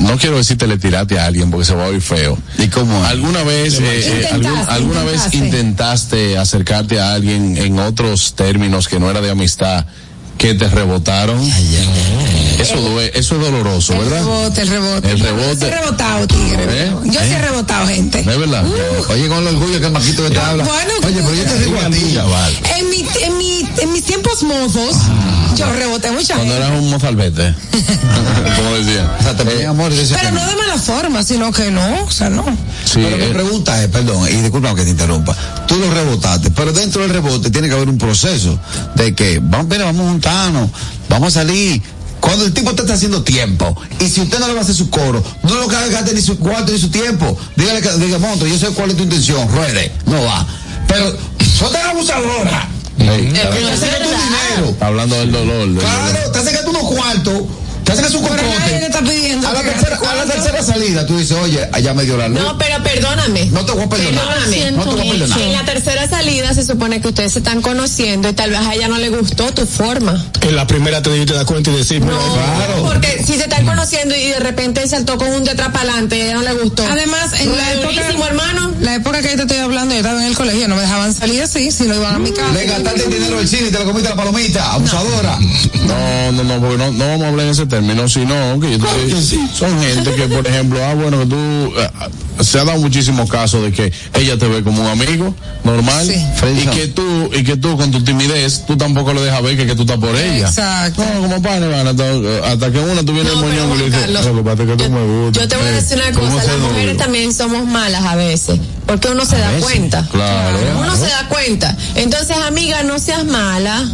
[0.00, 2.36] no quiero decirte le tiraste a alguien porque se va a oír feo.
[2.58, 3.04] ¿Y cómo?
[3.04, 3.82] ¿Alguna vez, eh,
[4.22, 9.30] eh, algún- alguna vez intentaste acercarte a alguien en otros términos que no era de
[9.30, 9.84] amistad
[10.36, 11.40] que te rebotaron?
[12.58, 14.18] Eso, due- eso es doloroso, El ¿verdad?
[14.18, 15.10] rebote, el rebote.
[15.10, 15.56] El Yo rebote.
[15.56, 16.64] sí he rebotado, tigre.
[16.68, 16.92] ¿Eh?
[17.04, 17.32] Yo sí ¿Eh?
[17.34, 18.22] he rebotado gente.
[18.24, 18.64] ¿No es verdad?
[19.10, 20.64] Oye, con el orgullo que el maquito que te habla.
[20.64, 22.14] Bueno, Oye, pero yo te digo a ti.
[22.14, 22.58] Chaval.
[22.78, 24.96] En, mi, en, mi, en mis tiempos mozos,
[25.56, 26.66] yo reboté mucha Cuando gente.
[26.68, 27.54] eras un mozalbete.
[28.56, 29.16] Como decía.
[29.18, 32.28] O sea, te amor Pero que no de mala forma, sino que no, o sea,
[32.30, 32.44] no.
[32.84, 35.36] Sí, pero mi eh, pregunta es, perdón, y disculpa que te interrumpa,
[35.66, 38.58] tú lo rebotaste, pero dentro del rebote tiene que haber un proceso
[38.94, 40.70] de que, vamos, mira, vamos a juntarnos,
[41.08, 41.82] vamos a salir.
[42.20, 44.74] Cuando el tipo te está haciendo tiempo, y si usted no le va a hacer
[44.74, 48.46] su coro, no lo gaste ni su cuarto ni su tiempo, dígale que, diga, monto,
[48.46, 50.46] yo sé cuál es tu intención, ruede, no va.
[50.86, 51.16] Pero,
[51.58, 52.68] sos tan abusadora.
[52.98, 54.70] Que tu dinero.
[54.70, 55.58] Está hablando del dolor.
[55.58, 55.90] del dolor.
[55.90, 57.42] Claro, te hace que tú unos cuartos,
[57.88, 58.86] te hace que su Pero nadie le cocote.
[58.86, 59.48] está pidiendo.
[59.48, 62.38] A la, tercera, a la tercera salida, tú dices, oye, allá me dio la luz.
[62.38, 63.46] No, pero perdóname.
[63.46, 64.24] No te voy a perdonar.
[64.28, 64.70] Perdóname.
[64.72, 65.40] No te voy a perdonar.
[65.40, 68.74] En la tercera salida se supone que ustedes se están conociendo y tal vez a
[68.74, 70.22] ella no le gustó tu forma.
[70.42, 72.84] En la primera te debiste dar cuenta y decir, mira, Claro.
[72.84, 76.18] Porque si se están conociendo y de repente saltó con un de atrás para adelante
[76.18, 76.84] y a ella no le gustó.
[76.86, 78.74] Además, en la época, hermano.
[78.80, 81.14] la época que yo te estoy hablando, yo estaba en el colegio, no me dejaban
[81.14, 82.52] salir así, si no iban a mi casa.
[82.52, 85.38] Le gastaste el dinero del cine y te lo comiste la palomita, abusadora.
[85.86, 88.78] No, no, no, porque no, no vamos a hablar en ese término, sino que yo
[88.78, 91.36] te son gente que, por ejemplo, ah, bueno, que tú,
[91.78, 91.90] eh,
[92.44, 95.34] se ha dado muchísimos casos de que ella te ve como un amigo
[95.64, 96.16] normal Sí.
[96.62, 99.66] y que tú, y que tú con tu timidez, tú tampoco le dejas ver que,
[99.66, 100.48] que tú estás por ella.
[100.48, 101.04] Exacto.
[101.04, 103.84] No, como pana, pana, hasta, hasta que una tú vienes No, el moñón y le
[103.86, 105.42] dices, Carlos, "Lo que pasa es que tú me gustas".
[105.42, 108.16] Yo te voy a Eh, decir una ¿cómo cosa, las mujeres también somos malas a
[108.16, 110.06] veces, porque uno se da veces, cuenta.
[110.10, 110.58] claro.
[110.80, 111.76] Uno se da cuenta.
[111.94, 113.84] Entonces, amiga, no seas mala.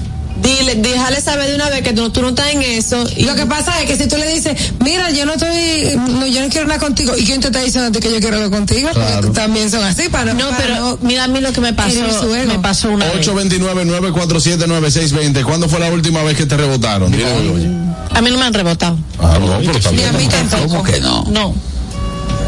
[0.43, 3.05] Dile, déjale saber de una vez que tú, tú no estás en eso.
[3.17, 6.27] Y lo que pasa es que si tú le dices, mira, yo no estoy, no,
[6.27, 8.37] yo no quiero nada contigo, ¿y quién te está diciendo a ti que yo quiero
[8.39, 8.91] algo contigo?
[8.93, 9.21] Claro.
[9.23, 12.01] Porque también son así, para No, para pero mira a mí lo que me pasó,
[12.47, 13.27] me pasó una vez.
[13.29, 15.45] 829-947-9620.
[15.45, 17.11] ¿Cuándo fue la última vez que te rebotaron?
[17.13, 17.69] Dile, oye.
[18.13, 18.99] A mí no me han rebotado.
[19.21, 20.09] Ah, no, pero está Ni bien.
[20.09, 20.69] a mí tampoco.
[20.69, 21.25] ¿Cómo que no?
[21.31, 21.55] No.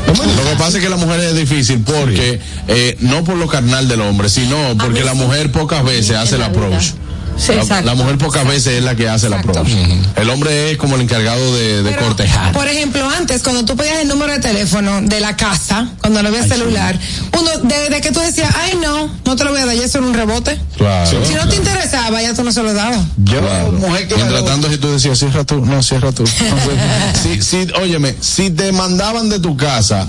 [0.07, 0.15] Lo
[0.51, 4.01] que pasa es que la mujer es difícil porque, eh, no por lo carnal del
[4.01, 6.93] hombre, sino porque la mujer pocas veces hace el approach.
[7.39, 7.85] Sí, La, exacto.
[7.87, 9.69] la mujer pocas veces es la que hace el approach.
[10.17, 12.53] El hombre es como el encargado de, de Pero, cortejar.
[12.53, 16.29] Por ejemplo, antes, cuando tú pedías el número de teléfono de la casa, cuando no
[16.29, 16.99] había celular,
[17.39, 19.99] uno, desde que tú decías, ay no, no te lo voy a dar, ya eso
[19.99, 20.59] era un rebote.
[20.77, 21.25] Claro.
[21.27, 23.01] Si no te interesaba, ya tú no se lo dabas.
[23.19, 23.73] Yo, Claro.
[23.73, 26.25] mujer que Mientras tanto, si tú decías, cierra tú, no, cierra tú.
[27.23, 30.09] si, si, óyeme, si te mandaban de tu casa,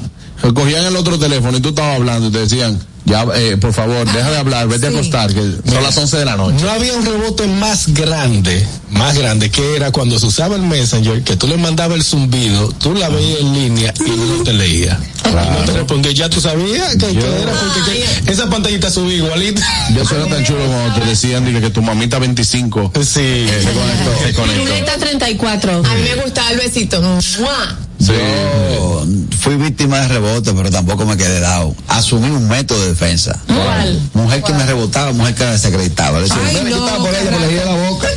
[0.54, 4.06] cogían el otro teléfono y tú estabas hablando y te decían, ya, eh, por favor,
[4.12, 6.58] deja de hablar, vete a acostar, que son las 11 de la noche.
[6.62, 11.24] No había un rebote más grande, más grande, que era cuando se usaba el Messenger,
[11.24, 15.00] que tú le mandabas el zumbido, tú la veías en línea y no te leía.
[15.26, 15.30] Y
[15.60, 19.62] no te respondía, ya tú sabías que, que era porque que esa pantallita subía igualita.
[19.96, 23.20] Yo eso era tan chulo cuando te decían dije, que tu mamita 25 Sí.
[23.22, 24.26] eh, se conectó.
[24.28, 24.64] Se conectó.
[24.64, 25.72] Piruleta 34.
[25.86, 27.02] A mí me gustaba el besito.
[27.02, 27.78] ¡Mua!
[28.00, 29.06] Yo
[29.40, 31.76] fui víctima de rebote, pero tampoco me quedé dado.
[31.88, 33.40] Asumí un método de defensa.
[33.48, 34.00] ¿Cuál?
[34.14, 36.18] Mujer que me rebotaba, mujer que me desacreditaba.
[36.20, 38.08] Le decía, Ay, "Ven, tú no, por ella, la boca.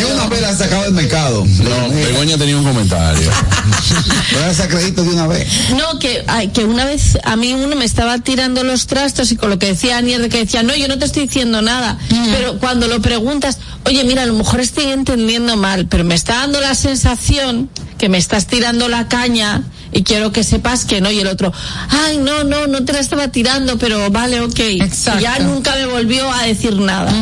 [0.00, 1.44] Yo una vez la sacaba del mercado.
[1.44, 3.30] No, Begoña tenía un comentario.
[4.30, 5.46] Pero la desacredito de una vez.
[5.76, 9.36] No, que, ay, que una vez a mí uno me estaba tirando los trastos y
[9.36, 11.98] con lo que decía Anier de que decía, no, yo no te estoy diciendo nada.
[12.08, 16.36] Pero cuando lo preguntas, oye, mira, a lo mejor estoy entendiendo mal, pero me está
[16.36, 21.10] dando la sensación que me estás tirando la caña y quiero que sepas que no.
[21.10, 21.52] Y el otro,
[21.88, 24.58] ay, no, no, no te la estaba tirando, pero vale, ok.
[24.58, 24.78] Y
[25.20, 27.12] ya nunca me volvió a decir nada.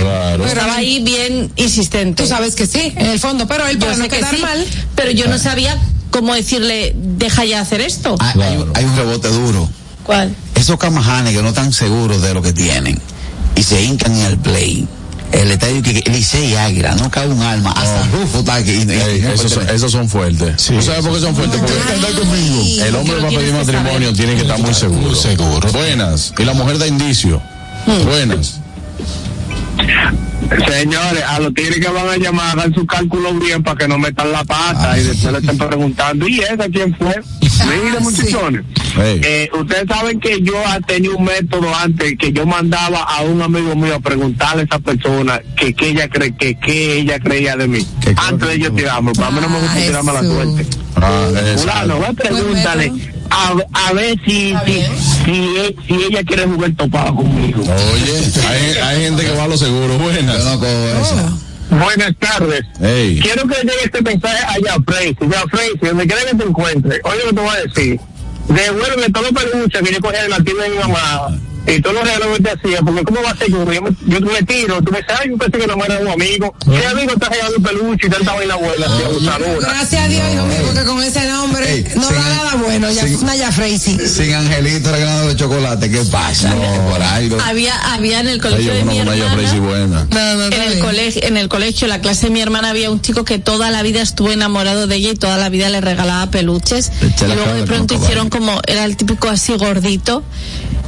[0.00, 0.46] Claro.
[0.46, 2.22] Estaba ahí bien insistente.
[2.22, 4.42] Tú sabes que sí, en el fondo, pero él Yo para no que quedar sí,
[4.42, 4.66] mal.
[4.94, 5.78] pero yo no sabía
[6.10, 8.16] cómo decirle, deja ya hacer esto.
[8.18, 9.68] Hay, hay un- hay un rebote duro.
[10.04, 10.34] ¿Cuál?
[10.54, 13.00] Esos camajanes que no están seguros de lo que tienen
[13.54, 14.88] y se hincan en el play.
[15.32, 17.70] El estadio que Licey y Águila, no cabe un alma.
[17.72, 18.72] Hasta Rufo está aquí.
[18.72, 19.74] y- Ey, no esos, son, pertenece.
[19.76, 20.64] esos son fuertes.
[20.66, 21.60] ¿Tú sabes por qué son fuertes?
[21.60, 21.72] Porque
[22.86, 25.14] el hombre para pedir matrimonio tiene que estar muy seguro.
[25.14, 25.70] seguro.
[25.72, 26.32] Buenas.
[26.38, 27.40] Y la mujer da indicio.
[28.04, 28.56] Buenas.
[30.66, 33.98] Señores, a los tigres que van a llamar, hagan su cálculo bien para que no
[33.98, 37.14] metan la pata y después le estén preguntando, ¿y esa quién fue?
[37.84, 38.62] Mire, muchachones,
[38.98, 40.54] eh, ustedes saben que yo
[40.86, 44.78] tenía un método antes que yo mandaba a un amigo mío a preguntarle a esa
[44.80, 47.86] persona que, que ella cree que, que ella creía de mí.
[48.16, 50.66] Antes de yo tirarme, para mí no me gusta Ah, tirarme la suerte.
[50.96, 51.28] Ah,
[51.58, 52.92] Fulano, ve, pregúntale
[53.30, 54.82] a, a ver si, si,
[55.24, 57.62] si, e- si ella quiere jugar topado conmigo.
[57.62, 59.98] Oye, hay, hay gente que va a lo seguro.
[59.98, 60.44] Buenas.
[60.44, 60.66] No
[61.00, 61.32] esa.
[61.70, 62.62] Buenas tardes.
[63.22, 65.16] Quiero que llegue este mensaje allá, Frey.
[65.30, 68.00] Ya, Frey, donde quiera que te encuentres, oye lo que te voy a decir.
[68.48, 71.28] Devuelve todos los peluches que yo cogía de la tienda de mi mamá
[71.66, 73.50] y todos los regalos que te hacía, porque ¿cómo va a ser?
[73.50, 76.08] Yo me, yo me tiro, tú me dices, ay, yo pensé que no era un
[76.08, 76.54] amigo.
[76.64, 78.86] ¿Qué amigo está regalando peluche y tanta vaina buena?
[79.60, 82.90] Gracias a Dios, hijo mío, porque con ese nombre Ey, no sin- da nada bueno.
[82.90, 83.98] Ya, sin- una ya Freisy.
[84.08, 86.52] Sin Angelito regalando de chocolate, ¿qué pasa?
[86.90, 87.38] Por algo.
[87.44, 89.26] Había, había en el Ay, colegio yo de mi hermana.
[89.60, 90.06] Buena.
[90.10, 93.00] No, no, En el, colegio, en el colegio, la clase de mi hermana, había un
[93.00, 96.30] chico que toda la vida estuvo enamorado de ella y toda la vida le regalaba
[96.30, 96.90] peluches.
[97.20, 100.22] Y luego de pronto hicieron como, era el típico así gordito,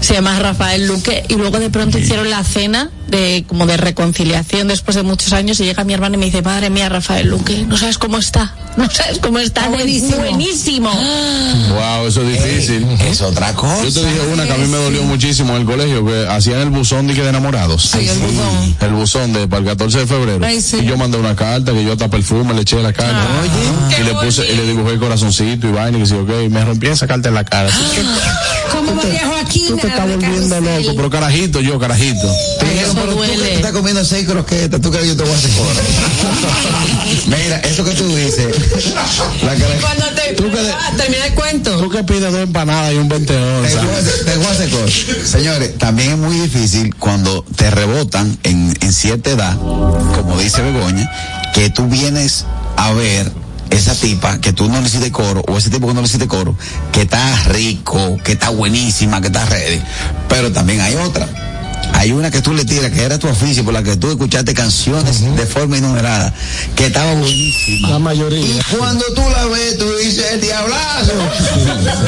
[0.00, 4.66] se llama Rafael Luque, y luego de pronto hicieron la cena de como de reconciliación
[4.66, 7.64] después de muchos años y llega mi hermana y me dice, madre mía, Rafael Luque,
[7.68, 10.16] no sabes cómo está, no sabes cómo está, Está buenísimo.
[10.16, 10.90] buenísimo.
[10.90, 12.86] Wow, eso es difícil.
[13.06, 13.84] Es otra cosa.
[13.84, 16.59] Yo te dije una que a mí me dolió muchísimo en el colegio, que hacían
[16.60, 17.82] el buzón de, que de enamorados.
[17.93, 18.76] Sí, el buzón.
[18.80, 20.44] El buzón de para el 14 de febrero.
[20.44, 20.78] Ay, sí.
[20.82, 23.24] Y yo mandé una carta que yo hasta perfume le eché la cara.
[24.01, 26.86] y le puse, y le dibujé el corazoncito y vaina y que ok, me rompí
[26.86, 27.68] esa carta en la cara.
[27.70, 28.02] Que,
[28.76, 29.66] Como María Joaquín.
[29.68, 32.26] tú te estás volviendo loco, pero carajito, yo, carajito.
[33.06, 33.36] Tú que duele.
[33.44, 35.70] te estás comiendo seis croquetas, tú crees que yo te voy a hacer coro.
[37.26, 38.48] Mira, eso que tú dices,
[39.42, 41.76] la cara- Cuando te Tú que ah, termina el cuento.
[41.78, 43.84] Tú que pides dos empanadas y un 20 te voy a onzas.
[43.84, 44.88] hacer- te voy a hacer coro.
[45.26, 51.10] Señores, también es muy difícil cuando te rebotan en, en cierta edad, como dice Begoña,
[51.54, 52.46] que tú vienes
[52.76, 53.30] a ver
[53.70, 56.26] esa tipa que tú no le hiciste coro o ese tipo que no le hiciste
[56.28, 56.56] coro,
[56.92, 59.80] que está rico, que está buenísima, que está ready.
[60.28, 61.28] Pero también hay otra.
[62.02, 64.54] Hay una que tú le tiras, que era tu oficio, por la que tú escuchaste
[64.54, 66.34] canciones de forma enumerada,
[66.74, 67.90] que estaba buenísima.
[67.90, 68.44] La mayoría.
[68.44, 71.12] Y cuando tú la ves, tú dices, el diablazo.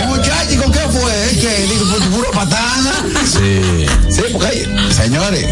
[0.08, 1.30] Muchacho, ¿y ¿con qué fue?
[1.30, 3.06] Es que, digo, pues, puro patana.
[3.24, 3.86] Sí.
[4.10, 5.46] Sí, porque hay, señores,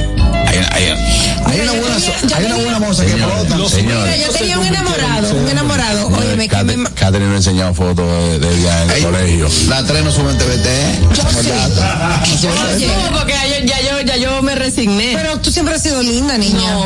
[0.59, 0.85] hay, hay,
[1.47, 1.97] hay una buena,
[2.37, 3.57] hay una buena moza que Señores, explota.
[3.57, 4.21] Mira, señores.
[4.27, 6.07] yo tenía un enamorado, un enamorado.
[6.09, 9.03] Oye, me que me- Catherine Catherine me ha enseñado fotos de, de ella en el
[9.03, 9.49] colegio.
[9.69, 10.69] La tres no suben TVT.
[11.83, 15.13] No, porque ya yo, ya yo, ya yo me resigné.
[15.15, 16.77] Pero tú siempre has sido linda, niña.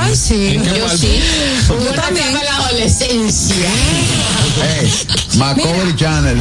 [0.00, 0.54] Ay, sí.
[0.56, 1.20] ¿En qué Yo mal- sí.
[1.68, 2.26] Yo también.
[2.34, 3.54] la adolescencia.
[4.60, 6.40] Hey, Channel.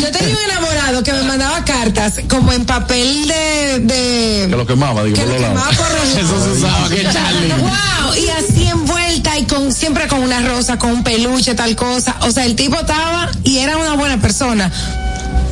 [0.00, 3.78] Yo tenía un enamorado que me mandaba cartas como en papel de.
[3.80, 5.76] de Que lo quemaba, digo, que por lo los quemaba lados.
[5.76, 7.52] por los Eso se usaba, que Charlie.
[7.54, 12.16] Wow, y así envuelta y con siempre con una rosa, con un peluche, tal cosa.
[12.20, 14.70] O sea, el tipo estaba y era una buena persona.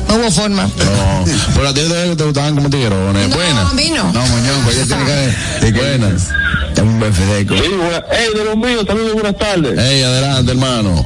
[0.07, 0.63] No hubo forma.
[0.63, 1.25] No,
[1.55, 3.29] pero a ti te, te gustaban como tiguerones.
[3.29, 3.71] No, Buenas.
[3.71, 4.03] a mí no.
[4.13, 5.35] No, moñón, pues ella tiene que.
[5.65, 6.21] Sí, buenas.
[6.75, 7.55] Dame un befedeco.
[7.55, 9.79] Sí, buena- Ey, de los míos, saludos, buenas tardes.
[9.79, 11.05] Ey, adelante, hermano.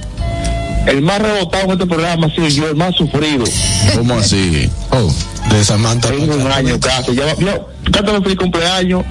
[0.85, 3.43] El más rebotado en este programa ha sido yo, el más sufrido.
[3.95, 4.69] ¿Cómo así?
[4.91, 5.13] Oh,
[5.51, 6.09] de Samantha.
[6.09, 7.15] Tengo un año casi.
[7.15, 9.03] Ya, yo, cántame feliz cumpleaños.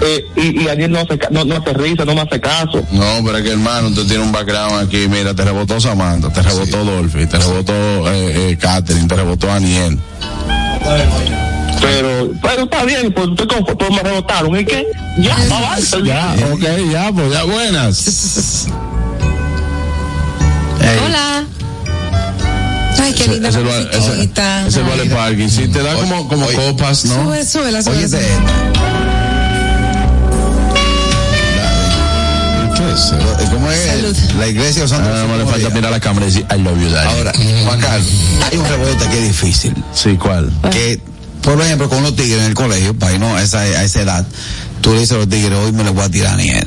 [0.00, 2.82] Eh, y, y Daniel no hace, no, no hace risa, no me hace caso.
[2.90, 5.06] No, pero es que hermano, usted tiene un background aquí.
[5.08, 9.98] Mira, te rebotó Samantha, te rebotó Dolphy, te rebotó eh, eh, Catherine, te rebotó Aniel.
[11.80, 14.58] Pero, pero está bien, pues usted pues me rebotaron.
[14.58, 14.86] ¿Y qué?
[15.18, 15.98] Ya, avanza.
[16.04, 18.68] Ya, ok, ya, pues ya buenas.
[21.12, 21.44] Hola.
[23.14, 24.66] qué linda ese, la vale- ese- musiquita.
[24.66, 25.48] ese vale parking.
[25.50, 27.24] Sí, te da como, como copas, ¿no?
[27.24, 27.96] Sube, sube la sube.
[27.98, 28.20] Oye, sube.
[32.76, 32.98] ¿Qué es?
[33.00, 33.50] eso?
[33.52, 33.86] ¿Cómo es?
[33.86, 34.16] Salud.
[34.38, 36.58] La iglesia o Santo Ahora no le falta mirar a la cámara y decir, I
[36.62, 37.18] love you, daddy.
[37.18, 37.32] Ahora,
[37.66, 38.08] Juan Carlos,
[38.50, 39.74] hay un rebote que es difícil.
[39.94, 40.50] Sí, ¿cuál?
[40.70, 40.98] Que,
[41.42, 44.26] por ejemplo, con los tigres en el colegio, para irnos a esa, a esa edad,
[44.80, 46.66] tú le dices a los tigres, hoy me le voy a tirar a Aniel.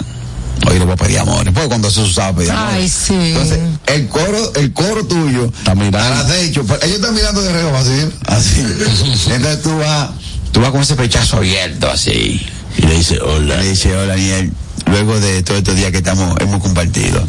[0.67, 1.53] Hoy le voy a pedir amores.
[1.53, 2.73] Pues cuando se usaba pedir amores.
[2.75, 3.13] Ay, sí.
[3.13, 6.21] Entonces, el coro, el coro tuyo, Está mirando.
[6.21, 8.59] acecho, pero ellos están mirando de reojo así, así.
[9.31, 10.09] Entonces tú vas,
[10.51, 12.45] tú vas con ese pechazo abierto así.
[12.77, 13.57] Y le dice, hola.
[13.57, 14.51] Le dice, hola Aniel,
[14.87, 17.25] luego de todos estos días que estamos, hemos compartido,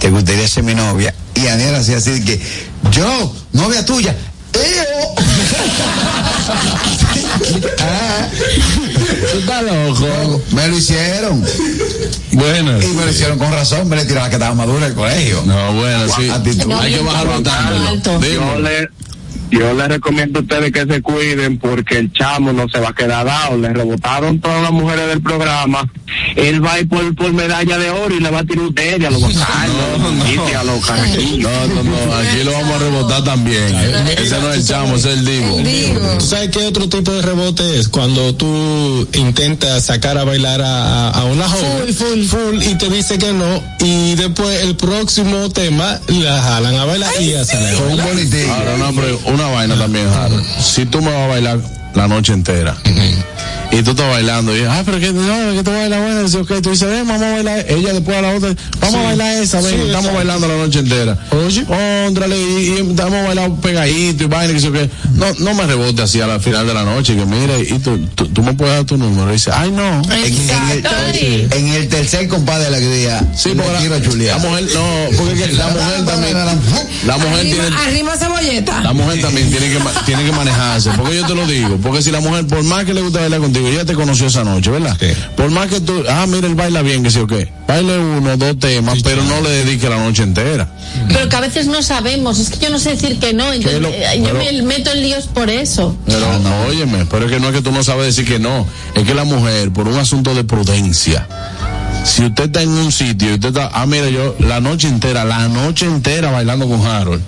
[0.00, 1.14] ¿te gustaría ser mi novia?
[1.34, 2.40] Y Aniel así, así de que,
[2.90, 4.14] yo, novia tuya,
[4.54, 5.14] ¡Eo!
[7.80, 8.28] Ah,
[9.32, 10.42] Tú estás loco.
[10.52, 11.44] me lo hicieron.
[12.32, 12.82] Bueno.
[12.82, 15.42] Y me lo hicieron con razón, me le tiraron la que estaba madura el colegio.
[15.46, 16.28] No, bueno, sí.
[16.30, 18.10] Hay que bajar bastante.
[18.10, 18.60] Yo Dime.
[18.60, 18.88] le,
[19.50, 22.94] yo les recomiendo a ustedes que se cuiden porque el chamo no se va a
[22.94, 23.56] quedar dado.
[23.58, 25.88] Le rebotaron todas las mujeres del programa.
[26.36, 29.04] Él va a ir por, por medalla de oro y le va a tirar usted
[29.04, 31.50] a los a los carajillos.
[31.50, 33.74] No, no, no, aquí lo vamos a rebotar también.
[34.18, 35.56] Ese no es el chamo, ese es el divo.
[36.18, 37.88] ¿Tú sabes qué otro tipo de rebote es?
[37.88, 41.94] Cuando tú intentas sacar a bailar a, una joven.
[41.94, 42.62] Full, full.
[42.62, 43.62] y te dice que no.
[43.80, 47.76] Y después el próximo tema la jalan a bailar y ya sale.
[47.76, 50.44] Con un una, vaina también, Harold.
[50.60, 51.58] Si tú me vas a bailar
[51.94, 52.76] la noche entera
[53.72, 56.60] y tú estás bailando y ah, pero que no, que tú bailas bueno, dice, ok,
[56.62, 59.60] tú dices, ven, vamos a bailar, ella después a la otra, vamos a bailar esa,
[59.60, 60.16] ven, Sí, estamos exacto.
[60.16, 61.18] bailando la noche entera.
[61.30, 61.64] Oye,
[62.06, 64.90] óndrale, y, y estamos bailando pegadito y vaina, que qué.
[65.14, 67.98] No, no me rebote así a la final de la noche, que mire, y tú,
[68.14, 69.30] tú, tú me puedes dar tu número.
[69.30, 70.02] Y dice, ay, no.
[70.10, 70.84] En, en
[71.14, 75.68] el, en el tercer compadre de la alegría, Sí, la, la mujer, no, porque la
[75.68, 76.34] mujer también,
[77.06, 78.80] la mujer tiene, Arrima, arrima cebolleta.
[78.80, 82.10] La mujer también tiene que, tiene que manejarse, porque yo te lo digo, porque si
[82.10, 84.96] la mujer, por más que le gusta bailar contigo, ella te conoció esa noche, ¿verdad?
[85.36, 88.36] Por más que tú, ah, mira, él baila bien, que sí o qué, baile uno,
[88.36, 90.68] dos temas, pero no le dedique la noche entera.
[91.08, 93.80] Pero que a veces no sabemos, es que yo no sé decir que no, entonces
[93.80, 95.96] lo- eh, yo pero- me meto en líos por eso.
[96.06, 98.66] Pero no, óyeme, pero es que no es que tú no sabes decir que no,
[98.94, 101.26] es que la mujer, por un asunto de prudencia,
[102.04, 105.24] si usted está en un sitio y usted está, ah, mira, yo la noche entera,
[105.24, 107.22] la noche entera bailando con Harold.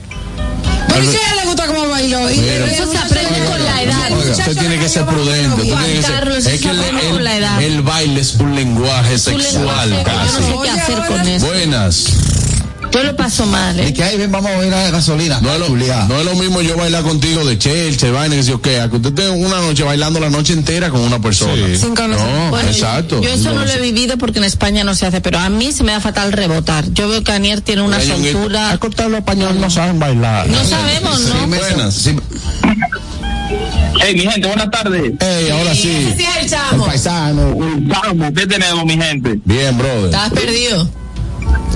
[0.95, 2.31] ¿Por qué a ella le gusta cómo bailó?
[2.31, 4.13] Y y- Eso se aprende con la edad.
[4.13, 5.71] Oiga, usted tiene que ser prudente.
[5.71, 6.81] Juan que ser- Carlos, es que el,
[7.65, 10.41] el- baile es un lenguaje sexual lenguaje, casi.
[10.41, 11.47] No sé qué hacer con eso.
[11.47, 12.05] Buenas.
[12.93, 13.93] Yo lo paso mal, ¿eh?
[13.95, 15.41] que ahí ven, vamos a ver la gasolina.
[15.41, 18.53] No es, lo, no es lo mismo yo bailar contigo de chelche, vaina, que si
[18.53, 21.53] o qué, a que usted tenga una noche bailando la noche entera con una persona.
[21.79, 22.27] Sin conocer.
[22.27, 23.23] No, Bueno, exacto.
[23.23, 25.73] Yo eso no lo he vivido porque en España no se hace, pero a mí
[25.73, 26.85] se me da fatal rebotar.
[26.93, 28.71] Yo veo que Anier tiene una soltura.
[28.73, 30.49] A cortar los españoles no saben bailar.
[30.49, 31.47] No sabemos, ¿no?
[31.47, 31.95] Buenas.
[31.95, 32.17] Sí,
[34.05, 35.13] Hey, mi gente, buenas tardes.
[35.21, 35.91] Ey, ahora sí.
[35.91, 36.87] Ese sí es el El chamo.
[36.87, 37.55] paisano.
[37.57, 39.39] Vamos, ¿qué tenemos, mi gente?
[39.45, 40.07] Bien, brother.
[40.07, 40.89] Estás perdido.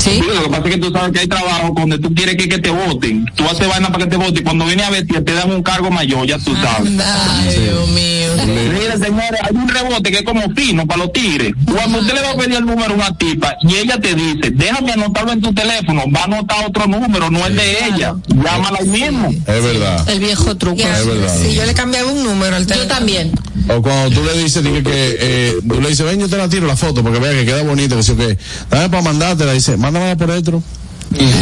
[0.06, 0.20] Sí.
[0.20, 2.58] Lo que pasa es que tú sabes que hay trabajo donde tú quieres que, que
[2.58, 3.24] te voten.
[3.34, 4.44] Tú haces vaina para que te voten.
[4.44, 6.92] Cuando viene a ver, te te dan un cargo mayor, ya tú sabes.
[7.04, 8.26] Ay, Dios mío.
[8.46, 11.52] Mire, señores, hay un rebote que es como fino para los tigres.
[11.66, 14.50] Cuando usted le va a pedir el número a una tipa y ella te dice,
[14.52, 18.14] déjame anotarlo en tu teléfono, va a anotar otro número, no el de ella.
[18.28, 19.30] Llámala ahí mismo.
[19.30, 20.08] Es verdad.
[20.08, 20.80] El viejo truco.
[20.82, 21.36] Es verdad.
[21.42, 22.94] Sí, yo le cambiaba un número al Yo teléfono.
[22.94, 23.32] también.
[23.68, 26.48] O cuando tú le dices, dije que, eh, tú le dices, ven, yo te la
[26.48, 28.38] tiro la foto porque vea que queda bonita, que sí o qué.
[28.70, 30.62] Dame para mandártela, dice, mándamela por dentro.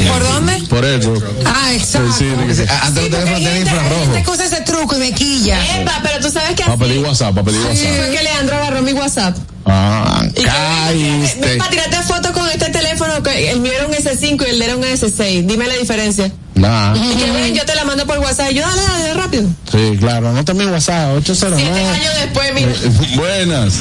[0.08, 0.52] ¿Por dónde?
[0.68, 1.14] Por dentro.
[1.44, 2.12] Ah, exacto.
[2.18, 4.12] Sí, sí, Sí, tenía gente, hay infrarrojo.
[4.24, 5.80] que usa ese truco y me quilla.
[5.80, 8.10] Epa, pero tú sabes que Para así pedir WhatsApp, para pedir fue WhatsApp.
[8.16, 9.36] que Leandro agarró mi WhatsApp.
[9.66, 11.40] Ah, Y caíste.
[11.40, 14.58] ven para tirarte fotos con este teléfono, que el mío era un S5 y el
[14.58, 15.46] de era un S6.
[15.46, 16.30] Dime la diferencia.
[16.54, 16.94] Nah.
[16.94, 18.52] Y que ven, yo te la mando por WhatsApp.
[18.52, 19.48] Y yo, dale, dale, rápido.
[19.72, 21.62] Sí, claro, no también WhatsApp, 809.
[21.74, 22.72] Siete años después, mira.
[23.16, 23.74] Buenas.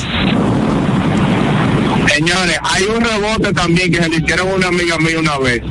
[2.14, 5.62] Señores, hay un rebote también que se le hicieron una amiga mía una vez.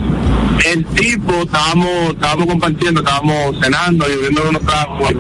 [0.64, 5.12] El tipo, estábamos, estábamos compartiendo, estábamos cenando y bebiendo unos tragos.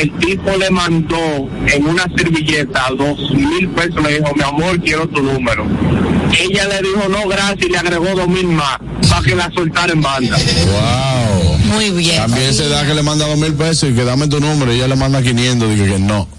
[0.00, 5.08] El tipo le mandó en una servilleta dos mil pesos, le dijo, mi amor, quiero
[5.08, 5.64] tu número.
[6.38, 8.78] Ella le dijo, no, gracias, y le agregó dos mil más
[9.08, 10.36] para que la soltara en banda.
[10.36, 11.47] Wow.
[11.68, 12.16] Muy bien.
[12.16, 14.76] También se da que le manda dos mil pesos y que dame tu número y
[14.76, 16.28] ella le manda 500, dije que no.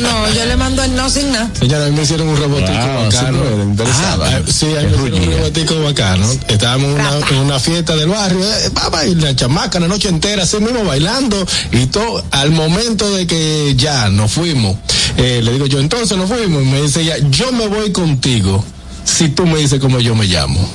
[0.00, 1.50] No, yo le mando el no sin nada.
[1.58, 3.38] Señora, a mí me hicieron un robotico Wow, bacano.
[3.84, 6.26] Ah, sí, a mí me hicieron un robotico bacano.
[6.48, 10.08] Estábamos en una, en una fiesta del barrio, eh, papá, y la chamaca la noche
[10.08, 12.24] entera, así mismo bailando y todo.
[12.32, 14.76] Al momento de que ya nos fuimos,
[15.16, 16.62] eh, le digo yo, entonces nos fuimos.
[16.62, 18.64] Y me dice ella, yo me voy contigo
[19.04, 20.68] si tú me dices cómo yo me llamo.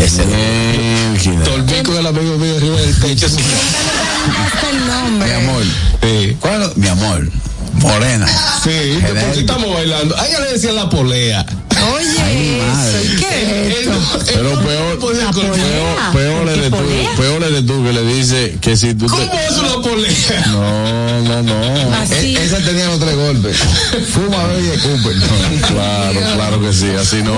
[0.00, 0.92] Excelente.
[1.12, 1.44] máquina.
[1.44, 3.26] Tolbico del amigo mío arriba del techo.
[4.46, 5.28] Hasta el nombre.
[5.28, 5.62] Mi amor.
[6.40, 6.72] ¿Cuál?
[6.76, 7.28] Mi amor.
[7.74, 8.26] Morena.
[8.62, 10.16] Sí, porque estamos bailando.
[10.16, 11.44] A ella le decían la polea.
[11.94, 14.18] Oye, eso, ¿qué es esto?
[14.26, 16.76] Pero peor, peor, peor eres tú,
[17.20, 19.46] peor eres tú que le dice que si tú ¿Cómo te...
[19.46, 20.46] es una polea?
[20.48, 21.94] No, no, no.
[21.96, 22.36] Así.
[22.36, 23.56] E- esa tenía los tres golpes.
[24.12, 25.10] Fuma, bebe y escupe.
[25.68, 27.32] Claro, claro que sí, así no.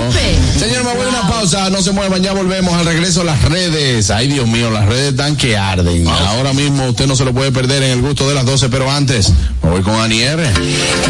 [0.58, 3.42] Señor, me voy a una pausa, no se muevan, ya volvemos al regreso a las
[3.42, 4.10] redes.
[4.10, 6.06] Ay, Dios mío, las redes están que arden.
[6.08, 8.90] Ahora mismo usted no se lo puede perder en el gusto de las 12, pero
[8.90, 10.40] antes me voy con Anier.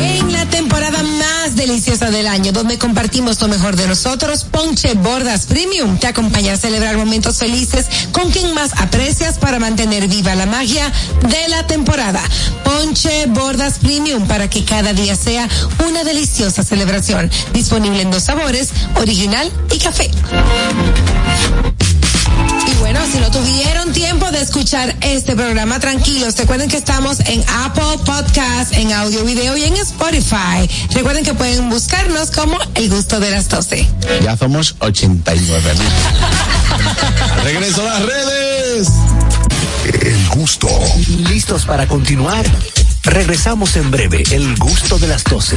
[0.01, 5.47] En la temporada más deliciosa del año, donde compartimos lo mejor de nosotros, Ponche Bordas
[5.47, 10.45] Premium te acompaña a celebrar momentos felices con quien más aprecias para mantener viva la
[10.45, 10.93] magia
[11.23, 12.21] de la temporada.
[12.65, 15.49] Ponche Bordas Premium para que cada día sea
[15.89, 17.31] una deliciosa celebración.
[17.55, 20.11] Disponible en dos sabores, original y café.
[22.85, 26.37] Bueno, si no tuvieron tiempo de escuchar este programa, tranquilos.
[26.37, 30.69] Recuerden que estamos en Apple Podcast, en audio, video y en Spotify.
[30.91, 33.89] Recuerden que pueden buscarnos como El Gusto de las 12.
[34.23, 37.43] Ya somos 89 mil.
[37.45, 38.89] regreso a las redes.
[40.03, 40.69] El gusto.
[41.31, 42.45] ¿Listos para continuar?
[43.03, 45.57] Regresamos en breve, el gusto de las 12.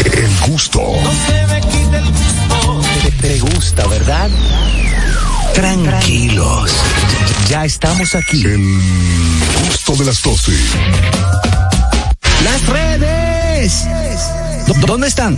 [0.05, 0.81] El gusto.
[3.03, 4.29] Te, te gusta, ¿verdad?
[5.53, 6.71] Tranquilos.
[7.49, 8.43] Ya estamos aquí.
[8.43, 8.59] El
[9.67, 10.51] gusto de las 12.
[12.43, 13.85] Las redes.
[14.67, 15.37] ¿Dó- ¿Dónde están?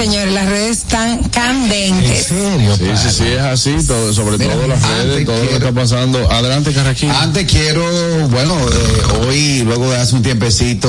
[0.00, 2.28] Señores, las redes están candentes.
[2.28, 2.74] serio?
[2.74, 6.30] Sí, sí, sí, es así, todo, sobre todo las redes, todo lo que está pasando.
[6.30, 7.10] Adelante, Carraquín.
[7.10, 7.82] Antes quiero,
[8.28, 10.88] bueno, eh, hoy, luego de hace un tiempecito,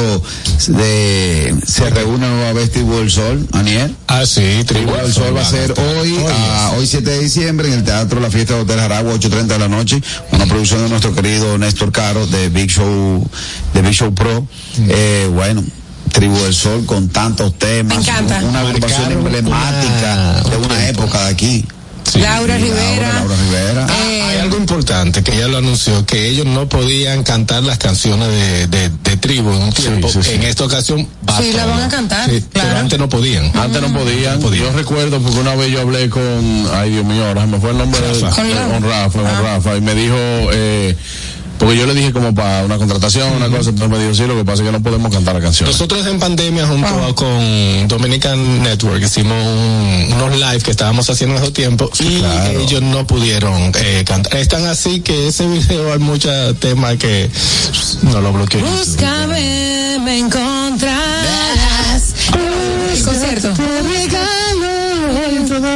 [0.67, 3.93] de, se reúne nueva vez Tribu del Sol, Aniel.
[4.07, 7.73] Ah, sí, Tribu del Sol va a ser hoy, ah, hoy 7 de diciembre, en
[7.73, 10.01] el Teatro La Fiesta de Hotel Jaragua, 8.30 de la noche,
[10.31, 13.29] una producción de nuestro querido Néstor Caro, de Big Show,
[13.73, 14.47] de Big Show Pro.
[14.87, 15.65] Eh, bueno,
[16.11, 18.41] Tribu del Sol con tantos temas, Me encanta.
[18.43, 21.65] una agrupación Marcaron emblemática de una época de aquí.
[22.15, 23.13] Laura Rivera.
[23.13, 23.87] Laura Rivera.
[24.09, 28.27] Eh, Hay algo importante que ella lo anunció, que ellos no podían cantar las canciones
[28.27, 30.09] de, de, de tribu en un tiempo.
[30.09, 30.31] sí, sí.
[30.31, 33.49] En esta ocasión va Sí, la van a cantar, Sí, Pero antes no podían.
[33.57, 34.41] Antes no podían.
[34.41, 36.21] Yo recuerdo porque una vez yo hablé con,
[36.73, 38.35] ay Dios mío, ahora se me fue el nombre de, Rafa.
[38.35, 38.67] Con de- Rafa.
[38.73, 40.97] con Rafa, con Rafa, y me dijo, eh,
[41.61, 44.35] porque yo le dije como para una contratación, una cosa, entonces me dijo, sí, lo
[44.35, 45.69] que pasa es que no podemos cantar la canción.
[45.69, 51.43] Nosotros en pandemia junto con Dominican Network hicimos un- unos live que estábamos haciendo en
[51.43, 52.19] esos tiempos y
[52.63, 54.35] ellos no pudieron eh, cantar.
[54.37, 57.29] Están así que ese video hay muchos temas que
[58.01, 58.65] no lo bloqueó.
[58.65, 62.13] Búscame, me encontrarás.
[62.91, 63.53] El concierto.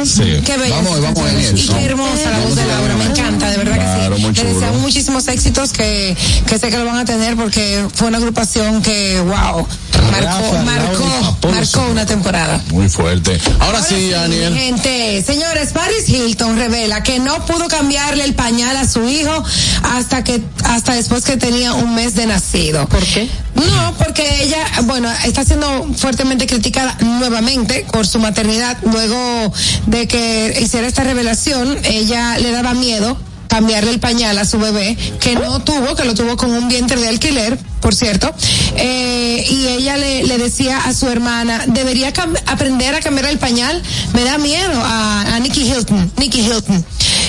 [0.06, 0.40] Sí.
[0.44, 0.76] Qué bella.
[0.76, 1.58] Vamos, vamos, Daniel.
[1.58, 4.22] Y qué hermosa la voz de Laura, me encanta, de verdad Claro, que sí.
[4.26, 4.54] muy Le chulo.
[4.54, 6.16] deseamos muchísimos éxitos que,
[6.46, 9.66] que sé que lo van a tener porque fue una agrupación que, wow,
[10.12, 12.60] marcó, Rafa, marcó, marcó una temporada.
[12.70, 13.38] Muy fuerte.
[13.60, 14.54] Ahora sí, Daniel.
[14.54, 19.42] Gente, señores, Paris Hilton revela que no pudo cambiarle el pañal a su hijo
[19.82, 22.86] hasta que hasta después que tenía un mes de nacido.
[22.88, 23.28] ¿Por qué?
[23.54, 28.76] No, porque ella, bueno, está siendo fuertemente criticada nuevamente por su maternidad.
[28.82, 29.52] Luego
[29.86, 33.16] de que hiciera esta revelación, ella le daba miedo
[33.48, 37.00] cambiarle el pañal a su bebé, que no tuvo, que lo tuvo con un vientre
[37.00, 38.34] de alquiler, por cierto,
[38.76, 42.12] eh, y ella le, decía a su hermana, debería
[42.46, 43.82] aprender a cambiar el pañal,
[44.12, 46.84] me da miedo a, a Nicky Hilton, Nicky Hilton.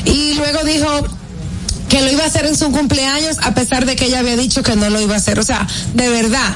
[0.06, 1.08] Y luego dijo,
[1.90, 4.62] que lo iba a hacer en su cumpleaños a pesar de que ella había dicho
[4.64, 5.40] que no lo iba a hacer.
[5.40, 6.56] O sea, de verdad.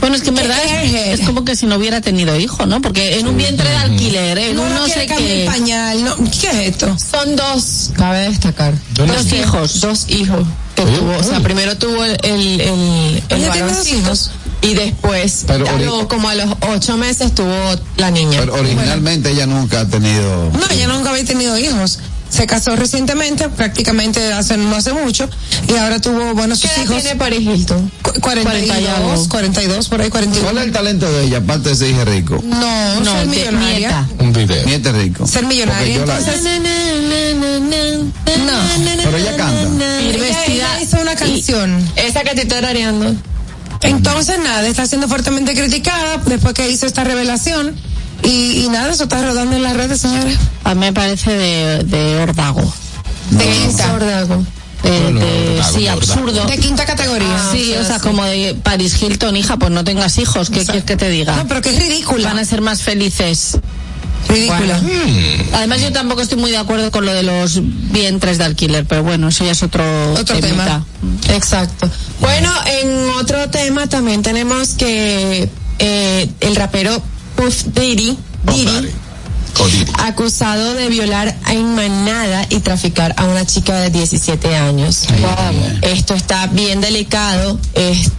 [0.00, 2.82] Bueno, es que en verdad es, como que si no hubiera tenido hijo, ¿no?
[2.82, 5.44] Porque en un vientre de alquiler, en No, un no sé qué.
[5.46, 6.04] pañal.
[6.04, 6.94] No, ¿Qué es esto?
[6.98, 8.74] Son dos, cabe destacar.
[8.94, 9.80] Dos hijos.
[9.80, 11.16] Dos hijos que tuvo.
[11.16, 14.30] O sea, primero tuvo el, el, el, el ¿Ella tiene dos varoncito hijos?
[14.60, 17.54] y después, Pero a ori- lo- como a los ocho meses, tuvo
[17.96, 18.40] la niña.
[18.40, 20.50] Pero originalmente ella nunca ha tenido.
[20.52, 22.00] No, ella nunca había tenido hijos.
[22.28, 25.28] Se casó recientemente, prácticamente hace, no hace mucho,
[25.68, 27.00] y ahora tuvo, bueno, sus ¿Qué hijos.
[27.02, 27.90] tiene Paris Hilton?
[28.02, 29.28] cu- 40 y 42, algo.
[29.28, 30.44] 42, por ahí 41.
[30.44, 32.42] ¿Cuál es el talento de ella, aparte de ser hija rico?
[32.44, 34.08] No, No, ser millonaria.
[34.18, 34.66] Un video.
[34.66, 35.26] Nieta rico.
[35.26, 36.42] Ser millonaria, yo la- entonces.
[38.44, 38.52] No.
[39.04, 40.00] Pero ella canta.
[40.00, 40.44] Ella, vestida.
[40.46, 41.90] ella hizo una canción.
[41.96, 43.14] Esa que te estoy tarareando.
[43.82, 47.76] Entonces, nada, está siendo fuertemente criticada después que hizo esta revelación.
[48.22, 50.38] Y, y nada, eso está rodando en las redes, señores.
[50.64, 52.62] A mí me parece de, de ordago.
[53.30, 53.98] De quinta.
[53.98, 54.24] De,
[55.02, 55.98] Bueno, de- ordago, sí, ordago.
[56.00, 56.44] absurdo.
[56.46, 57.48] De quinta categoría.
[57.52, 60.96] Sí, o sea, como de Paris Hilton, hija, pues no tengas hijos, ¿qué quieres que
[60.96, 61.36] te diga?
[61.36, 62.28] No, pero que es ridícula.
[62.28, 63.58] Van a ser más felices.
[64.28, 64.80] Ridícula.
[65.54, 67.60] Además, yo tampoco estoy muy de acuerdo con lo de los
[67.92, 69.84] vientres de alquiler, pero bueno, eso ya es otro,
[70.14, 70.82] Otro temita.
[71.30, 71.88] Exacto.
[72.20, 72.50] Bueno,
[72.82, 75.48] en otro tema también tenemos que
[75.78, 77.00] eh, el rapero
[77.36, 78.90] Puff Daddy, Diddy,
[79.98, 85.06] acusado de violar en manada y traficar a una chica de 17 años.
[85.82, 87.58] Esto está bien delicado.
[87.74, 88.10] Este,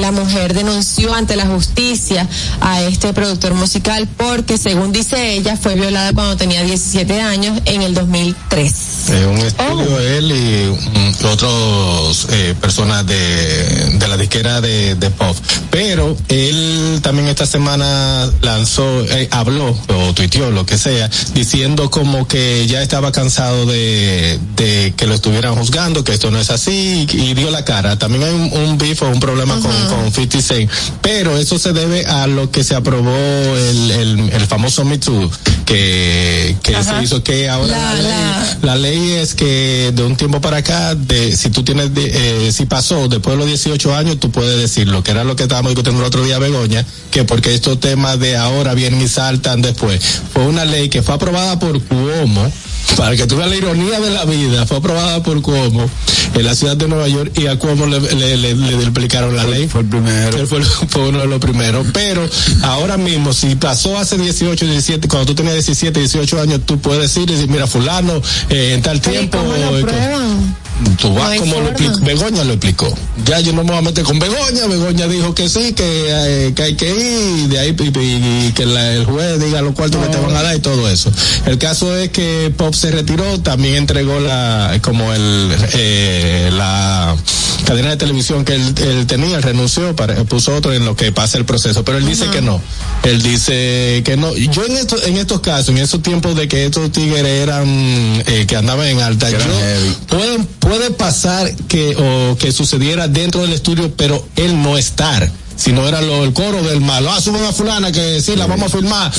[0.00, 2.26] la mujer denunció ante la justicia
[2.60, 7.82] a este productor musical porque, según dice ella, fue violada cuando tenía 17 años en
[7.82, 8.74] el 2003.
[9.10, 15.10] Eh, un estudio él y mm, otros eh, personas de, de la disquera de, de
[15.10, 15.36] pop.
[15.70, 22.26] Pero él también esta semana lanzó, eh, habló o tuiteó lo que sea, diciendo como
[22.26, 27.06] que ya estaba cansado de, de que lo estuvieran juzgando, que esto no es así
[27.12, 27.98] y, y dio la cara.
[27.98, 31.72] También hay un, un beef o un problema con, con 50 Cent, pero eso se
[31.72, 35.30] debe a lo que se aprobó el, el, el famoso Me Too,
[35.66, 40.02] que, que se hizo que ahora La- la, ley, la- la ley es que de
[40.02, 43.46] un tiempo para acá, de si tú tienes, de- eh, si pasó después de los
[43.46, 46.84] 18 años, tú puedes decirlo, que era lo que estábamos discutiendo el otro día, Begoña,
[47.10, 50.00] que porque estos temas de ahora vienen y saltan después.
[50.32, 52.50] Fue una ley que fue aprobada por Cuomo,
[52.96, 55.88] para que tú veas la ironía de la vida, fue aprobada por Cuomo
[56.34, 58.90] en la ciudad de Nueva York y a Cuomo le, le, le, le
[59.32, 59.68] la ley.
[59.68, 60.38] Fue el primero.
[60.38, 61.86] Él fue, fue uno de los primeros.
[61.92, 62.28] Pero
[62.62, 67.16] ahora mismo, si pasó hace 18, 17, cuando tú tenías 17, 18 años, tú puedes
[67.16, 69.38] ir y decir, mira, fulano, eh, en tal Pero ¿y tiempo.
[69.38, 69.84] cómo lo eh?
[71.00, 72.94] Tú vas No como lo explicó, Begoña lo explicó.
[73.26, 76.52] Ya yo no me voy a meter con Begoña, Begoña dijo que sí, que, eh,
[76.54, 79.74] que hay que ir, de ahí y, y- y que la- el juez diga los
[79.74, 81.10] cuartos que te van a dar y todo eso.
[81.46, 87.14] El caso es que Pop se retiró, también entregó la, como el, eh, la
[87.66, 91.36] cadena de televisión que él, él tenía, renunció, para, puso otro en lo que pasa
[91.38, 92.60] el proceso, pero él dice que no.
[93.04, 94.34] Él dice que no.
[94.36, 97.66] Y Yo en estos, en estos casos, en esos tiempos de que estos tigres eran,
[98.26, 99.36] eh, que andaban en alta, yo,
[100.08, 105.28] pueden, puede pasar que, o que sucediera dentro del estudio, pero él no estar.
[105.60, 107.10] Si no era lo, el coro del malo.
[107.12, 109.12] Ah, suben a fulana que sí, la vamos a filmar.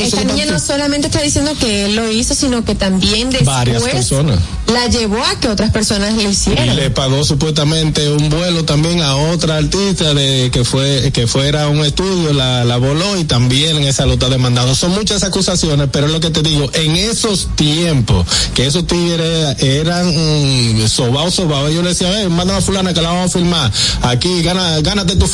[0.00, 3.82] Esta niña no solamente está diciendo que él lo hizo, sino que también después Varias
[3.82, 4.38] personas.
[4.72, 6.74] la llevó a que otras personas lo Y hicieran.
[6.74, 11.68] le pagó supuestamente un vuelo también a otra artista de que fue que fuera a
[11.68, 14.74] un estudio, la, la voló y también en esa lo está demandando.
[14.74, 19.62] Son muchas acusaciones, pero es lo que te digo, en esos tiempos, que esos tigres
[19.62, 23.38] eran mm, sobados, sobados, yo le decía, eh, manda a fulana que la vamos a
[23.38, 23.70] filmar,
[24.02, 25.26] aquí gana, gánate tu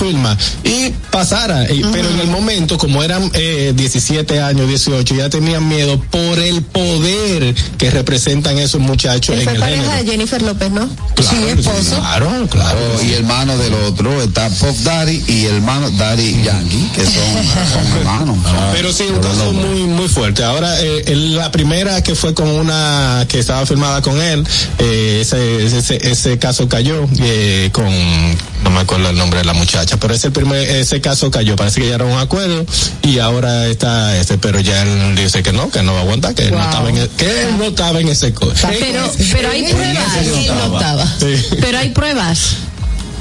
[0.64, 5.66] Y pasara, y- pero en el momento, como eran eh, 17 años, 18, ya tenían
[5.68, 10.04] miedo por el poder que representan esos muchachos Él en fue el pareja género.
[10.04, 10.88] de Jennifer López, ¿no?
[11.14, 11.96] Claro, sí, esposo.
[11.98, 12.78] Claro, claro.
[12.98, 17.12] Oh, y hermano del otro está Pop Daddy y hermano Daddy Yankee, que son,
[17.72, 18.38] son hermanos.
[18.72, 20.42] Pero sí, un caso muy, muy fuerte.
[20.44, 24.46] Ahora, eh, el- la primera que fue con una que estaba firmada con él,
[24.78, 27.86] eh, ese, ese, ese caso cayó eh, con,
[28.64, 31.56] no me acuerdo el nombre de la muchacha, pero ese primer, ese caso cayó.
[31.56, 32.64] Parece que ya era un acuerdo
[33.02, 36.34] y ahora está ese, pero ya él dice que no, que no va a aguantar,
[36.34, 36.66] que, él, no Wow.
[36.68, 40.06] estaba en, e- que él no estaba en ese co- Pero, pero hay pruebas.
[40.56, 41.06] No estaba.
[41.18, 41.46] Sí.
[41.60, 42.38] Pero hay pruebas.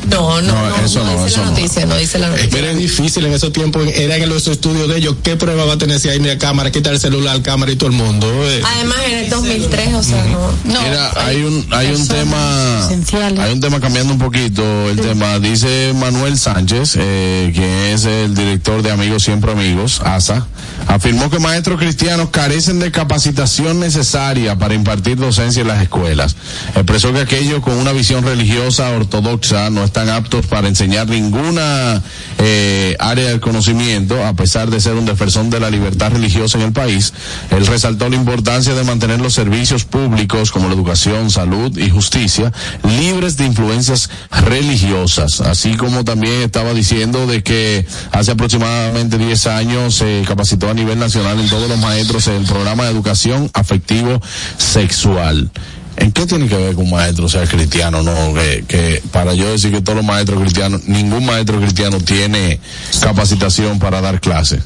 [0.10, 1.52] No, no, No, no, eso no, dice eso la no.
[1.52, 2.60] noticia, no dice la noticia.
[2.60, 5.16] Era difícil en esos tiempos, era en los estudios de ellos.
[5.24, 7.90] ¿Qué prueba va a tener si hay ni cámara, quita el celular, cámara y todo
[7.90, 8.28] el mundo?
[8.50, 8.62] eh?
[8.64, 10.52] Además, en el 2003, o sea, no.
[10.74, 15.40] no Mira, hay un, hay un tema, hay un tema cambiando un poquito el tema.
[15.40, 20.48] Dice Manuel Sánchez, eh, que es el director de Amigos Siempre Amigos, ASA,
[20.90, 26.36] afirmó que maestros cristianos carecen de capacitación necesaria para impartir docencia en las escuelas.
[26.76, 32.02] Expresó que aquellos con una visión religiosa ortodoxa no están aptos para enseñar ninguna
[32.40, 36.66] eh, área del conocimiento, a pesar de ser un defensor de la libertad religiosa en
[36.66, 37.14] el país.
[37.52, 42.52] Él resaltó la importancia de mantener los servicios públicos como la educación, salud y justicia
[42.84, 49.96] libres de influencias religiosas, así como también estaba diciendo de que hace aproximadamente 10 años
[49.96, 54.20] se capacitó a nivel nacional en todos los maestros en el programa de educación afectivo
[54.58, 55.52] sexual.
[55.98, 58.02] ¿En qué tiene que ver que un maestro sea cristiano?
[58.04, 62.60] No, que, que para yo decir que todos los maestros cristianos, ningún maestro cristiano tiene
[63.02, 64.64] capacitación para dar clases.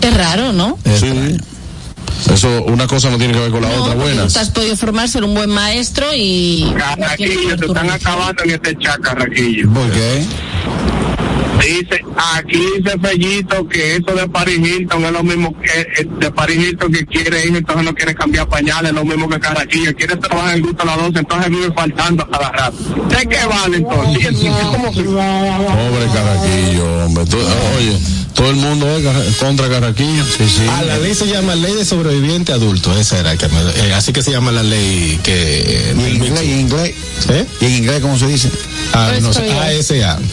[0.00, 0.78] Es raro, ¿no?
[0.98, 1.36] Sí.
[2.32, 3.94] Eso, una cosa no tiene que ver con la otra.
[3.94, 4.32] Buenas.
[4.32, 6.72] tú has podido formar ser un buen maestro y.
[6.76, 9.70] Carraquillo, te están acabando en este chat, Carraquillo.
[9.70, 10.24] ¿Por qué?
[11.60, 12.00] Dice,
[12.34, 16.56] aquí dice Fellito que eso de Paris Hilton es lo mismo que eh, de Paris
[16.58, 20.16] Hilton que quiere ir, entonces no quiere cambiar pañales, es lo mismo que Carraquillo, quiere
[20.16, 22.76] trabajar en gusto a las 12, entonces vive faltando a cada rato.
[23.08, 24.22] ¿De qué vale entonces?
[24.22, 27.24] ¿Y es- es como si- Pobre Carraquillo, hombre.
[27.26, 27.98] Tú- oye,
[28.36, 30.24] todo el mundo es contra Carraquillo.
[30.24, 30.62] Sí, sí.
[30.70, 34.12] Ah, la ley se llama Ley de Sobreviviente Adulto, esa era que me- eh, así
[34.12, 36.42] que se llama la ley que ¿Y en inglés?
[36.44, 36.94] ¿Y en inglés?
[37.30, 37.46] ¿Eh?
[37.60, 38.50] ¿Y en inglés cómo se dice?
[38.92, 40.18] Ah, no sé, ASA.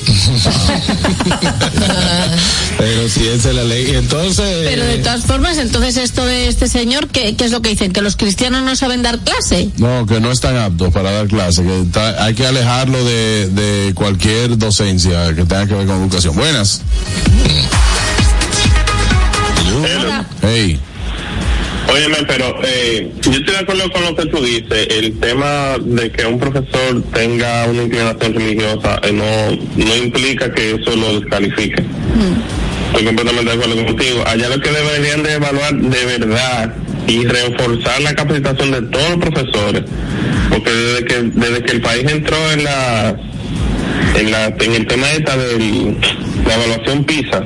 [2.78, 3.96] Pero sí, esa es la ley.
[3.96, 7.70] Entonces, Pero de todas formas, entonces esto de este señor, ¿qué, qué es lo que
[7.70, 7.94] dicen?
[7.94, 9.70] ¿Que los cristianos no saben dar clase?
[9.78, 13.94] No, que no están aptos para dar clases, que está- hay que alejarlo de, de
[13.94, 16.36] cualquier docencia que tenga que ver con educación.
[16.36, 16.82] Buenas.
[20.42, 20.80] Hey.
[21.92, 24.88] Óyeme, pero eh, yo estoy de acuerdo con lo que tú dices.
[24.90, 30.72] El tema de que un profesor tenga una inclinación religiosa eh, no, no implica que
[30.76, 31.84] eso lo descalifique.
[32.88, 34.24] Estoy completamente de acuerdo contigo.
[34.26, 36.74] Allá lo que deberían de evaluar de verdad
[37.08, 39.84] y reforzar la capacitación de todos los profesores,
[40.50, 43.16] porque desde que desde que el país entró en la
[44.16, 45.96] en la en el tema esta de
[46.46, 47.44] la evaluación PISA,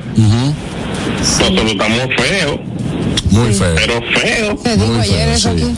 [1.19, 2.60] nosotros estamos feos.
[3.31, 3.76] Muy feo.
[3.76, 4.77] Pero feo.
[4.77, 5.76] Muy feo, sí.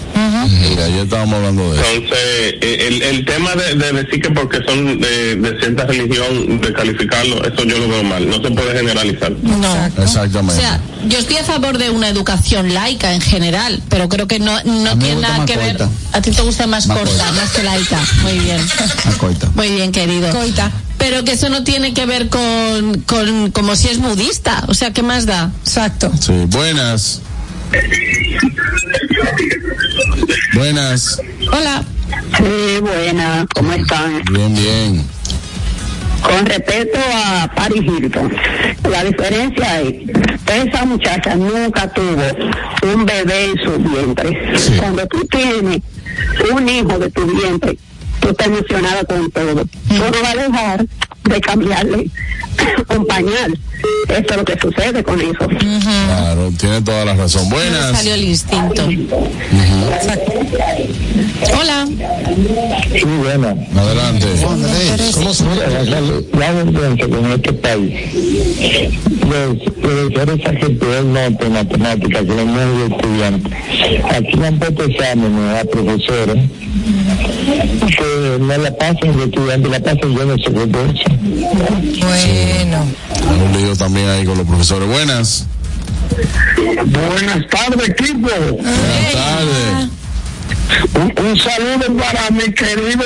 [0.49, 1.89] Mira, ayer estábamos hablando de eso.
[1.93, 2.19] Entonces,
[2.61, 6.73] eh, el, el tema de, de decir que porque son de, de cierta religión, de
[6.73, 8.27] calificarlo, eso yo lo veo mal.
[8.29, 9.31] No se puede generalizar.
[9.41, 9.71] No.
[9.97, 10.61] O Exactamente.
[10.61, 14.51] sea, yo estoy a favor de una educación laica en general, pero creo que no,
[14.63, 15.77] no tiene nada más que ver.
[16.13, 17.31] A ti te gusta más, Más corta, corta.
[17.33, 17.99] más que laica.
[18.23, 18.59] Muy bien.
[19.05, 19.49] Ah, coita.
[19.55, 20.29] Muy bien, querido.
[20.31, 20.71] Coita.
[20.97, 24.65] Pero que eso no tiene que ver con, con como si es budista.
[24.67, 25.51] O sea, ¿qué más da?
[25.63, 26.11] Exacto.
[26.19, 27.21] Sí, buenas.
[30.53, 31.21] Buenas.
[31.51, 31.83] Hola.
[32.37, 34.21] Sí, buena, ¿cómo están?
[34.31, 35.05] Bien, bien.
[36.21, 38.35] Con respecto a Paris Hilton,
[38.89, 39.93] la diferencia es,
[40.47, 42.23] esa muchacha nunca tuvo
[42.93, 44.79] un bebé en su vientre.
[44.79, 45.81] Cuando tú tienes
[46.51, 47.77] un hijo de tu vientre,
[48.19, 49.65] tú estás emocionada con todo.
[49.65, 50.85] Tú no vas a dejar
[51.23, 52.09] de cambiarle
[52.89, 53.59] un pañal.
[54.09, 55.47] Eso es lo que sucede con eso.
[55.47, 57.49] Claro, tiene toda la razón.
[57.49, 57.97] Buenas.
[57.97, 58.87] Salió el instinto.
[61.59, 61.87] Hola.
[62.91, 63.55] Sí, bueno.
[63.75, 64.27] Adelante.
[65.15, 65.45] ¿Cómo se
[66.37, 67.93] La vergüenza con este país.
[69.29, 73.53] Los profesores argentinos norte en matemáticas, que los nuevos estudiantes,
[74.11, 76.49] aquí han puesto exámenes a profesores
[77.87, 81.03] que no la pasen de estudiantes, la pasen yo de secretaria.
[82.01, 82.85] Bueno.
[83.29, 84.87] Hay un lío también ahí con los profesores.
[84.87, 85.45] Buenas.
[86.85, 88.29] Buenas tardes, equipo.
[88.29, 89.98] Buenas tardes.
[90.95, 93.03] Un, un saludo para mi querido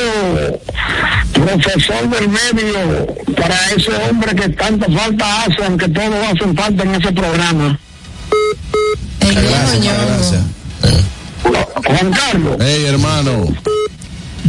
[1.33, 6.95] profesor del medio, para ese hombre que tanta falta hace, aunque todos hacen falta en
[6.95, 7.79] ese programa.
[9.19, 10.43] Gracias.
[11.85, 12.57] Juan Carlos.
[12.59, 13.45] Hey, hermano.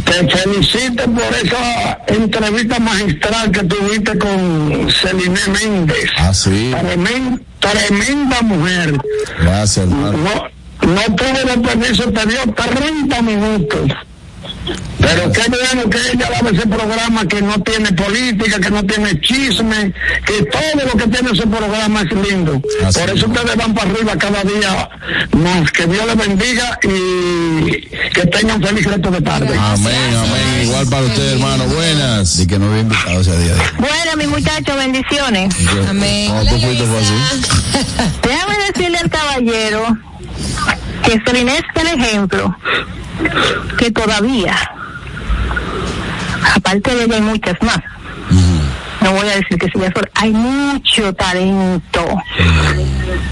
[0.05, 6.09] Te felicito por esa entrevista magistral que tuviste con Celine Méndez.
[6.17, 6.71] Ah, sí.
[6.71, 8.93] Tremen- tremenda mujer.
[9.41, 10.17] Gracias, hermano.
[10.19, 10.43] No,
[10.85, 13.91] no tuve los permisos, te dio 30 minutos.
[14.99, 19.19] Pero qué bueno que ella da ese programa que no tiene política, que no tiene
[19.21, 19.93] chisme,
[20.25, 22.59] que todo lo que tiene ese programa es lindo.
[22.59, 24.89] Por eso ustedes van para arriba cada día
[25.33, 25.71] más.
[25.71, 27.81] Que Dios les bendiga y
[28.13, 29.55] que tengan feliz resto de tarde.
[29.57, 30.63] Amén, amén.
[30.63, 31.65] Igual para usted, hermano.
[31.65, 32.39] Buenas.
[32.39, 33.53] Y que no había invitado ese día.
[33.77, 35.53] Bueno, mi muchacho, bendiciones.
[35.87, 36.31] Amén.
[38.23, 39.97] Déjame decirle al caballero
[41.03, 42.55] que Celine es el ejemplo
[43.77, 44.55] que todavía,
[46.55, 47.79] aparte de ella hay muchas más.
[49.05, 52.03] No voy a decir que sea sola, hay mucho talento,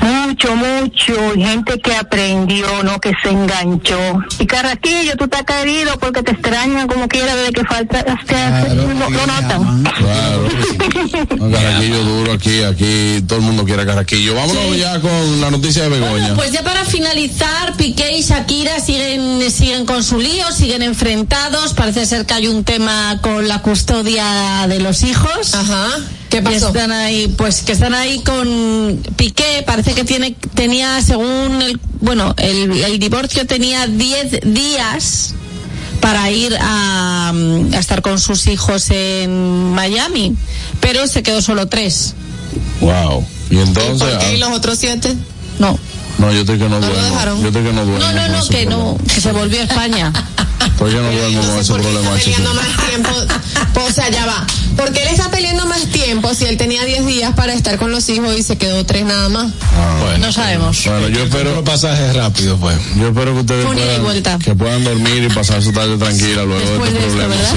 [0.02, 4.20] mucho, mucho, y gente que aprendió, no que se enganchó.
[4.38, 9.26] Y Carraquillo, tú estás querido porque te extrañan como quiera desde que falta, lo, lo
[9.26, 9.84] notan.
[9.84, 10.48] Claro.
[11.52, 14.36] Carraquillo duro aquí, aquí todo el mundo quiere carraquillo.
[14.36, 16.36] Vámonos ya con la noticia de Begoña.
[16.36, 21.74] Pues ya para finalizar, Piqué y Shakira siguen, siguen con su lío, siguen enfrentados.
[21.74, 25.56] Parece ser que hay un tema con la custodia de los hijos.
[25.64, 26.00] Ajá.
[26.30, 26.68] ¿Qué Que pasó?
[26.68, 29.64] están ahí, pues que están ahí con Piqué.
[29.66, 35.36] Parece que tiene, tenía, según el, bueno, el, el divorcio tenía 10 días
[36.02, 40.36] para ir a, a estar con sus hijos en Miami,
[40.82, 42.14] pero se quedó solo tres.
[42.82, 43.26] Wow.
[43.50, 44.08] Y entonces.
[44.10, 44.34] ¿Por qué?
[44.34, 45.14] ¿Y ah, los otros siete?
[45.60, 45.78] No.
[46.18, 47.04] No, yo estoy que no, lo duermo.
[47.10, 47.42] dejaron?
[47.42, 48.06] Yo estoy que no duermo.
[48.06, 49.14] No, no, no, que no, problema.
[49.14, 50.14] que se volvió a España.
[50.64, 53.10] Estoy que no duermo con ese problema, peleando más tiempo.
[53.86, 54.46] O sea, ya va.
[54.78, 57.92] ¿Por qué él está peleando más tiempo si él tenía 10 días para estar con
[57.92, 59.52] los hijos y se quedó tres nada más?
[60.20, 60.84] no sabemos.
[60.86, 61.54] Bueno, yo espero.
[61.56, 62.78] Los pasajes rápidos, pues.
[62.96, 64.40] Yo espero que ustedes puedan, vuelta.
[64.40, 67.36] que puedan dormir y pasar su tarde tranquila luego Después de de este esto, problema.
[67.36, 67.56] ¿verdad?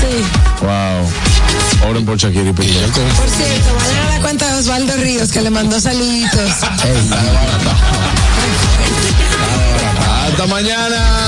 [0.00, 1.82] sí.
[1.82, 1.90] Wow.
[1.90, 2.72] Oren por Shakira y Piqué.
[2.72, 6.50] Por cierto, vayan a la cuenta de Osvaldo Ríos que le mandó saluditos.
[10.26, 11.27] Hasta mañana.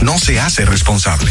[0.00, 1.30] no se hace responsable.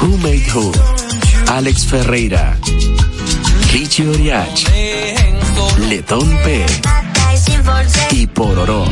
[0.00, 1.37] Who Made Who.
[1.48, 2.56] Alex Ferreira,
[3.72, 4.64] Richie Oriach,
[5.88, 6.66] Letón P
[8.12, 8.84] y Pororó.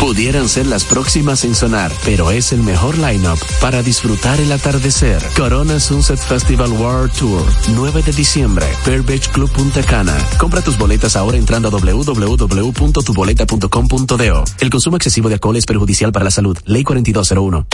[0.00, 5.22] Pudieran ser las próximas en sonar, pero es el mejor lineup para disfrutar el atardecer.
[5.36, 10.16] Corona Sunset Festival World Tour, 9 de diciembre, Pearl Beach Club Punta Cana.
[10.38, 14.44] Compra tus boletas ahora entrando a www.tuboleta.com.do.
[14.60, 16.56] El consumo excesivo de alcohol es perjudicial para la salud.
[16.64, 17.66] Ley 4201.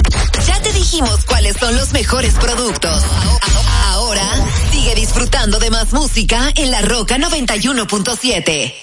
[0.46, 3.02] Ya te dijimos cuáles son los mejores productos.
[4.12, 4.36] Ahora
[4.70, 8.74] sigue disfrutando de más música en La Roca 91.7.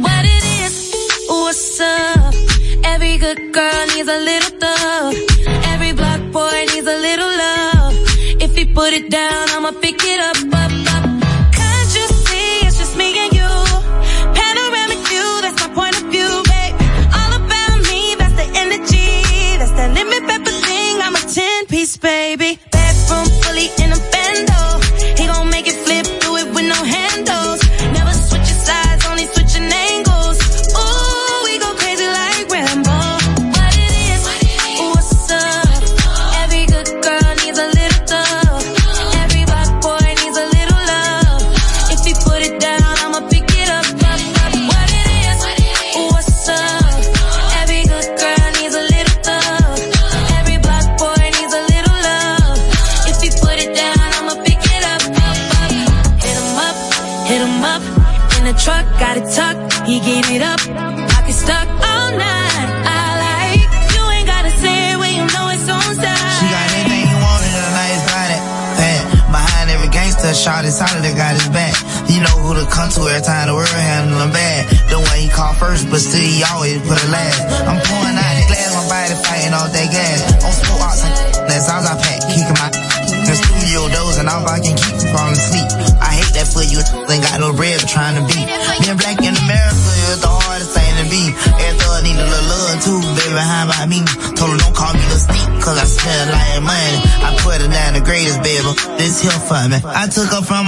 [0.00, 0.90] What it is,
[1.28, 2.34] what's up?
[2.82, 5.14] Every good girl needs a little thug.
[5.72, 7.94] Every black boy needs a little love.
[8.40, 11.04] If he put it down, I'ma pick it up, up, up.
[11.52, 13.48] Can't you see it's just me and you?
[14.34, 16.74] Panoramic view, that's my point of view, babe.
[17.14, 19.22] All about me, that's the energy.
[19.56, 21.00] That's the limit, pepper thing.
[21.00, 22.58] I'm a 10 piece, baby.
[22.72, 23.68] Bedroom fully
[99.72, 100.59] I took her from